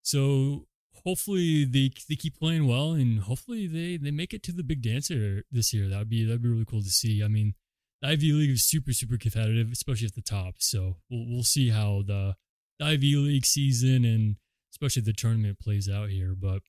So 0.03 0.67
hopefully 1.05 1.65
they 1.65 1.91
they 2.09 2.17
keep 2.17 2.39
playing 2.39 2.67
well 2.67 2.93
and 2.93 3.21
hopefully 3.21 3.67
they 3.67 3.97
they 3.97 4.11
make 4.11 4.35
it 4.35 4.43
to 4.45 4.53
the 4.53 4.63
big 4.63 4.83
dancer 4.83 5.45
this 5.51 5.73
year. 5.73 5.89
That 5.89 5.99
would 5.99 6.11
be 6.11 6.25
that'd 6.25 6.43
be 6.43 6.49
really 6.49 6.65
cool 6.65 6.83
to 6.83 6.91
see. 6.91 7.23
I 7.23 7.29
mean, 7.29 7.55
the 8.03 8.09
Ivy 8.09 8.33
League 8.33 8.51
is 8.51 8.65
super 8.65 8.93
super 8.93 9.17
competitive, 9.17 9.73
especially 9.73 10.07
at 10.07 10.15
the 10.15 10.23
top. 10.23 10.57
So 10.59 10.97
we'll 11.11 11.27
we'll 11.29 11.45
see 11.45 11.71
how 11.71 12.03
the 12.07 12.37
Ivy 12.81 13.17
League 13.17 13.47
season 13.47 14.05
and 14.05 14.37
especially 14.73 15.03
the 15.03 15.13
tournament 15.13 15.59
plays 15.59 15.89
out 15.89 16.11
here. 16.11 16.35
But 16.35 16.63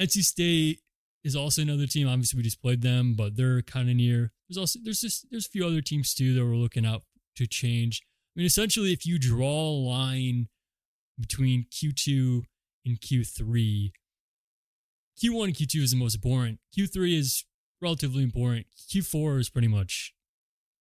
NC 0.00 0.22
State 0.22 0.80
is 1.24 1.36
also 1.36 1.62
another 1.62 1.86
team. 1.86 2.08
Obviously, 2.08 2.38
we 2.38 2.42
just 2.42 2.62
played 2.62 2.82
them, 2.82 3.14
but 3.14 3.36
they're 3.36 3.62
kind 3.62 3.88
of 3.88 3.96
near. 3.96 4.32
There's 4.48 4.58
also 4.58 4.78
there's 4.82 5.00
just 5.00 5.26
there's 5.30 5.46
a 5.46 5.50
few 5.50 5.66
other 5.66 5.80
teams 5.80 6.14
too 6.14 6.34
that 6.34 6.44
we're 6.44 6.56
looking 6.56 6.86
out 6.86 7.02
to 7.36 7.46
change. 7.46 8.02
I 8.36 8.40
mean, 8.40 8.46
essentially, 8.46 8.92
if 8.92 9.06
you 9.06 9.18
draw 9.18 9.68
a 9.68 9.78
line 9.88 10.48
between 11.18 11.66
Q2 11.70 12.44
and 12.86 13.00
Q3. 13.00 13.92
Q1 15.22 15.44
and 15.44 15.54
Q2 15.54 15.82
is 15.82 15.90
the 15.90 15.96
most 15.96 16.14
important. 16.14 16.60
Q3 16.76 17.18
is 17.18 17.44
relatively 17.82 18.22
important. 18.22 18.66
Q4 18.88 19.40
is 19.40 19.50
pretty 19.50 19.68
much 19.68 20.14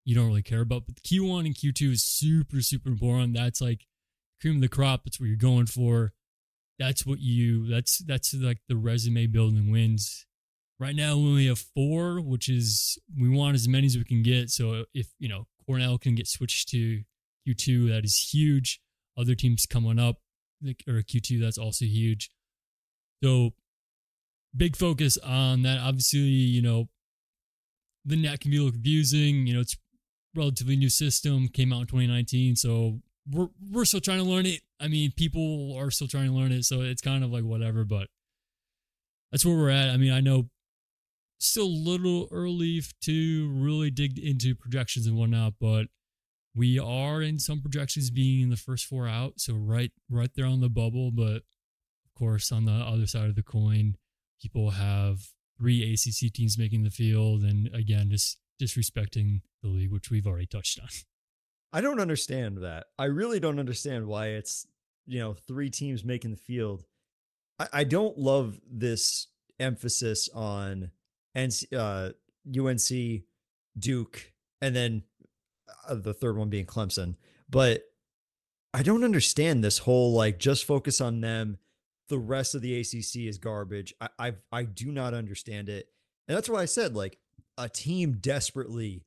you 0.05 0.15
don't 0.15 0.27
really 0.27 0.43
care 0.43 0.61
about, 0.61 0.85
but 0.85 1.01
Q1 1.03 1.47
and 1.47 1.55
Q2 1.55 1.91
is 1.93 2.03
super, 2.03 2.61
super 2.61 2.89
important. 2.89 3.33
That's 3.33 3.59
like 3.59 3.87
cream 4.41 4.55
of 4.55 4.61
the 4.61 4.67
crop. 4.67 5.03
That's 5.03 5.19
what 5.19 5.27
you're 5.27 5.35
going 5.35 5.67
for. 5.67 6.13
That's 6.79 7.05
what 7.05 7.19
you, 7.19 7.67
that's, 7.67 7.99
that's 7.99 8.33
like 8.33 8.59
the 8.67 8.75
resume 8.75 9.27
building 9.27 9.71
wins. 9.71 10.25
Right 10.79 10.95
now, 10.95 11.17
we 11.17 11.23
only 11.23 11.47
have 11.47 11.59
four, 11.59 12.21
which 12.21 12.49
is, 12.49 12.99
we 13.19 13.29
want 13.29 13.55
as 13.55 13.67
many 13.67 13.87
as 13.87 13.97
we 13.97 14.03
can 14.03 14.21
get. 14.21 14.51
So 14.51 14.85
if, 14.93 15.07
you 15.17 15.27
know, 15.27 15.47
Cornell 15.65 15.97
can 15.97 16.13
get 16.13 16.27
switched 16.27 16.69
to 16.69 17.01
Q2, 17.47 17.89
that 17.89 18.05
is 18.05 18.29
huge. 18.31 18.79
Other 19.17 19.33
teams 19.33 19.65
coming 19.65 19.97
up 19.97 20.17
like, 20.63 20.83
or 20.87 21.01
Q2, 21.01 21.41
that's 21.41 21.57
also 21.57 21.85
huge. 21.85 22.29
So 23.23 23.51
big 24.55 24.75
focus 24.75 25.17
on 25.17 25.63
that. 25.63 25.79
Obviously, 25.79 26.19
you 26.19 26.61
know, 26.61 26.89
the 28.05 28.15
net 28.15 28.39
can 28.39 28.51
be 28.51 28.57
a 28.57 28.61
little 28.61 28.71
confusing. 28.71 29.47
You 29.47 29.55
know, 29.55 29.61
it's 29.61 29.77
relatively 30.35 30.75
new 30.75 30.89
system, 30.89 31.47
came 31.47 31.73
out 31.73 31.81
in 31.81 31.87
2019. 31.87 32.55
So 32.55 33.01
we're 33.29 33.49
we're 33.71 33.85
still 33.85 33.99
trying 33.99 34.19
to 34.19 34.23
learn 34.23 34.45
it. 34.45 34.61
I 34.79 34.87
mean, 34.87 35.11
people 35.15 35.75
are 35.77 35.91
still 35.91 36.07
trying 36.07 36.27
to 36.27 36.33
learn 36.33 36.51
it, 36.51 36.65
so 36.65 36.81
it's 36.81 37.01
kind 37.01 37.23
of 37.23 37.31
like 37.31 37.43
whatever, 37.43 37.83
but 37.83 38.07
that's 39.31 39.45
where 39.45 39.55
we're 39.55 39.69
at. 39.69 39.89
I 39.89 39.97
mean, 39.97 40.11
I 40.11 40.21
know 40.21 40.49
still 41.39 41.65
a 41.65 41.83
little 41.89 42.27
early 42.31 42.81
to 43.01 43.51
really 43.53 43.91
dig 43.91 44.17
into 44.17 44.55
projections 44.55 45.05
and 45.05 45.17
whatnot, 45.17 45.53
but 45.59 45.87
we 46.55 46.79
are 46.79 47.21
in 47.21 47.37
some 47.39 47.61
projections 47.61 48.09
being 48.09 48.41
in 48.41 48.49
the 48.49 48.57
first 48.57 48.85
four 48.85 49.07
out, 49.07 49.39
so 49.39 49.53
right 49.53 49.91
right 50.09 50.31
there 50.35 50.45
on 50.45 50.61
the 50.61 50.69
bubble. 50.69 51.11
But 51.11 51.37
of 51.37 52.13
course, 52.17 52.51
on 52.51 52.65
the 52.65 52.71
other 52.71 53.07
side 53.07 53.29
of 53.29 53.35
the 53.35 53.43
coin, 53.43 53.95
people 54.41 54.71
have 54.71 55.27
three 55.57 55.93
ACC 55.93 56.31
teams 56.33 56.57
making 56.57 56.83
the 56.83 56.89
field, 56.89 57.43
and 57.43 57.67
again, 57.73 58.09
just 58.09 58.37
disrespecting 58.61 59.41
the 59.61 59.69
league, 59.69 59.91
which 59.91 60.09
we've 60.09 60.27
already 60.27 60.47
touched 60.47 60.79
on. 60.79 60.89
I 61.77 61.81
don't 61.81 61.99
understand 61.99 62.63
that. 62.63 62.87
I 62.97 63.05
really 63.05 63.39
don't 63.39 63.59
understand 63.59 64.07
why 64.07 64.29
it's 64.29 64.65
you 65.05 65.19
know 65.19 65.35
three 65.35 65.69
teams 65.69 66.03
making 66.03 66.31
the 66.31 66.37
field. 66.37 66.83
I, 67.59 67.67
I 67.71 67.83
don't 67.83 68.17
love 68.17 68.59
this 68.67 69.27
emphasis 69.59 70.27
on 70.33 70.89
NC, 71.37 71.67
uh, 71.77 72.13
UNC, 72.59 73.25
Duke, 73.77 74.33
and 74.59 74.75
then 74.75 75.03
uh, 75.87 75.93
the 75.93 76.15
third 76.15 76.35
one 76.35 76.49
being 76.49 76.65
Clemson. 76.65 77.13
But 77.47 77.83
I 78.73 78.81
don't 78.81 79.03
understand 79.03 79.63
this 79.63 79.77
whole 79.77 80.13
like 80.13 80.39
just 80.39 80.65
focus 80.65 80.99
on 80.99 81.21
them. 81.21 81.59
The 82.09 82.17
rest 82.17 82.55
of 82.55 82.63
the 82.63 82.79
ACC 82.79 83.27
is 83.27 83.37
garbage. 83.37 83.93
I 84.01 84.09
I, 84.17 84.33
I 84.51 84.63
do 84.63 84.91
not 84.91 85.13
understand 85.13 85.69
it, 85.69 85.89
and 86.27 86.35
that's 86.35 86.49
why 86.49 86.63
I 86.63 86.65
said 86.65 86.95
like 86.95 87.19
a 87.55 87.69
team 87.69 88.13
desperately 88.13 89.05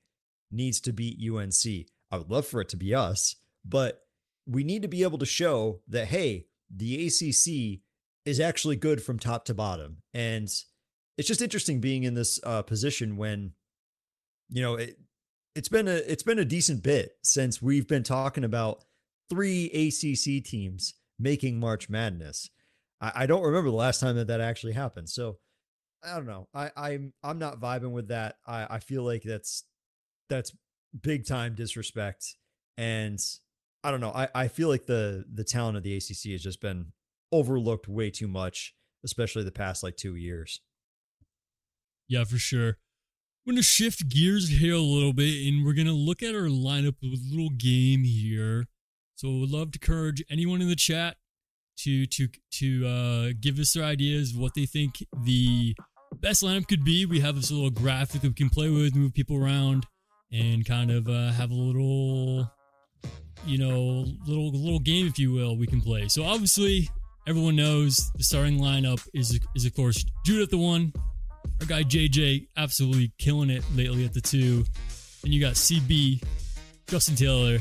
needs 0.52 0.80
to 0.82 0.92
beat 0.92 1.18
UNC. 1.20 1.88
I 2.10 2.18
would 2.18 2.30
love 2.30 2.46
for 2.46 2.60
it 2.60 2.68
to 2.70 2.76
be 2.76 2.94
us, 2.94 3.36
but 3.64 4.02
we 4.46 4.64
need 4.64 4.82
to 4.82 4.88
be 4.88 5.02
able 5.02 5.18
to 5.18 5.26
show 5.26 5.80
that 5.88 6.08
hey, 6.08 6.46
the 6.74 7.06
ACC 7.06 7.80
is 8.24 8.40
actually 8.40 8.76
good 8.76 9.02
from 9.02 9.18
top 9.18 9.44
to 9.46 9.54
bottom, 9.54 9.98
and 10.12 10.48
it's 11.18 11.28
just 11.28 11.42
interesting 11.42 11.80
being 11.80 12.04
in 12.04 12.14
this 12.14 12.40
uh, 12.44 12.62
position 12.62 13.16
when 13.16 13.52
you 14.48 14.62
know 14.62 14.74
it, 14.74 14.98
it's 15.54 15.68
been 15.68 15.88
a 15.88 15.96
it's 15.96 16.22
been 16.22 16.38
a 16.38 16.44
decent 16.44 16.82
bit 16.82 17.12
since 17.22 17.60
we've 17.60 17.88
been 17.88 18.02
talking 18.02 18.44
about 18.44 18.84
three 19.28 19.66
ACC 19.66 20.44
teams 20.44 20.94
making 21.18 21.60
March 21.60 21.88
Madness. 21.88 22.50
I, 23.00 23.12
I 23.14 23.26
don't 23.26 23.42
remember 23.42 23.70
the 23.70 23.76
last 23.76 24.00
time 24.00 24.16
that 24.16 24.28
that 24.28 24.40
actually 24.40 24.72
happened. 24.72 25.08
So 25.08 25.38
I 26.02 26.16
don't 26.16 26.26
know. 26.26 26.48
I 26.54 26.70
I'm 26.76 27.12
I'm 27.22 27.38
not 27.38 27.60
vibing 27.60 27.92
with 27.92 28.08
that. 28.08 28.36
I 28.46 28.66
I 28.70 28.78
feel 28.78 29.02
like 29.02 29.22
that's 29.22 29.64
that's 30.28 30.52
big 30.98 31.26
time 31.26 31.54
disrespect, 31.54 32.36
and 32.76 33.18
I 33.84 33.90
don't 33.90 34.00
know. 34.00 34.12
I 34.12 34.28
I 34.34 34.48
feel 34.48 34.68
like 34.68 34.86
the 34.86 35.24
the 35.32 35.44
talent 35.44 35.76
of 35.76 35.82
the 35.82 35.96
ACC 35.96 36.32
has 36.32 36.42
just 36.42 36.60
been 36.60 36.92
overlooked 37.32 37.88
way 37.88 38.10
too 38.10 38.28
much, 38.28 38.74
especially 39.04 39.44
the 39.44 39.52
past 39.52 39.82
like 39.82 39.96
two 39.96 40.16
years. 40.16 40.60
Yeah, 42.08 42.24
for 42.24 42.38
sure. 42.38 42.78
We're 43.46 43.56
to 43.56 43.62
shift 43.62 44.08
gears 44.08 44.48
here 44.48 44.74
a 44.74 44.78
little 44.78 45.12
bit 45.12 45.46
and 45.48 45.64
we're 45.64 45.72
going 45.72 45.86
to 45.86 45.92
look 45.92 46.22
at 46.22 46.34
our 46.34 46.48
lineup 46.48 46.96
with 47.00 47.20
a 47.20 47.30
little 47.30 47.50
game 47.50 48.04
here. 48.04 48.66
So 49.14 49.28
I 49.28 49.40
would 49.40 49.50
love 49.50 49.72
to 49.72 49.78
encourage 49.82 50.22
anyone 50.30 50.60
in 50.60 50.68
the 50.68 50.76
chat 50.76 51.16
to 51.78 52.06
to 52.06 52.28
to 52.52 52.86
uh, 52.86 53.32
give 53.40 53.58
us 53.58 53.72
their 53.72 53.84
ideas 53.84 54.34
what 54.34 54.54
they 54.54 54.66
think 54.66 55.04
the 55.24 55.74
best 56.16 56.42
lineup 56.42 56.68
could 56.68 56.84
be. 56.84 57.06
We 57.06 57.20
have 57.20 57.36
this 57.36 57.50
little 57.50 57.70
graphic 57.70 58.22
that 58.22 58.28
we 58.28 58.34
can 58.34 58.50
play 58.50 58.68
with, 58.68 58.94
move 58.94 59.14
people 59.14 59.36
around, 59.36 59.86
and 60.32 60.64
kind 60.64 60.90
of 60.90 61.08
uh, 61.08 61.32
have 61.32 61.50
a 61.50 61.54
little, 61.54 62.50
you 63.44 63.58
know, 63.58 64.06
little 64.26 64.50
little 64.52 64.78
game, 64.78 65.06
if 65.06 65.18
you 65.18 65.32
will, 65.32 65.56
we 65.56 65.66
can 65.66 65.80
play. 65.80 66.08
So 66.08 66.24
obviously, 66.24 66.88
everyone 67.26 67.56
knows 67.56 68.10
the 68.16 68.24
starting 68.24 68.58
lineup 68.58 69.06
is 69.14 69.38
is 69.54 69.64
of 69.64 69.74
course 69.74 70.04
Jude 70.24 70.42
at 70.42 70.50
the 70.50 70.58
one, 70.58 70.92
our 71.60 71.66
guy 71.66 71.82
JJ 71.82 72.48
absolutely 72.56 73.12
killing 73.18 73.50
it 73.50 73.64
lately 73.74 74.04
at 74.04 74.12
the 74.12 74.20
two. 74.20 74.64
And 75.22 75.34
you 75.34 75.40
got 75.40 75.54
CB, 75.54 76.22
Justin 76.86 77.14
Taylor, 77.14 77.58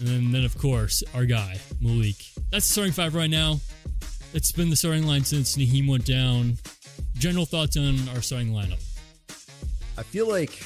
and 0.00 0.08
then, 0.08 0.32
then 0.32 0.44
of 0.44 0.56
course 0.58 1.02
our 1.14 1.24
guy 1.24 1.58
Maliq. 1.82 2.38
That's 2.50 2.66
the 2.66 2.72
starting 2.72 2.92
five 2.92 3.14
right 3.14 3.30
now. 3.30 3.60
It's 4.34 4.52
been 4.52 4.70
the 4.70 4.76
starting 4.76 5.06
line 5.06 5.24
since 5.24 5.56
Naheem 5.56 5.88
went 5.88 6.04
down. 6.04 6.58
General 7.14 7.46
thoughts 7.46 7.76
on 7.76 7.96
our 8.10 8.20
starting 8.20 8.52
lineup? 8.52 8.82
I 9.96 10.02
feel 10.02 10.28
like 10.28 10.62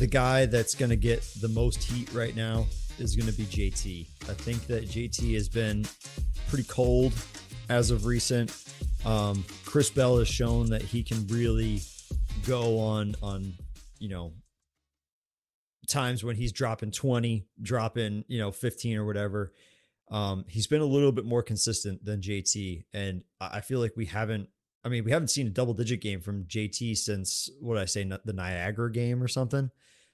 the 0.00 0.06
guy 0.06 0.46
that's 0.46 0.74
going 0.74 0.88
to 0.88 0.96
get 0.96 1.22
the 1.42 1.48
most 1.48 1.82
heat 1.82 2.10
right 2.14 2.34
now 2.34 2.66
is 2.98 3.14
going 3.14 3.30
to 3.30 3.36
be 3.36 3.44
JT. 3.44 4.08
I 4.30 4.32
think 4.32 4.66
that 4.66 4.88
JT 4.88 5.34
has 5.34 5.46
been 5.46 5.84
pretty 6.48 6.64
cold 6.64 7.12
as 7.68 7.90
of 7.90 8.06
recent. 8.06 8.64
Um, 9.04 9.44
Chris 9.66 9.90
Bell 9.90 10.16
has 10.16 10.26
shown 10.26 10.70
that 10.70 10.80
he 10.80 11.02
can 11.02 11.26
really 11.26 11.82
go 12.46 12.78
on 12.78 13.14
on 13.22 13.52
you 13.98 14.08
know 14.08 14.32
times 15.86 16.24
when 16.24 16.36
he's 16.36 16.52
dropping 16.52 16.92
20, 16.92 17.46
dropping, 17.60 18.24
you 18.26 18.38
know, 18.38 18.50
15 18.50 18.96
or 18.96 19.04
whatever. 19.04 19.52
Um, 20.10 20.46
he's 20.48 20.66
been 20.66 20.80
a 20.80 20.86
little 20.86 21.12
bit 21.12 21.26
more 21.26 21.42
consistent 21.42 22.02
than 22.06 22.22
JT. 22.22 22.84
And 22.94 23.22
I 23.38 23.60
feel 23.60 23.80
like 23.80 23.96
we 23.96 24.06
haven't, 24.06 24.48
I 24.82 24.88
mean, 24.88 25.04
we 25.04 25.10
haven't 25.10 25.28
seen 25.28 25.46
a 25.46 25.50
double 25.50 25.74
digit 25.74 26.00
game 26.00 26.22
from 26.22 26.44
JT 26.44 26.96
since 26.96 27.50
what 27.60 27.76
I 27.76 27.84
say, 27.84 28.02
the 28.24 28.32
Niagara 28.32 28.90
game 28.90 29.22
or 29.22 29.28
something. 29.28 29.70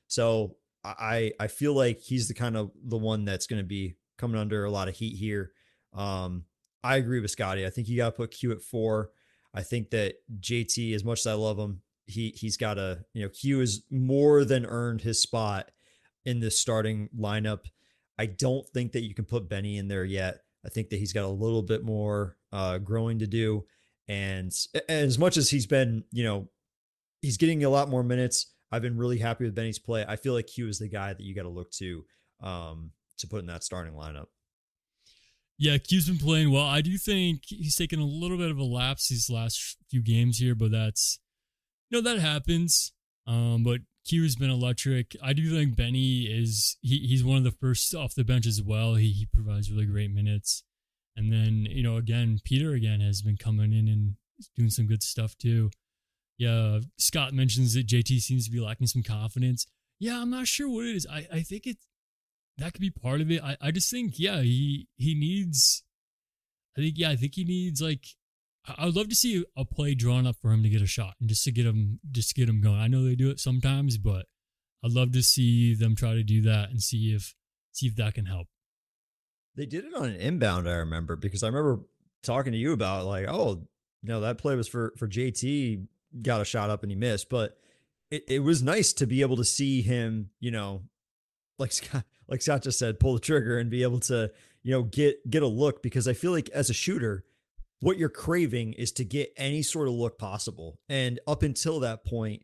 So 0.09 0.57
I, 0.85 1.33
I 1.41 1.49
feel 1.49 1.75
like 1.75 2.01
he's 2.01 2.29
the 2.29 2.35
kind 2.35 2.57
of 2.57 2.71
the 2.85 2.97
one 2.97 3.25
that's 3.25 3.47
going 3.47 3.61
to 3.61 3.67
be 3.67 3.97
coming 4.19 4.41
under 4.41 4.65
a 4.65 4.71
lot 4.71 4.89
of 4.89 4.95
heat 4.95 5.17
here. 5.17 5.53
Um, 5.93 6.45
I 6.85 6.97
agree 6.97 7.21
with 7.21 7.31
Scotty. 7.31 7.67
I 7.67 7.71
think 7.71 7.89
you 7.89 7.97
got 7.97 8.11
to 8.11 8.17
put 8.17 8.31
Q 8.31 8.53
at 8.53 8.63
four. 8.63 9.11
I 9.53 9.63
think 9.63 9.91
that 9.91 10.17
JT, 10.41 10.95
as 10.95 11.05
much 11.05 11.21
as 11.21 11.27
I 11.27 11.33
love 11.33 11.59
him, 11.59 11.83
he 12.07 12.33
he's 12.37 12.57
got 12.57 12.79
a 12.79 13.05
you 13.15 13.23
know 13.23 13.29
Q 13.29 13.61
has 13.61 13.83
more 13.91 14.45
than 14.45 14.65
earned 14.65 15.01
his 15.01 15.21
spot 15.21 15.71
in 16.25 16.41
this 16.41 16.59
starting 16.59 17.09
lineup. 17.19 17.65
I 18.19 18.27
don't 18.27 18.67
think 18.69 18.93
that 18.93 19.03
you 19.03 19.15
can 19.15 19.25
put 19.25 19.49
Benny 19.49 19.79
in 19.79 19.89
there 19.89 20.05
yet. 20.05 20.41
I 20.65 20.69
think 20.69 20.91
that 20.91 20.99
he's 20.99 21.13
got 21.13 21.25
a 21.25 21.29
little 21.29 21.63
bit 21.63 21.85
more 21.85 22.37
uh, 22.53 22.79
growing 22.79 23.19
to 23.19 23.27
do, 23.27 23.65
and, 24.09 24.53
and 24.75 25.07
as 25.07 25.19
much 25.19 25.37
as 25.37 25.51
he's 25.51 25.67
been, 25.67 26.05
you 26.13 26.25
know, 26.25 26.49
he's 27.23 27.37
getting 27.37 27.65
a 27.65 27.71
lot 27.71 27.89
more 27.89 28.03
minutes. 28.03 28.53
I've 28.73 28.83
been 28.83 28.97
really 28.97 29.19
happy 29.19 29.45
with 29.45 29.55
Benny's 29.55 29.79
play. 29.79 30.05
I 30.07 30.17
feel 30.17 30.35
like 30.35 30.49
Q 30.49 30.69
is 30.69 30.79
the 30.79 30.89
guy 30.89 31.13
that 31.13 31.23
you 31.23 31.35
got 31.35 31.43
to 31.43 31.49
look 31.49 31.71
to 31.73 32.05
um, 32.43 32.93
to 33.19 33.27
put 33.27 33.41
in 33.41 33.47
that 33.47 33.65
starting 33.65 33.95
lineup. 33.95 34.27
Yeah, 35.59 35.79
Q's 35.79 36.07
been 36.07 36.19
playing 36.19 36.51
well. 36.51 36.67
I 36.67 36.83
do 36.83 36.99
think 36.99 37.43
he's 37.47 37.77
taken 37.77 37.99
a 37.99 38.05
little 38.05 38.37
bit 38.37 38.51
of 38.51 38.59
a 38.59 38.65
lapse 38.65 39.09
these 39.09 39.31
last 39.31 39.79
few 39.89 40.03
games 40.03 40.39
here, 40.39 40.55
but 40.55 40.71
that's 40.71 41.19
you 41.89 41.97
know 41.97 42.11
that 42.11 42.21
happens. 42.21 42.93
Um, 43.27 43.65
but 43.65 43.81
Q 44.07 44.23
has 44.23 44.37
been 44.37 44.51
electric. 44.51 45.17
I 45.23 45.33
do 45.33 45.51
think 45.51 45.77
Benny 45.77 46.25
is 46.25 46.77
he, 46.83 46.99
he's 46.99 47.25
one 47.25 47.39
of 47.39 47.45
the 47.45 47.51
first 47.53 47.95
off 47.95 48.15
the 48.15 48.25
bench 48.25 48.47
as 48.47 48.63
well. 48.63 48.97
He 48.97 49.11
he 49.11 49.27
provides 49.27 49.71
really 49.71 49.87
great 49.87 50.13
minutes. 50.13 50.63
And 51.17 51.33
then, 51.33 51.67
you 51.71 51.83
know, 51.83 51.97
again, 51.97 52.41
Peter 52.45 52.73
again 52.73 53.01
has 53.01 53.23
been 53.23 53.39
coming 53.39 53.73
in 53.73 53.89
and 53.89 54.17
doing 54.55 54.69
some 54.69 54.87
good 54.87 55.03
stuff 55.03 55.37
too. 55.39 55.71
Yeah, 56.39 56.81
Scott 56.99 57.33
mentions 57.33 57.75
that 57.75 57.87
JT 57.87 58.21
seems 58.21 58.45
to 58.47 58.51
be 58.51 58.61
lacking 58.61 58.87
some 58.87 59.03
confidence. 59.03 59.67
Yeah, 59.99 60.21
I'm 60.21 60.31
not 60.31 60.47
sure 60.47 60.69
what 60.69 60.85
it 60.85 60.97
is. 60.97 61.07
I, 61.11 61.27
I 61.33 61.41
think 61.41 61.67
it 61.67 61.79
that 62.59 62.73
could 62.73 62.81
be 62.81 62.91
part 62.91 63.21
of 63.21 63.31
it. 63.31 63.43
I, 63.43 63.57
I 63.61 63.71
just 63.71 63.91
think, 63.91 64.19
yeah, 64.19 64.41
he 64.41 64.89
he 64.97 65.15
needs 65.15 65.83
I 66.77 66.83
think 66.83 66.95
yeah, 66.99 67.11
I 67.11 67.17
think 67.17 67.35
he 67.35 67.45
needs 67.45 67.81
like 67.81 68.07
I 68.67 68.85
would 68.87 68.97
love 68.97 69.09
to 69.09 69.15
see 69.15 69.45
a 69.57 69.65
play 69.65 69.95
drawn 69.95 70.27
up 70.27 70.37
for 70.41 70.53
him 70.53 70.63
to 70.63 70.69
get 70.69 70.83
a 70.83 70.87
shot 70.87 71.15
and 71.21 71.29
just 71.29 71.45
to 71.45 71.53
get 71.53 71.67
him 71.67 72.01
just 72.11 72.35
get 72.35 72.49
him 72.49 72.61
going. 72.61 72.79
I 72.79 72.89
know 72.89 73.05
they 73.05 73.15
do 73.15 73.31
it 73.31 73.41
sometimes, 73.41 73.97
but 73.97 74.27
I'd 74.85 74.93
love 74.93 75.13
to 75.13 75.23
see 75.23 75.75
them 75.75 75.97
try 75.97 76.15
to 76.15 76.23
do 76.23 76.43
that 76.43 76.71
and 76.71 76.83
see 76.83 77.15
if 77.15 77.35
see 77.73 77.87
if 77.87 77.97
that 77.97 78.15
can 78.15 78.27
help. 78.27 78.49
They 79.55 79.67
did 79.67 79.85
it 79.85 79.95
on 79.95 80.05
an 80.07 80.17
inbound, 80.17 80.69
I 80.69 80.75
remember, 80.75 81.17
because 81.17 81.43
I 81.43 81.47
remember 81.47 81.81
talking 82.23 82.53
to 82.53 82.59
you 82.59 82.73
about 82.73 83.07
like, 83.07 83.27
oh, 83.27 83.63
you 84.03 84.09
know, 84.09 84.21
that 84.21 84.39
play 84.39 84.55
was 84.55 84.69
for 84.69 84.93
for 84.99 85.09
JT, 85.09 85.87
got 86.23 86.41
a 86.41 86.45
shot 86.45 86.71
up 86.71 86.83
and 86.83 86.91
he 86.91 86.97
missed. 86.97 87.29
But 87.29 87.59
it, 88.11 88.25
it 88.29 88.39
was 88.41 88.63
nice 88.63 88.93
to 88.95 89.07
be 89.07 89.23
able 89.23 89.37
to 89.37 89.45
see 89.45 89.83
him, 89.83 90.31
you 90.41 90.51
know, 90.51 90.83
like 91.59 91.73
Scott 91.73 92.05
like 92.29 92.43
Scott 92.43 92.63
just 92.63 92.79
said, 92.79 93.01
pull 93.01 93.15
the 93.15 93.21
trigger 93.21 93.59
and 93.59 93.71
be 93.71 93.83
able 93.83 94.01
to, 94.01 94.31
you 94.63 94.73
know, 94.73 94.83
get 94.83 95.29
get 95.29 95.43
a 95.43 95.49
look 95.49 95.83
because 95.83 96.09
I 96.09 96.13
feel 96.13 96.33
like 96.33 96.49
as 96.51 96.71
a 96.71 96.75
shooter, 96.75 97.25
what 97.81 97.99
you're 97.99 98.09
craving 98.09 98.73
is 98.75 98.93
to 98.93 99.05
get 99.05 99.33
any 99.37 99.63
sort 99.63 99.89
of 99.89 99.95
look 99.95 100.19
possible. 100.19 100.79
And 100.89 101.21
up 101.27 101.43
until 101.43 101.81
that 101.81 102.05
point, 102.05 102.43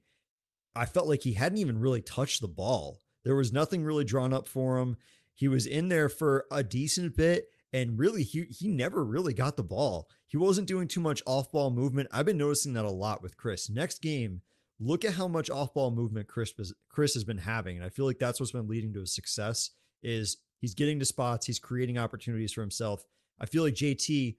I 0.75 0.87
felt 0.87 1.09
like 1.09 1.23
he 1.23 1.35
hadn't 1.35 1.59
even 1.59 1.81
really 1.81 2.03
touched 2.03 2.41
the 2.41 2.49
ball. 2.49 3.01
There 3.25 3.35
was 3.35 3.53
nothing 3.53 3.85
really 3.85 4.05
drawn 4.05 4.33
up 4.33 4.49
for 4.49 4.79
him. 4.79 4.97
He 5.35 5.49
was 5.49 5.67
in 5.67 5.89
there 5.89 6.09
for 6.09 6.47
a 6.51 6.63
decent 6.63 7.17
bit 7.17 7.47
and 7.73 7.99
really 7.99 8.23
he 8.23 8.47
he 8.51 8.69
never 8.69 9.05
really 9.05 9.35
got 9.35 9.57
the 9.57 9.63
ball. 9.63 10.09
He 10.29 10.37
wasn't 10.37 10.69
doing 10.69 10.89
too 10.89 11.01
much 11.01 11.23
off-ball 11.27 11.71
movement. 11.71 12.09
I've 12.13 12.27
been 12.27 12.39
noticing 12.39 12.73
that 12.75 12.85
a 12.85 12.91
lot 12.91 13.23
with 13.23 13.37
Chris. 13.37 13.69
Next 13.69 14.01
game, 14.01 14.43
look 14.81 15.05
at 15.05 15.15
how 15.15 15.29
much 15.29 15.51
off-ball 15.51 15.91
movement 15.91 16.29
Chris 16.29 16.53
Chris 16.89 17.15
has 17.15 17.25
been 17.25 17.39
having 17.39 17.77
and 17.77 17.85
I 17.85 17.89
feel 17.89 18.07
like 18.07 18.19
that's 18.19 18.41
what's 18.41 18.53
been 18.53 18.69
leading 18.69 18.93
to 18.95 19.01
his 19.01 19.15
success 19.15 19.71
is 20.03 20.39
he's 20.61 20.75
getting 20.75 20.99
to 20.99 21.05
spots, 21.05 21.47
he's 21.47 21.59
creating 21.59 21.99
opportunities 21.99 22.53
for 22.53 22.61
himself. 22.61 23.05
I 23.41 23.47
feel 23.47 23.63
like 23.63 23.75
JT 23.75 24.37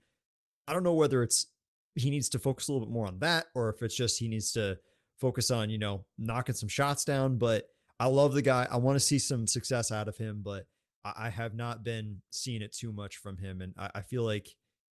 I 0.68 0.74
don't 0.74 0.84
know 0.84 0.94
whether 0.94 1.24
it's 1.24 1.48
he 1.96 2.10
needs 2.10 2.30
to 2.30 2.40
focus 2.40 2.68
a 2.68 2.74
little 2.74 2.88
bit 2.88 2.94
more 2.94 3.08
on 3.08 3.20
that 3.20 3.48
or 3.54 3.70
if 3.70 3.82
it's 3.82 3.96
just 3.96 4.20
he 4.20 4.28
needs 4.28 4.52
to 4.54 4.78
focus 5.20 5.52
on, 5.52 5.70
you 5.70 5.78
know, 5.78 6.06
knocking 6.18 6.56
some 6.56 6.70
shots 6.70 7.06
down. 7.06 7.38
But 7.38 7.68
I 8.00 8.08
love 8.08 8.34
the 8.34 8.42
guy. 8.42 8.68
I 8.70 8.78
want 8.78 8.96
to 8.96 9.00
see 9.00 9.20
some 9.20 9.48
success 9.48 9.92
out 9.92 10.08
of 10.08 10.18
him, 10.18 10.42
but 10.44 10.66
I, 11.04 11.30
have 11.30 11.54
not 11.54 11.84
been 11.84 12.22
seeing 12.32 12.62
it 12.62 12.74
too 12.74 12.92
much 12.92 13.18
from 13.18 13.38
him. 13.38 13.62
And 13.62 13.74
I, 13.78 13.90
I 13.96 14.02
feel 14.02 14.24
like, 14.24 14.50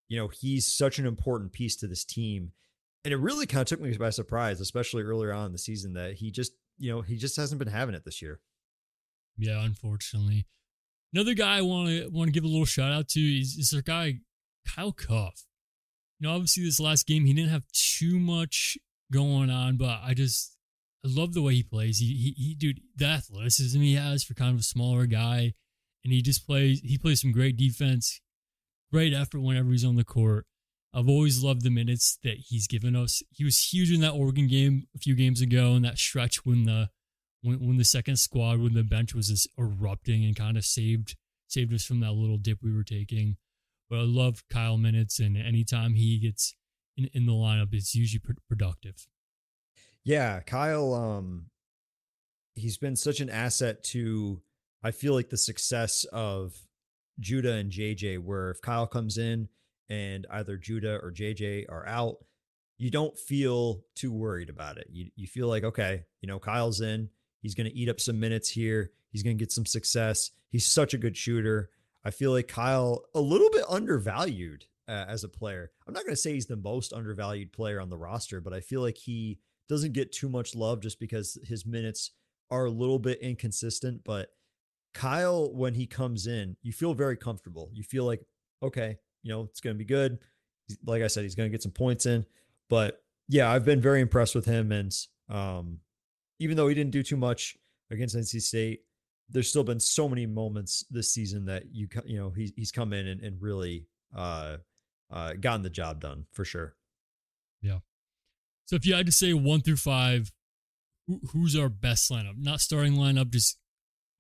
you 0.10 0.18
know, 0.18 0.28
he's 0.28 0.68
such 0.68 1.00
an 1.00 1.06
important 1.06 1.54
piece 1.54 1.76
to 1.78 1.88
this 1.88 2.04
team. 2.04 2.52
And 3.06 3.14
it 3.14 3.18
really 3.18 3.46
kind 3.46 3.62
of 3.62 3.68
took 3.68 3.82
me 3.82 3.96
by 3.98 4.10
surprise, 4.10 4.60
especially 4.60 5.04
earlier 5.04 5.34
on 5.34 5.48
in 5.48 5.52
the 5.52 5.58
season, 5.58 5.94
that 5.94 6.16
he 6.16 6.32
just, 6.32 6.52
you 6.78 6.92
know, 6.92 7.02
he 7.02 7.16
just 7.16 7.38
hasn't 7.38 7.60
been 7.60 7.68
having 7.68 7.96
it 7.96 8.06
this 8.06 8.22
year. 8.22 8.40
Yeah, 9.38 9.64
unfortunately. 9.64 10.46
Another 11.14 11.34
guy 11.34 11.58
I 11.58 11.62
want 11.62 11.90
to 11.90 12.10
want 12.10 12.28
to 12.28 12.32
give 12.32 12.44
a 12.44 12.48
little 12.48 12.66
shout 12.66 12.92
out 12.92 13.08
to 13.10 13.20
is, 13.20 13.58
is 13.58 13.74
our 13.74 13.82
guy 13.82 14.20
Kyle 14.68 14.92
Cuffe 14.92 15.46
you 16.22 16.28
know, 16.28 16.36
obviously 16.36 16.64
this 16.64 16.80
last 16.80 17.08
game 17.08 17.26
he 17.26 17.34
didn't 17.34 17.50
have 17.50 17.68
too 17.74 18.20
much 18.20 18.78
going 19.12 19.50
on, 19.50 19.76
but 19.76 20.00
I 20.04 20.14
just 20.14 20.56
I 21.04 21.10
love 21.10 21.34
the 21.34 21.42
way 21.42 21.56
he 21.56 21.64
plays. 21.64 21.98
He 21.98 22.06
he, 22.06 22.36
he 22.38 22.56
dude, 22.56 22.82
the 22.96 23.06
athleticism 23.06 23.82
he 23.82 23.96
has 23.96 24.24
for 24.24 24.36
kind 24.36 24.54
of 24.54 24.60
a 24.60 24.64
smaller 24.64 25.08
guy, 25.08 25.56
and 26.04 26.14
he 26.14 26.22
just 26.22 26.46
plays. 26.46 26.82
He 26.84 26.98
plays 26.98 27.22
some 27.22 27.32
great 27.32 27.58
defense, 27.58 28.22
great 28.92 29.14
effort 29.14 29.42
whenever 29.42 29.72
he's 29.72 29.86
on 29.86 29.96
the 29.96 30.04
court. 30.04 30.46
I've 30.94 31.08
always 31.08 31.42
loved 31.42 31.64
the 31.64 31.70
minutes 31.70 32.20
that 32.24 32.38
he's 32.38 32.68
given 32.68 32.96
us. 32.96 33.24
He 33.30 33.46
was 33.46 33.72
huge 33.74 33.92
in 33.92 34.02
that 34.02 34.12
Oregon 34.12 34.48
game 34.48 34.88
a 34.94 35.00
few 35.00 35.16
games 35.16 35.40
ago, 35.42 35.74
and 35.74 35.86
that 35.86 35.98
stretch 35.98 36.46
when 36.46 36.66
the 36.66 36.90
when, 37.42 37.66
when 37.66 37.78
the 37.78 37.86
second 37.86 38.18
squad, 38.18 38.60
when 38.60 38.74
the 38.74 38.84
bench 38.84 39.14
was 39.14 39.30
just 39.30 39.48
erupting 39.58 40.24
and 40.26 40.36
kind 40.36 40.58
of 40.58 40.66
saved 40.66 41.16
saved 41.48 41.74
us 41.74 41.86
from 41.86 42.00
that 42.02 42.14
little 42.14 42.38
dip 42.38 42.60
we 42.62 42.74
were 42.74 42.84
taking. 42.84 43.38
But 43.90 44.00
I 44.00 44.04
love 44.04 44.44
Kyle 44.50 44.78
minutes, 44.78 45.20
and 45.20 45.38
anytime 45.38 45.96
he 45.96 46.18
gets 46.20 46.56
in, 46.98 47.10
in 47.14 47.26
the 47.26 47.34
lineup, 47.34 47.74
it's 47.74 47.94
usually 47.94 48.20
pr- 48.20 48.40
productive. 48.48 49.08
Yeah, 50.04 50.40
Kyle. 50.42 50.94
Um, 50.94 51.48
he's 52.56 52.78
been 52.78 52.96
such 52.96 53.20
an 53.20 53.30
asset 53.30 53.84
to. 53.86 54.42
I 54.84 54.92
feel 54.92 55.14
like 55.14 55.30
the 55.30 55.38
success 55.38 56.06
of 56.12 56.54
Judah 57.20 57.54
and 57.54 57.72
JJ, 57.72 58.20
where 58.20 58.52
if 58.52 58.62
Kyle 58.62 58.88
comes 58.88 59.18
in 59.18 59.48
and 59.90 60.26
either 60.32 60.58
Judah 60.58 61.00
or 61.02 61.12
JJ 61.12 61.66
are 61.70 61.88
out, 61.88 62.18
you 62.78 62.90
don't 62.90 63.18
feel 63.18 63.84
too 63.96 64.12
worried 64.12 64.50
about 64.50 64.78
it. 64.78 64.88
You 64.92 65.12
you 65.16 65.28
feel 65.28 65.48
like 65.48 65.64
okay, 65.64 66.04
you 66.22 66.28
know, 66.28 66.40
Kyle's 66.40 66.82
in. 66.82 67.10
He's 67.42 67.56
going 67.56 67.70
to 67.70 67.76
eat 67.76 67.90
up 67.90 68.00
some 68.00 68.20
minutes 68.20 68.50
here. 68.50 68.92
He's 69.12 69.24
going 69.24 69.38
to 69.38 69.42
get 69.42 69.52
some 69.52 69.66
success. 69.66 70.32
He's 70.50 70.66
such 70.66 70.94
a 70.94 70.98
good 70.98 71.18
shooter. 71.18 71.70
I 72.04 72.12
feel 72.12 72.32
like 72.32 72.48
Kyle 72.48 73.04
a 73.14 73.22
little 73.22 73.50
bit 73.52 73.66
undervalued 73.68 74.66
uh, 74.88 75.06
as 75.08 75.24
a 75.24 75.30
player. 75.30 75.72
I'm 75.88 75.94
not 75.94 76.04
going 76.04 76.16
to 76.16 76.22
say 76.22 76.34
he's 76.34 76.48
the 76.48 76.56
most 76.56 76.94
undervalued 76.94 77.52
player 77.52 77.80
on 77.80 77.90
the 77.90 77.98
roster, 77.98 78.42
but 78.42 78.54
I 78.54 78.60
feel 78.60 78.82
like 78.82 78.98
he 78.98 79.40
doesn't 79.70 79.94
get 79.94 80.12
too 80.12 80.30
much 80.30 80.56
love 80.56 80.82
just 80.82 81.00
because 81.00 81.38
his 81.44 81.66
minutes 81.66 82.12
are 82.50 82.66
a 82.66 82.72
little 82.72 83.00
bit 83.00 83.20
inconsistent. 83.22 84.04
But 84.04 84.30
Kyle, 84.94 85.54
when 85.54 85.74
he 85.74 85.88
comes 85.88 86.28
in, 86.28 86.56
you 86.62 86.72
feel 86.72 86.94
very 86.94 87.18
comfortable. 87.18 87.70
You 87.74 87.84
feel 87.84 88.06
like, 88.06 88.22
okay, 88.62 88.98
you 89.24 89.32
know, 89.32 89.44
it's 89.44 89.62
going 89.62 89.76
to 89.76 89.78
be 89.78 89.86
good. 89.86 90.20
Like 90.86 91.02
I 91.02 91.08
said, 91.08 91.24
he's 91.24 91.36
going 91.36 91.50
to 91.50 91.52
get 91.52 91.64
some 91.64 91.72
points 91.72 92.06
in. 92.06 92.26
But 92.70 93.02
yeah, 93.28 93.52
I've 93.52 93.66
been 93.66 93.82
very 93.82 94.02
impressed 94.02 94.36
with 94.36 94.46
him. 94.46 94.72
And 94.72 94.94
um, 95.30 95.80
even 96.40 96.58
though 96.58 96.68
he 96.68 96.76
didn't 96.76 96.92
do 96.92 97.04
too 97.04 97.18
much 97.18 97.58
against 97.90 98.16
NC 98.16 98.42
State, 98.42 98.82
there's 99.30 99.50
still 99.50 99.64
been 99.64 99.80
so 99.80 100.10
many 100.10 100.26
moments 100.26 100.86
this 100.92 101.14
season 101.14 101.46
that 101.46 101.64
you 101.72 101.88
you 102.06 102.18
know 102.18 102.32
he's 102.32 102.52
he's 102.56 102.72
come 102.72 102.92
in 102.92 103.08
and, 103.08 103.22
and 103.22 103.42
really 103.42 103.86
uh, 104.16 104.58
uh, 105.10 105.34
gotten 105.40 105.62
the 105.62 105.70
job 105.70 106.02
done 106.02 106.26
for 106.34 106.44
sure. 106.44 106.76
Yeah. 107.62 107.80
So 108.66 108.76
if 108.76 108.86
you 108.86 108.94
had 108.94 109.06
to 109.06 109.12
say 109.12 109.34
one 109.34 109.62
through 109.62 109.78
five, 109.78 110.32
who's 111.32 111.56
our 111.56 111.70
best 111.70 112.12
lineup? 112.12 112.38
Not 112.38 112.60
starting 112.60 112.94
lineup, 112.94 113.32
just 113.32 113.58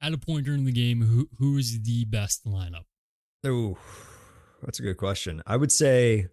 at 0.01 0.13
a 0.13 0.17
point 0.17 0.45
during 0.45 0.65
the 0.65 0.71
game, 0.71 1.01
who 1.01 1.29
who 1.37 1.57
is 1.57 1.83
the 1.83 2.05
best 2.05 2.45
lineup? 2.45 2.85
Oh, 3.45 3.77
that's 4.63 4.79
a 4.79 4.83
good 4.83 4.97
question. 4.97 5.41
I 5.45 5.57
would 5.57 5.71
say. 5.71 6.27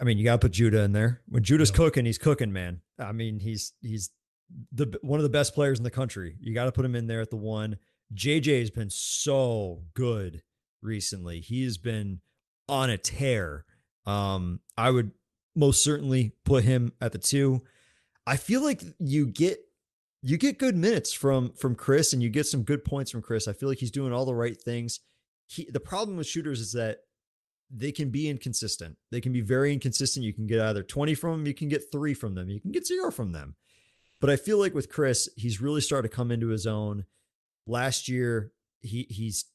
I 0.00 0.04
mean, 0.04 0.16
you 0.16 0.24
got 0.24 0.40
to 0.40 0.46
put 0.46 0.52
Judah 0.52 0.82
in 0.82 0.92
there. 0.92 1.20
When 1.28 1.42
Judah's 1.42 1.70
yeah. 1.70 1.76
cooking, 1.76 2.06
he's 2.06 2.16
cooking, 2.16 2.52
man. 2.52 2.80
I 2.98 3.12
mean, 3.12 3.40
he's 3.40 3.72
he's 3.82 4.10
the 4.72 4.98
one 5.02 5.18
of 5.18 5.24
the 5.24 5.28
best 5.28 5.54
players 5.54 5.78
in 5.78 5.84
the 5.84 5.90
country. 5.90 6.36
You 6.40 6.54
got 6.54 6.64
to 6.64 6.72
put 6.72 6.84
him 6.84 6.94
in 6.94 7.06
there 7.06 7.20
at 7.20 7.30
the 7.30 7.36
one. 7.36 7.76
JJ 8.14 8.60
has 8.60 8.70
been 8.70 8.90
so 8.90 9.82
good 9.94 10.42
recently. 10.82 11.40
He 11.40 11.64
has 11.64 11.78
been 11.78 12.20
on 12.68 12.90
a 12.90 12.98
tear. 12.98 13.64
Um, 14.06 14.60
I 14.76 14.90
would 14.90 15.12
most 15.54 15.82
certainly 15.84 16.32
put 16.44 16.64
him 16.64 16.92
at 17.00 17.12
the 17.12 17.18
two. 17.18 17.62
I 18.26 18.36
feel 18.36 18.62
like 18.62 18.82
you 18.98 19.26
get 19.26 19.60
you 20.22 20.38
get 20.38 20.58
good 20.58 20.76
minutes 20.76 21.12
from 21.12 21.52
from 21.52 21.74
Chris 21.74 22.12
and 22.12 22.22
you 22.22 22.30
get 22.30 22.46
some 22.46 22.62
good 22.62 22.84
points 22.84 23.10
from 23.10 23.22
Chris. 23.22 23.48
I 23.48 23.52
feel 23.52 23.68
like 23.68 23.78
he's 23.78 23.90
doing 23.90 24.12
all 24.12 24.24
the 24.24 24.34
right 24.34 24.60
things. 24.60 25.00
He 25.46 25.68
the 25.70 25.80
problem 25.80 26.16
with 26.16 26.26
shooters 26.26 26.60
is 26.60 26.72
that 26.72 26.98
they 27.74 27.90
can 27.90 28.10
be 28.10 28.28
inconsistent. 28.28 28.96
They 29.10 29.20
can 29.20 29.32
be 29.32 29.40
very 29.40 29.72
inconsistent. 29.72 30.24
You 30.24 30.32
can 30.32 30.46
get 30.46 30.60
either 30.60 30.82
20 30.82 31.14
from 31.14 31.32
them, 31.32 31.46
you 31.46 31.54
can 31.54 31.68
get 31.68 31.90
3 31.90 32.14
from 32.14 32.34
them, 32.34 32.50
you 32.50 32.60
can 32.60 32.70
get 32.70 32.86
0 32.86 33.10
from 33.10 33.32
them. 33.32 33.56
But 34.20 34.30
I 34.30 34.36
feel 34.36 34.58
like 34.58 34.74
with 34.74 34.90
Chris, 34.90 35.28
he's 35.36 35.60
really 35.60 35.80
started 35.80 36.08
to 36.08 36.14
come 36.14 36.30
into 36.30 36.48
his 36.48 36.66
own. 36.66 37.06
Last 37.66 38.08
year, 38.08 38.52
he 38.80 39.06
he's 39.10 39.46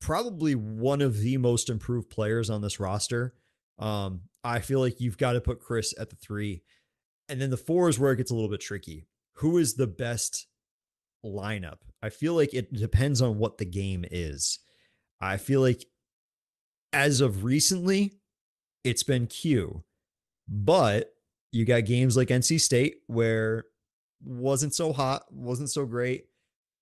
probably 0.00 0.54
one 0.54 1.02
of 1.02 1.18
the 1.18 1.36
most 1.36 1.68
improved 1.68 2.08
players 2.08 2.48
on 2.48 2.62
this 2.62 2.80
roster. 2.80 3.34
Um, 3.78 4.22
I 4.42 4.60
feel 4.60 4.80
like 4.80 5.00
you've 5.00 5.18
got 5.18 5.32
to 5.32 5.40
put 5.40 5.60
Chris 5.60 5.94
at 5.98 6.10
the 6.10 6.16
3. 6.16 6.62
And 7.28 7.40
then 7.40 7.50
the 7.50 7.56
4 7.56 7.88
is 7.88 7.98
where 7.98 8.12
it 8.12 8.16
gets 8.16 8.30
a 8.30 8.34
little 8.34 8.50
bit 8.50 8.60
tricky 8.60 9.06
who 9.34 9.58
is 9.58 9.74
the 9.74 9.86
best 9.86 10.46
lineup? 11.24 11.78
I 12.02 12.10
feel 12.10 12.34
like 12.34 12.54
it 12.54 12.72
depends 12.72 13.22
on 13.22 13.38
what 13.38 13.58
the 13.58 13.64
game 13.64 14.04
is. 14.10 14.58
I 15.20 15.36
feel 15.36 15.60
like 15.60 15.86
as 16.92 17.20
of 17.20 17.44
recently, 17.44 18.12
it's 18.84 19.02
been 19.02 19.26
Q. 19.26 19.82
But 20.46 21.14
you 21.52 21.64
got 21.64 21.86
games 21.86 22.16
like 22.16 22.28
NC 22.28 22.60
State 22.60 22.96
where 23.06 23.64
wasn't 24.22 24.74
so 24.74 24.92
hot, 24.92 25.24
wasn't 25.30 25.70
so 25.70 25.86
great. 25.86 26.26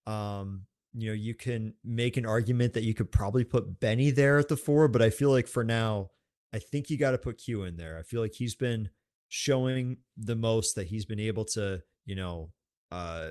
Um, 0.07 0.67
you 0.95 1.09
know, 1.09 1.15
you 1.15 1.35
can 1.35 1.75
make 1.85 2.17
an 2.17 2.27
argument 2.27 2.75
that 2.75 2.83
you 2.83 2.95
could 2.95 3.11
probably 3.11 3.45
put 3.45 3.81
Benny 3.81 4.11
there 4.11 4.39
at 4.39 4.49
the 4.49 4.57
four, 4.57 4.89
but 4.89 5.01
I 5.01 5.11
feel 5.11 5.31
like 5.31 5.47
for 5.47 5.65
now, 5.65 6.11
I 6.53 6.59
think 6.59 6.91
you 6.91 6.99
got 6.99 7.13
to 7.13 7.19
put 7.19 7.39
Q 7.39 7.65
in 7.65 7.77
there. 7.77 7.99
I 7.99 8.03
feel 8.03 8.21
like 8.21 8.35
he's 8.35 8.55
been 8.55 8.91
showing 9.29 9.99
the 10.17 10.37
most 10.37 10.75
that 10.75 10.89
he's 10.89 11.07
been 11.07 11.21
able 11.21 11.47
to 11.47 11.83
you 12.05 12.15
know, 12.15 12.51
uh, 12.91 13.31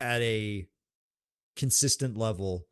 at 0.00 0.20
a 0.22 0.66
consistent 1.56 2.16
level, 2.16 2.66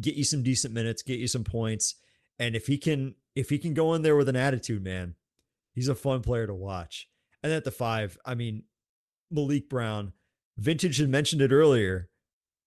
get 0.00 0.14
you 0.14 0.24
some 0.24 0.42
decent 0.42 0.74
minutes, 0.74 1.02
get 1.02 1.18
you 1.18 1.28
some 1.28 1.44
points. 1.44 1.96
And 2.38 2.56
if 2.56 2.66
he 2.66 2.78
can, 2.78 3.14
if 3.34 3.50
he 3.50 3.58
can 3.58 3.74
go 3.74 3.94
in 3.94 4.02
there 4.02 4.16
with 4.16 4.28
an 4.28 4.36
attitude, 4.36 4.82
man, 4.82 5.14
he's 5.72 5.88
a 5.88 5.94
fun 5.94 6.22
player 6.22 6.46
to 6.46 6.54
watch. 6.54 7.08
And 7.42 7.52
at 7.52 7.64
the 7.64 7.70
five, 7.70 8.16
I 8.24 8.34
mean, 8.34 8.64
Maliq 9.32 9.68
Brown, 9.68 10.12
Vintage 10.56 10.98
had 10.98 11.08
mentioned 11.08 11.42
it 11.42 11.52
earlier. 11.52 12.08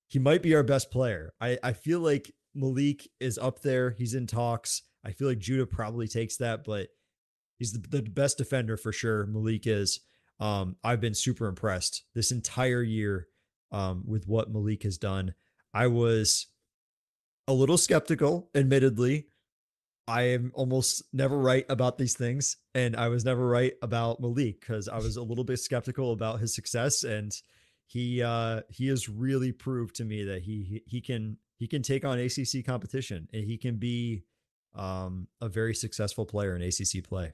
He 0.07 0.19
might 0.19 0.41
be 0.41 0.55
our 0.55 0.63
best 0.63 0.91
player. 0.91 1.33
I, 1.41 1.57
I 1.63 1.73
feel 1.73 1.99
like 1.99 2.31
Maliq 2.55 3.07
is 3.19 3.37
up 3.37 3.61
there. 3.61 3.91
He's 3.91 4.13
in 4.13 4.27
talks. 4.27 4.83
I 5.03 5.11
feel 5.11 5.27
like 5.27 5.39
Judah 5.39 5.65
probably 5.65 6.07
takes 6.07 6.37
that, 6.37 6.63
but 6.63 6.89
he's 7.57 7.73
the, 7.73 7.79
the 7.79 8.01
best 8.03 8.37
defender 8.37 8.77
for 8.77 8.91
sure. 8.91 9.25
Maliq 9.25 9.67
is. 9.67 10.01
Um, 10.39 10.75
I've 10.83 11.01
been 11.01 11.13
super 11.13 11.47
impressed 11.47 12.03
this 12.13 12.31
entire 12.31 12.83
year 12.83 13.27
um, 13.71 14.03
with 14.05 14.27
what 14.27 14.53
Maliq 14.53 14.83
has 14.83 14.97
done. 14.97 15.33
I 15.73 15.87
was 15.87 16.47
a 17.47 17.53
little 17.53 17.77
skeptical, 17.77 18.49
admittedly. 18.53 19.27
I 20.07 20.21
am 20.23 20.51
almost 20.53 21.03
never 21.11 21.37
right 21.37 21.65
about 21.67 21.97
these 21.97 22.15
things, 22.15 22.57
and 22.73 22.95
I 22.95 23.09
was 23.09 23.25
never 23.25 23.45
right 23.45 23.73
about 23.81 24.21
Maliq 24.21 24.59
because 24.59 24.87
I 24.87 24.97
was 24.97 25.17
a 25.17 25.23
little 25.23 25.43
bit 25.43 25.59
skeptical 25.59 26.13
about 26.13 26.39
his 26.39 26.55
success, 26.55 27.03
and 27.03 27.33
he 27.87 28.21
uh, 28.21 28.61
he 28.69 28.87
has 28.87 29.09
really 29.09 29.51
proved 29.51 29.95
to 29.95 30.05
me 30.05 30.23
that 30.25 30.43
he 30.43 30.83
he 30.85 31.01
can 31.01 31.37
he 31.57 31.67
can 31.67 31.81
take 31.81 32.05
on 32.05 32.19
ACC 32.19 32.65
competition 32.65 33.27
and 33.33 33.43
he 33.43 33.57
can 33.57 33.77
be 33.77 34.23
um, 34.75 35.27
a 35.41 35.49
very 35.49 35.73
successful 35.73 36.25
player 36.25 36.55
in 36.55 36.61
ACC 36.61 37.03
play. 37.03 37.33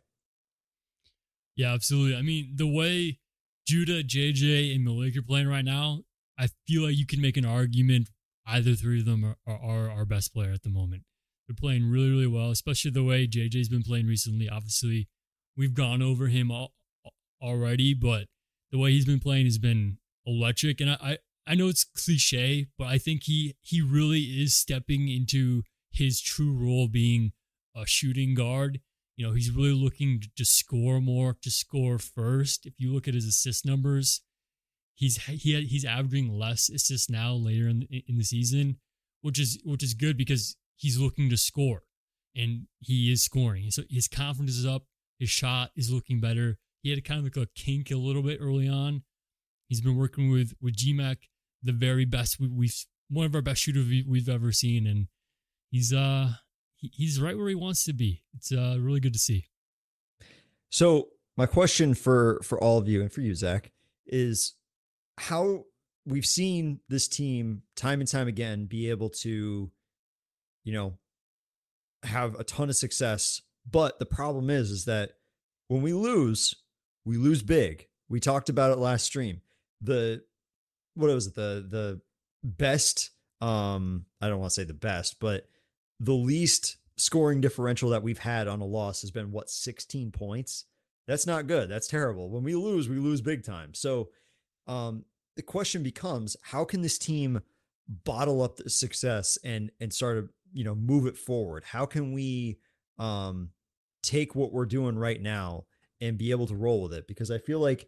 Yeah, 1.55 1.73
absolutely. 1.73 2.15
I 2.17 2.21
mean, 2.21 2.53
the 2.55 2.67
way 2.67 3.19
Judah, 3.67 4.03
JJ, 4.03 4.75
and 4.75 4.85
Maliq 4.85 5.17
are 5.17 5.21
playing 5.21 5.47
right 5.47 5.65
now, 5.65 6.01
I 6.37 6.47
feel 6.67 6.83
like 6.83 6.97
you 6.97 7.05
can 7.05 7.21
make 7.21 7.37
an 7.37 7.45
argument 7.45 8.09
either 8.45 8.73
three 8.73 8.99
of 8.99 9.05
them 9.05 9.23
are, 9.23 9.37
are, 9.47 9.89
our 9.89 10.05
best 10.05 10.33
player 10.33 10.51
at 10.51 10.63
the 10.63 10.69
moment. 10.69 11.03
They're 11.47 11.55
playing 11.55 11.89
really, 11.89 12.09
really 12.09 12.27
well, 12.27 12.51
especially 12.51 12.91
the 12.91 13.03
way 13.03 13.27
JJ's 13.27 13.69
been 13.69 13.83
playing 13.83 14.07
recently. 14.07 14.49
Obviously, 14.49 15.07
we've 15.55 15.73
gone 15.73 16.01
over 16.01 16.27
him 16.27 16.51
all, 16.51 16.73
already, 17.41 17.93
but 17.93 18.27
the 18.71 18.77
way 18.77 18.91
he's 18.91 19.05
been 19.05 19.19
playing 19.19 19.45
has 19.45 19.57
been 19.57 19.97
electric. 20.25 20.81
And 20.81 20.91
I, 20.91 20.97
I, 21.01 21.17
I 21.45 21.55
know 21.55 21.67
it's 21.67 21.83
cliche, 21.83 22.67
but 22.77 22.87
I 22.87 22.97
think 22.97 23.23
he 23.23 23.55
he 23.61 23.81
really 23.81 24.21
is 24.41 24.55
stepping 24.55 25.09
into 25.09 25.63
his 25.91 26.21
true 26.21 26.53
role 26.53 26.87
being 26.87 27.33
a 27.75 27.85
shooting 27.85 28.33
guard 28.33 28.79
you 29.15 29.27
know, 29.27 29.33
he's 29.33 29.51
really 29.51 29.73
looking 29.73 30.21
to 30.35 30.45
score 30.45 30.99
more, 30.99 31.37
to 31.41 31.51
score 31.51 31.99
first. 31.99 32.65
If 32.65 32.73
you 32.77 32.93
look 32.93 33.07
at 33.07 33.13
his 33.13 33.25
assist 33.25 33.65
numbers, 33.65 34.21
he's 34.95 35.23
he 35.25 35.61
he's 35.63 35.85
averaging 35.85 36.37
less 36.37 36.69
assists 36.69 37.09
now 37.09 37.33
later 37.33 37.67
in 37.67 37.87
in 38.07 38.17
the 38.17 38.23
season, 38.23 38.77
which 39.21 39.39
is 39.39 39.59
which 39.63 39.83
is 39.83 39.93
good 39.93 40.17
because 40.17 40.55
he's 40.75 40.99
looking 40.99 41.29
to 41.29 41.37
score, 41.37 41.83
and 42.35 42.67
he 42.79 43.11
is 43.11 43.23
scoring. 43.23 43.69
So 43.69 43.83
his 43.89 44.07
confidence 44.07 44.57
is 44.57 44.65
up. 44.65 44.85
His 45.19 45.29
shot 45.29 45.71
is 45.75 45.91
looking 45.91 46.19
better. 46.19 46.57
He 46.81 46.89
had 46.89 47.03
kind 47.05 47.19
of 47.19 47.25
like 47.25 47.37
a 47.37 47.49
kink 47.55 47.91
a 47.91 47.95
little 47.95 48.23
bit 48.23 48.39
early 48.41 48.67
on. 48.67 49.03
He's 49.67 49.81
been 49.81 49.95
working 49.95 50.31
with 50.31 50.53
with 50.59 50.75
GMAC, 50.75 51.17
the 51.61 51.71
very 51.71 52.05
best 52.05 52.39
we, 52.39 52.47
we've 52.47 52.85
one 53.09 53.25
of 53.25 53.35
our 53.35 53.41
best 53.41 53.61
shooters 53.61 53.85
we've 54.07 54.29
ever 54.29 54.51
seen, 54.51 54.87
and 54.87 55.07
he's 55.69 55.93
uh 55.93 56.33
he's 56.91 57.21
right 57.21 57.37
where 57.37 57.49
he 57.49 57.55
wants 57.55 57.83
to 57.85 57.93
be. 57.93 58.23
It's 58.35 58.51
uh, 58.51 58.77
really 58.79 58.99
good 58.99 59.13
to 59.13 59.19
see. 59.19 59.45
So 60.69 61.09
my 61.37 61.45
question 61.45 61.93
for 61.93 62.41
for 62.43 62.61
all 62.61 62.77
of 62.77 62.87
you 62.87 63.01
and 63.01 63.11
for 63.11 63.21
you, 63.21 63.35
Zach, 63.35 63.71
is 64.05 64.55
how 65.17 65.65
we've 66.05 66.25
seen 66.25 66.79
this 66.89 67.07
team 67.07 67.63
time 67.75 67.99
and 67.99 68.09
time 68.09 68.27
again 68.27 68.65
be 68.65 68.89
able 68.89 69.09
to, 69.09 69.71
you 70.63 70.73
know, 70.73 70.97
have 72.03 72.35
a 72.35 72.43
ton 72.43 72.69
of 72.69 72.75
success. 72.75 73.41
But 73.69 73.99
the 73.99 74.05
problem 74.05 74.49
is, 74.49 74.71
is 74.71 74.85
that 74.85 75.11
when 75.67 75.81
we 75.81 75.93
lose, 75.93 76.55
we 77.05 77.17
lose 77.17 77.41
big. 77.41 77.87
We 78.09 78.19
talked 78.19 78.49
about 78.49 78.71
it 78.71 78.77
last 78.77 79.05
stream. 79.05 79.41
The 79.81 80.23
what 80.95 81.09
was 81.09 81.27
it? 81.27 81.35
The 81.35 81.65
the 81.69 82.01
best 82.43 83.11
um 83.41 84.05
I 84.21 84.27
don't 84.27 84.39
want 84.39 84.51
to 84.51 84.61
say 84.61 84.65
the 84.65 84.73
best, 84.73 85.19
but 85.19 85.47
the 85.99 86.13
least 86.13 86.77
scoring 86.97 87.41
differential 87.41 87.89
that 87.89 88.03
we've 88.03 88.19
had 88.19 88.47
on 88.47 88.61
a 88.61 88.65
loss 88.65 89.01
has 89.01 89.11
been 89.11 89.31
what 89.31 89.49
16 89.49 90.11
points. 90.11 90.65
That's 91.07 91.27
not 91.27 91.47
good. 91.47 91.69
That's 91.69 91.87
terrible. 91.87 92.29
When 92.29 92.43
we 92.43 92.55
lose, 92.55 92.87
we 92.87 92.97
lose 92.97 93.21
big 93.21 93.43
time. 93.43 93.73
So 93.73 94.09
um, 94.67 95.05
the 95.35 95.41
question 95.41 95.83
becomes 95.83 96.37
how 96.41 96.65
can 96.65 96.81
this 96.81 96.97
team 96.97 97.41
bottle 97.87 98.41
up 98.41 98.55
the 98.55 98.69
success 98.69 99.37
and 99.43 99.71
and 99.79 99.93
start 99.93 100.25
to 100.25 100.33
you 100.53 100.63
know 100.63 100.75
move 100.75 101.05
it 101.05 101.17
forward 101.17 101.63
how 101.65 101.85
can 101.85 102.13
we 102.13 102.57
um 102.97 103.49
take 104.01 104.35
what 104.35 104.53
we're 104.53 104.65
doing 104.65 104.97
right 104.97 105.21
now 105.21 105.65
and 105.99 106.17
be 106.17 106.31
able 106.31 106.47
to 106.47 106.55
roll 106.55 106.83
with 106.83 106.93
it 106.93 107.07
because 107.07 107.29
i 107.29 107.37
feel 107.37 107.59
like 107.59 107.87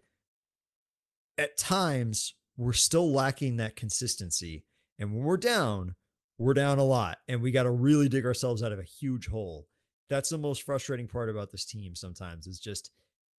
at 1.38 1.58
times 1.58 2.34
we're 2.58 2.74
still 2.74 3.12
lacking 3.12 3.58
that 3.58 3.76
consistency 3.76 4.66
and 5.00 5.14
when 5.14 5.24
we're 5.24 5.38
down 5.38 5.96
we're 6.38 6.54
down 6.54 6.80
a 6.80 6.84
lot 6.84 7.18
and 7.28 7.42
we 7.42 7.52
got 7.52 7.64
to 7.64 7.72
really 7.72 8.10
dig 8.10 8.26
ourselves 8.26 8.62
out 8.62 8.72
of 8.72 8.80
a 8.80 8.84
huge 8.84 9.28
hole. 9.28 9.68
That's 10.10 10.30
the 10.30 10.38
most 10.38 10.64
frustrating 10.64 11.08
part 11.08 11.30
about 11.30 11.52
this 11.52 11.66
team 11.66 11.96
sometimes 11.96 12.48
is 12.48 12.60
just 12.60 12.92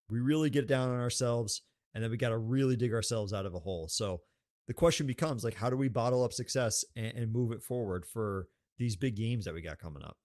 we 0.08 0.20
really 0.20 0.50
get 0.50 0.66
down 0.66 0.90
on 0.90 1.00
ourselves 1.00 1.62
and 1.94 2.02
then 2.02 2.10
we 2.10 2.16
got 2.16 2.30
to 2.30 2.38
really 2.38 2.76
dig 2.76 2.92
ourselves 2.92 3.32
out 3.32 3.46
of 3.46 3.54
a 3.54 3.58
hole. 3.58 3.88
So 3.88 4.20
the 4.66 4.74
question 4.74 5.06
becomes 5.06 5.44
like, 5.44 5.54
how 5.54 5.70
do 5.70 5.76
we 5.76 5.88
bottle 5.88 6.24
up 6.24 6.32
success 6.32 6.84
and, 6.96 7.12
and 7.16 7.32
move 7.32 7.52
it 7.52 7.62
forward 7.62 8.04
for 8.04 8.48
these 8.78 8.96
big 8.96 9.16
games 9.16 9.44
that 9.44 9.54
we 9.54 9.62
got 9.62 9.78
coming 9.78 10.02
up? 10.02 10.16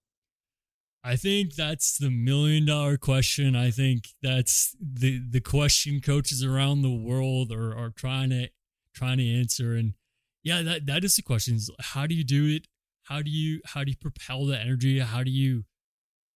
I 1.04 1.16
think 1.16 1.56
that's 1.56 1.98
the 1.98 2.12
million 2.12 2.66
dollar 2.66 2.98
question. 2.98 3.56
I 3.56 3.72
think 3.72 4.10
that's 4.22 4.76
the 4.80 5.20
the 5.28 5.42
question 5.42 6.00
coaches 6.00 6.44
around 6.44 6.82
the 6.82 6.94
world 6.94 7.52
are, 7.52 7.76
are 7.76 7.90
trying 7.90 8.30
to 8.30 8.50
trying 8.94 9.18
to 9.18 9.28
answer. 9.28 9.74
And 9.74 9.94
yeah, 10.44 10.62
that 10.62 10.86
that 10.88 11.04
is 11.04 11.16
the 11.16 11.22
question. 11.22 11.56
Is 11.56 11.70
how 11.80 12.08
do 12.08 12.16
you 12.16 12.24
do 12.24 12.48
it? 12.48 12.68
How 13.04 13.22
do 13.22 13.30
you 13.30 13.62
how 13.66 13.84
do 13.84 13.92
you 13.92 13.98
propel 13.98 14.46
the 14.46 14.60
energy? 14.60 15.00
How 15.00 15.24
do 15.24 15.32
you 15.32 15.66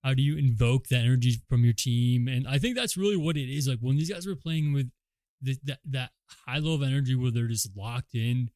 how 0.04 0.14
do 0.14 0.22
you 0.22 0.38
invoke 0.38 0.88
the 0.88 0.98
energy 0.98 1.38
from 1.50 1.64
your 1.64 1.74
team? 1.74 2.28
And 2.28 2.48
I 2.48 2.60
think 2.60 2.76
that's 2.76 2.98
really 2.98 3.18
what 3.18 3.38
it 3.38 3.50
is. 3.50 3.68
Like 3.68 3.80
when 3.80 3.98
these 3.98 4.12
guys 4.12 4.28
were 4.28 4.36
playing 4.36 4.74
with 4.74 4.92
the, 5.42 5.58
that 5.64 5.80
that 5.86 6.12
high 6.46 6.56
level 6.56 6.76
of 6.76 6.84
energy 6.84 7.16
where 7.16 7.32
they're 7.32 7.48
just 7.48 7.76
locked 7.76 8.14
in, 8.14 8.50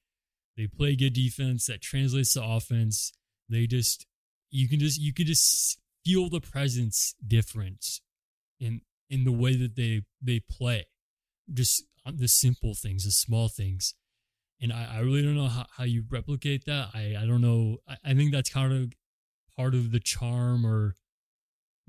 they 0.58 0.68
play 0.68 0.96
good 0.96 1.14
defense 1.14 1.66
that 1.66 1.82
translates 1.82 2.34
to 2.34 2.44
offense. 2.44 3.12
They 3.50 3.66
just 3.66 4.06
you 4.52 4.68
can 4.68 4.80
just 4.80 5.00
you 5.00 5.14
can 5.14 5.26
just 5.26 5.80
feel 6.06 6.30
the 6.30 6.42
presence 6.42 7.16
difference 7.26 8.02
in 8.60 8.82
in 9.10 9.24
the 9.24 9.32
way 9.32 9.56
that 9.56 9.76
they 9.76 10.04
they 10.22 10.40
play. 10.40 10.86
Just 11.52 11.84
uh, 12.06 12.12
the 12.14 12.28
simple 12.28 12.76
things, 12.76 13.06
the 13.06 13.12
small 13.12 13.48
things. 13.48 13.96
And 14.62 14.74
I, 14.74 14.96
I 14.96 15.00
really 15.00 15.22
don't 15.22 15.36
know 15.36 15.48
how, 15.48 15.66
how 15.78 15.84
you 15.86 16.04
replicate 16.10 16.66
that. 16.66 16.90
I, 16.94 17.16
I 17.18 17.26
don't 17.26 17.42
know. 17.42 17.78
I, 17.88 17.96
I 18.04 18.14
think 18.14 18.32
that's 18.32 18.50
kind 18.50 18.74
of 18.74 18.94
part 19.56 19.74
of 19.74 19.92
the 19.92 20.00
charm 20.00 20.66
or 20.66 20.96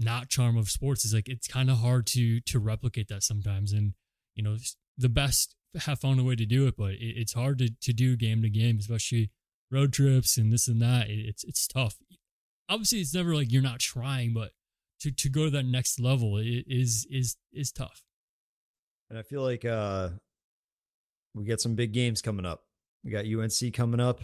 not 0.01 0.29
charm 0.29 0.57
of 0.57 0.71
sports 0.71 1.05
is 1.05 1.12
like 1.12 1.29
it's 1.29 1.47
kind 1.47 1.71
of 1.71 1.79
hard 1.79 2.07
to 2.07 2.41
to 2.41 2.59
replicate 2.59 3.09
that 3.09 3.23
sometimes 3.23 3.73
and 3.73 3.93
you 4.35 4.43
know 4.43 4.57
the 4.97 5.09
best 5.09 5.55
have 5.85 6.01
found 6.01 6.18
a 6.18 6.25
way 6.25 6.35
to 6.35 6.47
do 6.47 6.66
it 6.66 6.75
but 6.77 6.93
it, 6.95 7.14
it's 7.16 7.35
hard 7.35 7.59
to, 7.59 7.68
to 7.81 7.93
do 7.93 8.16
game 8.16 8.43
to 8.43 8.49
game 8.49 8.79
especially 8.81 9.31
road 9.71 9.93
trips 9.93 10.37
and 10.37 10.53
this 10.53 10.66
and 10.66 10.81
that 10.81 11.09
it, 11.09 11.27
it's 11.29 11.45
it's 11.45 11.68
tough 11.68 11.97
obviously 12.68 12.99
it's 12.99 13.14
never 13.14 13.35
like 13.35 13.53
you're 13.53 13.62
not 13.62 13.79
trying 13.79 14.33
but 14.33 14.53
to 14.99 15.11
to 15.11 15.29
go 15.29 15.45
to 15.45 15.51
that 15.51 15.66
next 15.66 16.01
level 16.01 16.39
it 16.39 16.64
is 16.66 17.07
is 17.11 17.37
is 17.53 17.71
tough 17.71 18.03
and 19.11 19.18
i 19.18 19.23
feel 19.23 19.43
like 19.43 19.64
uh 19.64 20.09
we 21.35 21.45
got 21.45 21.61
some 21.61 21.74
big 21.74 21.93
games 21.93 22.22
coming 22.22 22.47
up. 22.47 22.64
We 23.05 23.11
got 23.11 23.24
unc 23.24 23.74
coming 23.74 24.01
up. 24.01 24.20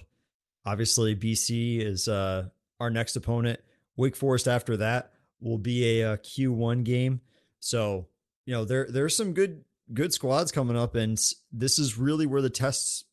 Obviously 0.65 1.15
bc 1.15 1.81
is 1.81 2.09
uh 2.09 2.49
our 2.81 2.91
next 2.91 3.17
opponent. 3.17 3.61
Wake 3.97 4.17
forest 4.17 4.47
after 4.49 4.77
that 4.79 5.13
will 5.41 5.59
be 5.59 6.01
a, 6.01 6.13
a 6.13 6.19
Q1 6.19 6.85
game. 6.85 7.21
So, 7.61 8.09
you 8.45 8.55
know, 8.55 8.65
there 8.65 8.87
there's 8.91 9.17
some 9.17 9.33
good 9.33 9.65
good 9.93 10.13
squads 10.13 10.53
coming 10.53 10.77
up 10.77 10.95
and 10.95 11.19
this 11.53 11.79
is 11.79 11.97
really 11.97 12.27
where 12.27 12.43
the 12.43 12.51
tests 12.51 13.05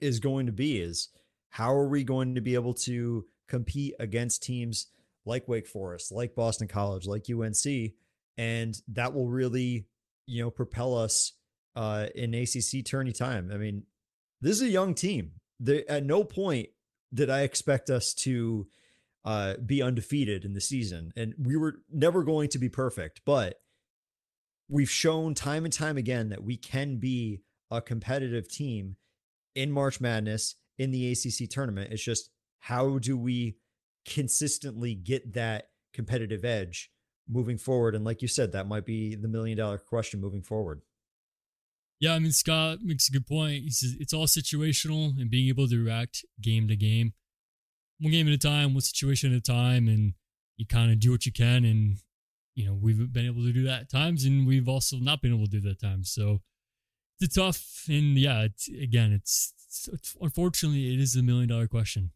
is 0.00 0.20
going 0.20 0.46
to 0.46 0.52
be 0.52 0.78
is 0.78 1.08
how 1.48 1.74
are 1.74 1.88
we 1.88 2.04
going 2.04 2.34
to 2.34 2.40
be 2.40 2.54
able 2.54 2.74
to 2.74 3.24
compete 3.48 3.94
against 3.98 4.42
teams 4.42 4.86
like 5.24 5.48
Wake 5.48 5.66
Forest, 5.66 6.12
like 6.12 6.34
Boston 6.34 6.68
College, 6.68 7.06
like 7.06 7.26
UNC 7.30 7.92
and 8.38 8.80
that 8.88 9.12
will 9.12 9.28
really, 9.28 9.86
you 10.26 10.42
know, 10.42 10.50
propel 10.50 10.96
us 10.96 11.32
uh 11.76 12.06
in 12.14 12.34
ACC 12.34 12.84
tourney 12.84 13.12
time. 13.12 13.50
I 13.52 13.56
mean, 13.56 13.84
this 14.40 14.56
is 14.56 14.62
a 14.62 14.68
young 14.68 14.94
team. 14.94 15.32
There, 15.58 15.84
at 15.88 16.04
no 16.04 16.24
point 16.24 16.70
did 17.12 17.28
I 17.30 17.42
expect 17.42 17.90
us 17.90 18.14
to 18.14 18.66
uh, 19.24 19.54
be 19.64 19.82
undefeated 19.82 20.44
in 20.44 20.54
the 20.54 20.60
season. 20.60 21.12
And 21.16 21.34
we 21.38 21.56
were 21.56 21.82
never 21.92 22.22
going 22.22 22.48
to 22.50 22.58
be 22.58 22.68
perfect, 22.68 23.20
but 23.24 23.60
we've 24.68 24.90
shown 24.90 25.34
time 25.34 25.64
and 25.64 25.72
time 25.72 25.96
again 25.96 26.30
that 26.30 26.42
we 26.42 26.56
can 26.56 26.96
be 26.96 27.42
a 27.70 27.80
competitive 27.80 28.48
team 28.48 28.96
in 29.54 29.70
March 29.70 30.00
Madness 30.00 30.56
in 30.78 30.90
the 30.90 31.12
ACC 31.12 31.48
tournament. 31.50 31.92
It's 31.92 32.02
just 32.02 32.30
how 32.60 32.98
do 32.98 33.16
we 33.16 33.56
consistently 34.06 34.94
get 34.94 35.34
that 35.34 35.68
competitive 35.92 36.44
edge 36.44 36.90
moving 37.28 37.58
forward? 37.58 37.94
And 37.94 38.04
like 38.04 38.22
you 38.22 38.28
said, 38.28 38.52
that 38.52 38.68
might 38.68 38.86
be 38.86 39.14
the 39.14 39.28
million 39.28 39.58
dollar 39.58 39.78
question 39.78 40.20
moving 40.20 40.42
forward. 40.42 40.82
Yeah, 42.00 42.14
I 42.14 42.18
mean 42.18 42.32
Scott 42.32 42.78
makes 42.82 43.08
a 43.08 43.12
good 43.12 43.26
point. 43.26 43.62
He 43.62 43.70
says 43.70 43.94
it's 44.00 44.14
all 44.14 44.26
situational 44.26 45.20
and 45.20 45.30
being 45.30 45.48
able 45.48 45.68
to 45.68 45.84
react 45.84 46.24
game 46.40 46.66
to 46.68 46.76
game 46.76 47.12
one 48.00 48.12
game 48.12 48.26
at 48.28 48.34
a 48.34 48.38
time, 48.38 48.74
one 48.74 48.80
situation 48.80 49.32
at 49.32 49.38
a 49.38 49.42
time, 49.42 49.86
and 49.86 50.14
you 50.56 50.66
kind 50.66 50.90
of 50.90 50.98
do 50.98 51.10
what 51.10 51.26
you 51.26 51.32
can. 51.32 51.64
And 51.64 51.98
you 52.54 52.66
know, 52.66 52.74
we've 52.74 53.12
been 53.12 53.26
able 53.26 53.42
to 53.42 53.52
do 53.52 53.64
that 53.64 53.82
at 53.82 53.90
times, 53.90 54.24
and 54.24 54.46
we've 54.46 54.68
also 54.68 54.96
not 54.96 55.22
been 55.22 55.34
able 55.34 55.46
to 55.46 55.50
do 55.50 55.60
that 55.60 55.70
at 55.70 55.80
times. 55.80 56.10
So 56.10 56.40
it's 57.20 57.36
tough, 57.36 57.84
and 57.88 58.16
yeah, 58.16 58.42
it's, 58.42 58.68
again, 58.68 59.12
it's, 59.12 59.52
it's 59.92 60.16
unfortunately 60.20 60.94
it 60.94 61.00
is 61.00 61.14
a 61.16 61.22
million 61.22 61.48
dollar 61.48 61.68
question. 61.68 62.10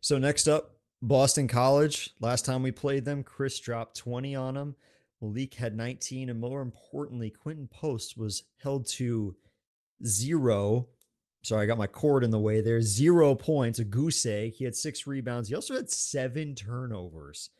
So 0.00 0.18
next 0.18 0.48
up, 0.48 0.76
Boston 1.02 1.48
College. 1.48 2.10
Last 2.20 2.44
time 2.44 2.62
we 2.62 2.70
played 2.70 3.04
them, 3.04 3.22
Chris 3.22 3.58
dropped 3.58 3.96
20 3.96 4.34
on 4.36 4.54
them. 4.54 4.76
Maliq 5.24 5.54
had 5.54 5.76
19, 5.76 6.28
and 6.28 6.40
more 6.40 6.60
importantly, 6.60 7.32
Quinten 7.44 7.70
Post 7.70 8.18
was 8.18 8.44
held 8.58 8.86
to 8.88 9.34
zero 10.04 10.88
Sorry, 11.44 11.64
I 11.64 11.66
got 11.66 11.76
my 11.76 11.86
cord 11.86 12.24
in 12.24 12.30
the 12.30 12.38
way 12.38 12.62
there. 12.62 12.80
Zero 12.80 13.34
points, 13.34 13.78
a 13.78 13.84
goose 13.84 14.24
egg. 14.24 14.54
He 14.54 14.64
had 14.64 14.74
six 14.74 15.06
rebounds. 15.06 15.50
He 15.50 15.54
also 15.54 15.74
had 15.74 15.90
seven 15.90 16.54
turnovers. 16.54 17.50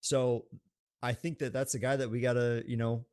So 0.00 0.44
I 1.02 1.14
think 1.14 1.40
that 1.40 1.52
that's 1.52 1.74
a 1.74 1.80
guy 1.80 1.96
that 1.96 2.08
we 2.08 2.20
got 2.20 2.34
to, 2.34 2.62
you 2.64 2.76
know, 2.76 3.04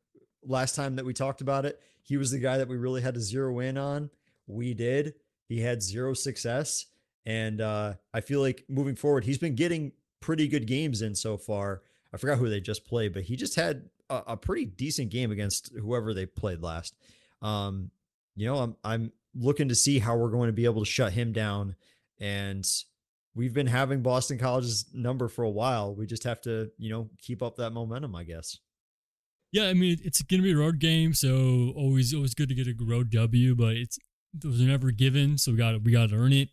last 0.45 0.75
time 0.75 0.97
that 0.97 1.05
we 1.05 1.13
talked 1.13 1.41
about 1.41 1.65
it, 1.65 1.79
he 2.03 2.17
was 2.17 2.29
the 2.29 2.37
guy 2.37 2.59
that 2.59 2.67
we 2.67 2.77
really 2.77 3.01
had 3.01 3.15
to 3.15 3.19
zero 3.19 3.59
in 3.59 3.79
on. 3.79 4.11
We 4.45 4.75
did. 4.75 5.15
He 5.47 5.59
had 5.59 5.81
zero 5.81 6.13
success. 6.13 6.85
And 7.25 7.59
uh, 7.59 7.95
I 8.13 8.21
feel 8.21 8.41
like 8.41 8.63
moving 8.69 8.95
forward, 8.95 9.23
he's 9.23 9.39
been 9.39 9.55
getting 9.55 9.91
pretty 10.19 10.47
good 10.47 10.67
games 10.67 11.01
in 11.01 11.15
so 11.15 11.35
far. 11.35 11.81
I 12.13 12.17
forgot 12.17 12.37
who 12.37 12.49
they 12.49 12.59
just 12.59 12.85
played, 12.85 13.13
but 13.13 13.23
he 13.23 13.35
just 13.35 13.55
had 13.55 13.89
a, 14.09 14.21
a 14.27 14.37
pretty 14.37 14.65
decent 14.65 15.09
game 15.09 15.31
against 15.31 15.71
whoever 15.73 16.13
they 16.13 16.25
played 16.25 16.61
last. 16.61 16.95
Um, 17.41 17.91
you 18.35 18.45
know, 18.45 18.57
I'm 18.57 18.75
I'm 18.83 19.11
looking 19.35 19.69
to 19.69 19.75
see 19.75 19.99
how 19.99 20.17
we're 20.17 20.29
going 20.29 20.47
to 20.47 20.53
be 20.53 20.65
able 20.65 20.83
to 20.83 20.89
shut 20.89 21.13
him 21.13 21.31
down. 21.31 21.75
And 22.19 22.67
we've 23.33 23.53
been 23.53 23.67
having 23.67 24.01
Boston 24.01 24.37
College's 24.37 24.85
number 24.93 25.27
for 25.27 25.43
a 25.43 25.49
while. 25.49 25.95
We 25.95 26.05
just 26.05 26.23
have 26.25 26.41
to, 26.41 26.69
you 26.77 26.89
know, 26.89 27.09
keep 27.19 27.41
up 27.41 27.55
that 27.57 27.71
momentum, 27.71 28.15
I 28.15 28.23
guess. 28.23 28.59
Yeah, 29.51 29.67
I 29.67 29.73
mean 29.73 29.97
it's 30.03 30.21
going 30.21 30.41
to 30.41 30.43
be 30.43 30.53
a 30.53 30.57
road 30.57 30.79
game, 30.79 31.13
so 31.13 31.73
always 31.75 32.13
always 32.13 32.33
good 32.33 32.49
to 32.49 32.55
get 32.55 32.67
a 32.67 32.75
road 32.79 33.09
W, 33.11 33.55
but 33.55 33.75
it's 33.75 33.99
those 34.33 34.61
are 34.61 34.65
never 34.65 34.91
given, 34.91 35.37
so 35.37 35.51
we 35.51 35.57
got 35.57 35.81
we 35.83 35.91
got 35.91 36.09
to 36.09 36.15
earn 36.15 36.31
it. 36.31 36.49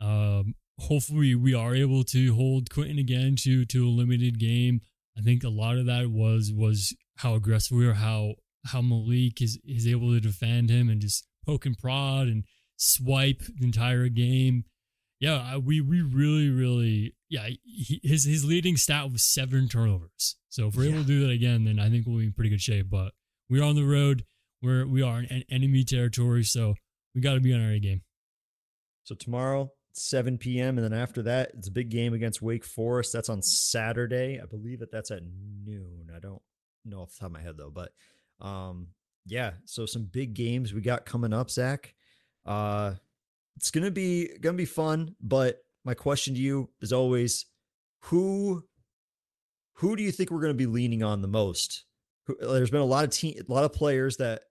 Um, 0.00 0.54
hopefully, 0.78 1.34
we 1.34 1.52
are 1.52 1.74
able 1.74 2.02
to 2.04 2.34
hold 2.34 2.70
Quinten 2.70 2.98
again 2.98 3.36
to 3.40 3.66
to 3.66 3.86
a 3.86 3.90
limited 3.90 4.38
game. 4.38 4.80
I 5.18 5.22
think 5.22 5.44
a 5.44 5.48
lot 5.48 5.76
of 5.76 5.86
that 5.86 6.10
was 6.10 6.52
was 6.54 6.94
how 7.18 7.34
aggressive 7.34 7.76
we 7.76 7.86
were, 7.86 7.94
how 7.94 8.34
how 8.66 8.80
Maliq 8.80 9.40
is 9.40 9.58
is 9.64 9.86
able 9.86 10.12
to 10.12 10.20
defend 10.20 10.70
him 10.70 10.88
and 10.88 11.00
just 11.00 11.26
poke 11.46 11.66
and 11.66 11.76
prod 11.76 12.28
and 12.28 12.44
swipe 12.76 13.42
the 13.58 13.64
entire 13.64 14.08
game. 14.08 14.64
Yeah, 15.18 15.56
we 15.58 15.80
we 15.80 16.00
really 16.00 16.48
really 16.48 17.14
yeah. 17.28 17.48
He, 17.64 18.00
his 18.02 18.24
his 18.24 18.44
leading 18.44 18.76
stat 18.76 19.10
was 19.12 19.22
seven 19.22 19.68
turnovers. 19.68 20.36
So 20.48 20.68
if 20.68 20.76
we're 20.76 20.84
yeah. 20.84 20.90
able 20.90 21.02
to 21.02 21.06
do 21.06 21.20
that 21.26 21.32
again, 21.32 21.64
then 21.64 21.78
I 21.78 21.90
think 21.90 22.06
we'll 22.06 22.18
be 22.18 22.24
in 22.24 22.32
pretty 22.32 22.50
good 22.50 22.62
shape. 22.62 22.88
But 22.90 23.12
we're 23.48 23.64
on 23.64 23.76
the 23.76 23.84
road. 23.84 24.24
We're 24.62 24.86
we 24.86 25.02
are 25.02 25.20
in 25.20 25.44
enemy 25.50 25.84
territory, 25.84 26.44
so 26.44 26.74
we 27.14 27.20
got 27.20 27.34
to 27.34 27.40
be 27.40 27.52
on 27.52 27.60
our 27.60 27.72
A 27.72 27.80
game. 27.80 28.02
So 29.04 29.14
tomorrow, 29.14 29.72
7 29.92 30.38
p.m. 30.38 30.78
and 30.78 30.84
then 30.84 30.98
after 30.98 31.22
that, 31.22 31.52
it's 31.56 31.68
a 31.68 31.72
big 31.72 31.88
game 31.90 32.14
against 32.14 32.42
Wake 32.42 32.64
Forest. 32.64 33.12
That's 33.12 33.28
on 33.28 33.42
Saturday. 33.42 34.40
I 34.42 34.46
believe 34.46 34.80
that 34.80 34.90
that's 34.90 35.10
at 35.10 35.22
noon. 35.64 36.10
I 36.14 36.18
don't 36.18 36.42
know 36.84 37.00
off 37.00 37.12
the 37.12 37.20
top 37.20 37.26
of 37.26 37.32
my 37.32 37.40
head 37.40 37.56
though, 37.56 37.70
but 37.70 37.92
um, 38.40 38.88
yeah, 39.26 39.52
so 39.64 39.86
some 39.86 40.04
big 40.04 40.34
games 40.34 40.72
we 40.72 40.80
got 40.80 41.06
coming 41.06 41.32
up, 41.32 41.50
Zach. 41.50 41.94
Uh, 42.46 42.94
it's 43.56 43.70
gonna 43.70 43.90
be 43.90 44.30
gonna 44.40 44.56
be 44.56 44.64
fun. 44.64 45.14
But 45.20 45.58
my 45.84 45.94
question 45.94 46.34
to 46.34 46.40
you 46.40 46.70
is 46.80 46.92
always, 46.92 47.46
who 48.04 48.64
who 49.74 49.96
do 49.96 50.02
you 50.02 50.12
think 50.12 50.30
we're 50.30 50.40
gonna 50.40 50.54
be 50.54 50.66
leaning 50.66 51.02
on 51.02 51.22
the 51.22 51.28
most? 51.28 51.84
There's 52.40 52.70
been 52.70 52.80
a 52.80 52.84
lot 52.84 53.04
of 53.04 53.10
team, 53.10 53.34
a 53.46 53.52
lot 53.52 53.64
of 53.64 53.72
players 53.72 54.16
that 54.18 54.42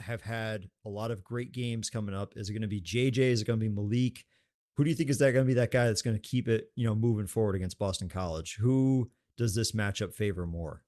have 0.00 0.22
had 0.22 0.68
a 0.84 0.88
lot 0.88 1.10
of 1.10 1.22
great 1.22 1.52
games 1.52 1.88
coming 1.88 2.14
up. 2.14 2.34
Is 2.36 2.50
it 2.50 2.58
to 2.58 2.66
be 2.66 2.80
JJ? 2.80 3.18
Is 3.18 3.42
it 3.42 3.46
to 3.46 3.56
be 3.56 3.68
Maliq? 3.68 4.18
Who 4.76 4.84
do 4.84 4.90
you 4.90 4.96
think 4.96 5.10
is 5.10 5.18
that 5.18 5.32
going 5.32 5.44
to 5.44 5.48
be 5.48 5.54
that 5.54 5.70
guy 5.70 5.86
that's 5.86 6.02
going 6.02 6.16
to 6.16 6.22
keep 6.22 6.48
it, 6.48 6.68
you 6.76 6.86
know, 6.86 6.94
moving 6.94 7.26
forward 7.26 7.54
against 7.54 7.78
Boston 7.78 8.08
College? 8.08 8.56
Who 8.60 9.10
does 9.36 9.54
this 9.54 9.72
matchup 9.72 10.14
favor 10.14 10.46
more? 10.46 10.82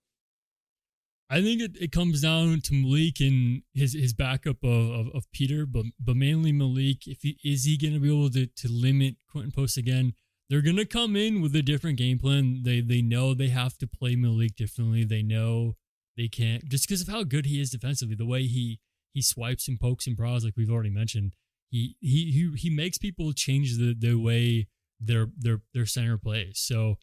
I 1.31 1.43
think 1.43 1.63
it, 1.63 1.73
it 1.81 1.93
comes 1.93 2.21
down 2.21 2.61
to 2.63 2.73
Maliq 2.73 3.27
and 3.27 3.63
his 3.73 3.95
his 3.95 4.13
backup 4.13 4.63
of, 4.63 4.91
of, 4.91 5.07
of 5.15 5.33
Peter, 5.33 5.67
but 5.67 5.87
but 5.99 6.17
mainly 6.17 6.53
Maliq. 6.53 7.07
If 7.07 7.23
he 7.23 7.39
is 7.43 7.65
he 7.65 7.77
going 7.77 7.95
to 7.95 8.01
be 8.01 8.09
able 8.09 8.31
to 8.31 8.47
to 8.47 8.69
limit 8.69 9.17
Quinten 9.35 9.55
Post 9.55 9.77
again? 9.77 10.15
They're 10.51 10.61
going 10.61 10.77
to 10.77 10.85
come 10.85 11.17
in 11.17 11.41
with 11.41 11.57
a 11.57 11.63
different 11.63 11.97
game 11.97 12.19
plan. 12.19 12.63
They 12.65 12.81
they 12.81 13.01
know 13.01 13.33
they 13.33 13.49
have 13.49 13.79
to 13.79 13.87
play 13.87 14.15
Maliq 14.15 14.55
differently. 14.55 15.05
They 15.05 15.23
know 15.23 15.77
they 16.17 16.29
can't 16.29 16.69
just 16.69 16.87
because 16.87 17.01
of 17.01 17.09
how 17.09 17.25
good 17.25 17.47
he 17.47 17.61
is 17.61 17.71
defensively. 17.71 18.15
The 18.15 18.27
way 18.27 18.43
he 18.43 18.81
he 19.15 19.23
swipes 19.23 19.67
and 19.67 19.81
pokes 19.81 20.07
and 20.07 20.17
prods, 20.17 20.45
like 20.45 20.57
we've 20.57 20.71
already 20.71 20.91
mentioned. 20.91 21.35
He 21.75 21.97
he 21.99 22.53
he 22.57 22.71
makes 22.71 22.99
people 22.99 23.33
change 23.33 23.79
the 23.79 23.97
the 23.99 24.15
way 24.15 24.69
their 25.01 25.27
their 25.37 25.63
their 25.73 25.87
center 25.87 26.17
plays. 26.17 26.61
So 26.61 26.99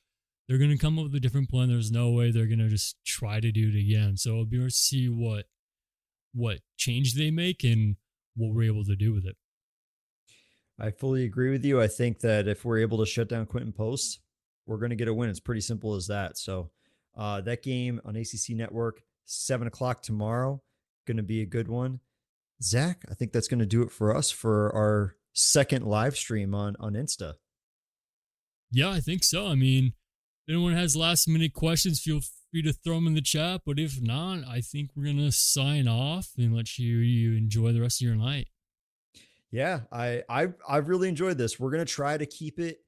they're 0.48 0.58
going 0.58 0.72
to 0.72 0.78
come 0.78 0.98
up 0.98 1.04
with 1.04 1.16
a 1.16 1.20
different 1.20 1.50
plan. 1.50 1.68
There's 1.68 1.92
no 1.92 2.10
way 2.12 2.32
they're 2.32 2.46
going 2.46 2.60
to 2.60 2.70
just 2.70 2.96
try 3.06 3.42
to 3.42 3.52
do 3.52 3.68
it 3.68 3.78
again. 3.78 4.16
So 4.16 4.30
it'll 4.30 4.46
be 4.46 4.60
to 4.60 4.72
see 4.72 5.10
what 5.10 5.48
what 6.34 6.60
change 6.78 7.16
they 7.16 7.32
make 7.32 7.66
and 7.66 7.98
what 8.38 8.54
we're 8.54 8.64
able 8.64 8.86
to 8.86 8.96
do 8.96 9.14
with 9.14 9.26
it. 9.26 9.36
I 10.80 10.92
fully 10.92 11.26
agree 11.26 11.52
with 11.52 11.66
you. 11.66 11.82
I 11.82 11.90
think 11.90 12.22
that 12.22 12.48
if 12.48 12.64
we're 12.64 12.80
able 12.80 13.00
to 13.00 13.06
shut 13.06 13.28
down 13.28 13.48
Quinten 13.48 13.76
Post, 13.76 14.22
we're 14.66 14.78
going 14.78 14.92
to 14.92 14.96
get 14.96 15.10
a 15.10 15.14
win. 15.14 15.30
It's 15.30 15.42
pretty 15.42 15.60
simple 15.60 15.96
as 15.96 16.08
that. 16.08 16.38
So 16.38 16.72
uh, 17.18 17.42
that 17.42 17.62
game 17.62 18.00
on 18.06 18.16
ACC 18.16 18.52
Network, 18.56 19.02
seven 19.26 19.68
o'clock 19.68 20.02
tomorrow, 20.02 20.62
going 21.06 21.18
to 21.18 21.24
be 21.24 21.42
a 21.42 21.46
good 21.46 21.68
one. 21.68 22.00
Zach, 22.64 23.04
I 23.10 23.14
think 23.14 23.32
that's 23.32 23.48
going 23.48 23.60
to 23.60 23.66
do 23.66 23.82
it 23.82 23.92
for 23.92 24.16
us 24.16 24.32
for 24.32 24.74
our 24.76 25.16
second 25.34 25.86
live 25.86 26.16
stream 26.16 26.54
on 26.54 26.76
on 26.80 26.94
Insta. 26.94 27.36
Yeah, 28.72 28.90
I 28.90 29.00
think 29.00 29.24
so. 29.24 29.48
I 29.48 29.56
mean, 29.56 29.94
If 30.48 30.54
anyone 30.54 30.74
has 30.74 30.96
last 30.96 31.28
minute 31.28 31.54
questions, 31.54 32.02
feel 32.02 32.20
free 32.52 32.62
to 32.64 32.74
throw 32.74 32.96
them 32.96 33.08
in 33.08 33.14
the 33.14 33.22
chat. 33.22 33.62
But 33.66 33.80
if 33.80 34.02
not, 34.02 34.44
I 34.48 34.62
think 34.62 34.92
we're 34.96 35.06
gonna 35.06 35.32
sign 35.32 35.88
off 35.88 36.30
and 36.38 36.56
let 36.56 36.78
you 36.80 36.98
you 36.98 37.36
enjoy 37.38 37.72
the 37.74 37.82
rest 37.82 38.02
of 38.02 38.06
your 38.08 38.16
night. 38.16 38.48
Yeah, 39.52 39.82
I 39.92 40.24
I 40.30 40.48
I've 40.68 40.88
really 40.90 41.10
enjoyed 41.10 41.38
this. 41.38 41.60
We're 41.60 41.72
gonna 41.72 41.86
try 41.86 42.18
to 42.18 42.26
keep 42.26 42.60
it 42.60 42.80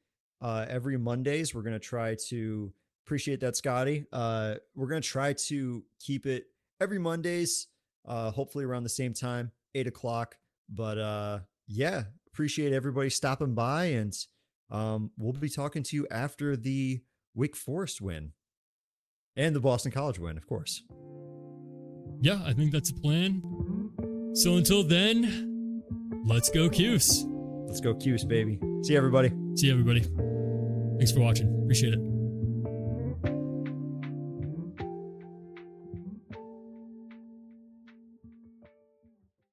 uh, 0.41 0.65
every 0.69 0.97
Mondays. 0.97 1.53
We're 1.53 1.61
gonna 1.61 1.79
try 1.79 2.15
to 2.29 2.73
appreciate 3.05 3.39
that, 3.41 3.55
Scotty. 3.55 4.05
Uh, 4.11 4.55
we're 4.75 4.87
gonna 4.87 5.01
try 5.01 5.33
to 5.33 5.83
keep 5.99 6.25
it 6.25 6.47
every 6.81 6.99
Mondays. 6.99 7.67
Uh, 8.05 8.31
hopefully 8.31 8.65
around 8.65 8.83
the 8.83 8.89
same 8.89 9.13
time, 9.13 9.51
eight 9.75 9.87
o'clock. 9.87 10.35
But 10.69 10.97
uh, 10.97 11.39
yeah, 11.67 12.03
appreciate 12.27 12.73
everybody 12.73 13.09
stopping 13.09 13.53
by, 13.53 13.85
and 13.85 14.13
um, 14.71 15.11
we'll 15.17 15.33
be 15.33 15.49
talking 15.49 15.83
to 15.83 15.95
you 15.95 16.07
after 16.09 16.55
the 16.55 17.01
Wake 17.35 17.55
Forest 17.55 18.01
win 18.01 18.31
and 19.35 19.55
the 19.55 19.59
Boston 19.59 19.91
College 19.91 20.19
win, 20.19 20.37
of 20.37 20.47
course. 20.47 20.83
Yeah, 22.21 22.41
I 22.45 22.53
think 22.53 22.71
that's 22.71 22.89
a 22.89 22.95
plan. 22.95 23.41
So 24.33 24.55
until 24.55 24.83
then, 24.83 25.83
let's 26.25 26.49
go 26.49 26.69
Cuse. 26.69 27.25
Let's 27.67 27.81
go 27.81 27.93
Cuse, 27.95 28.23
baby. 28.23 28.59
See 28.83 28.93
you, 28.93 28.97
everybody. 28.97 29.29
See 29.55 29.67
you, 29.67 29.73
everybody. 29.73 30.01
Thanks 30.97 31.11
for 31.11 31.19
watching. 31.19 31.61
Appreciate 31.63 31.93
it. 31.93 32.12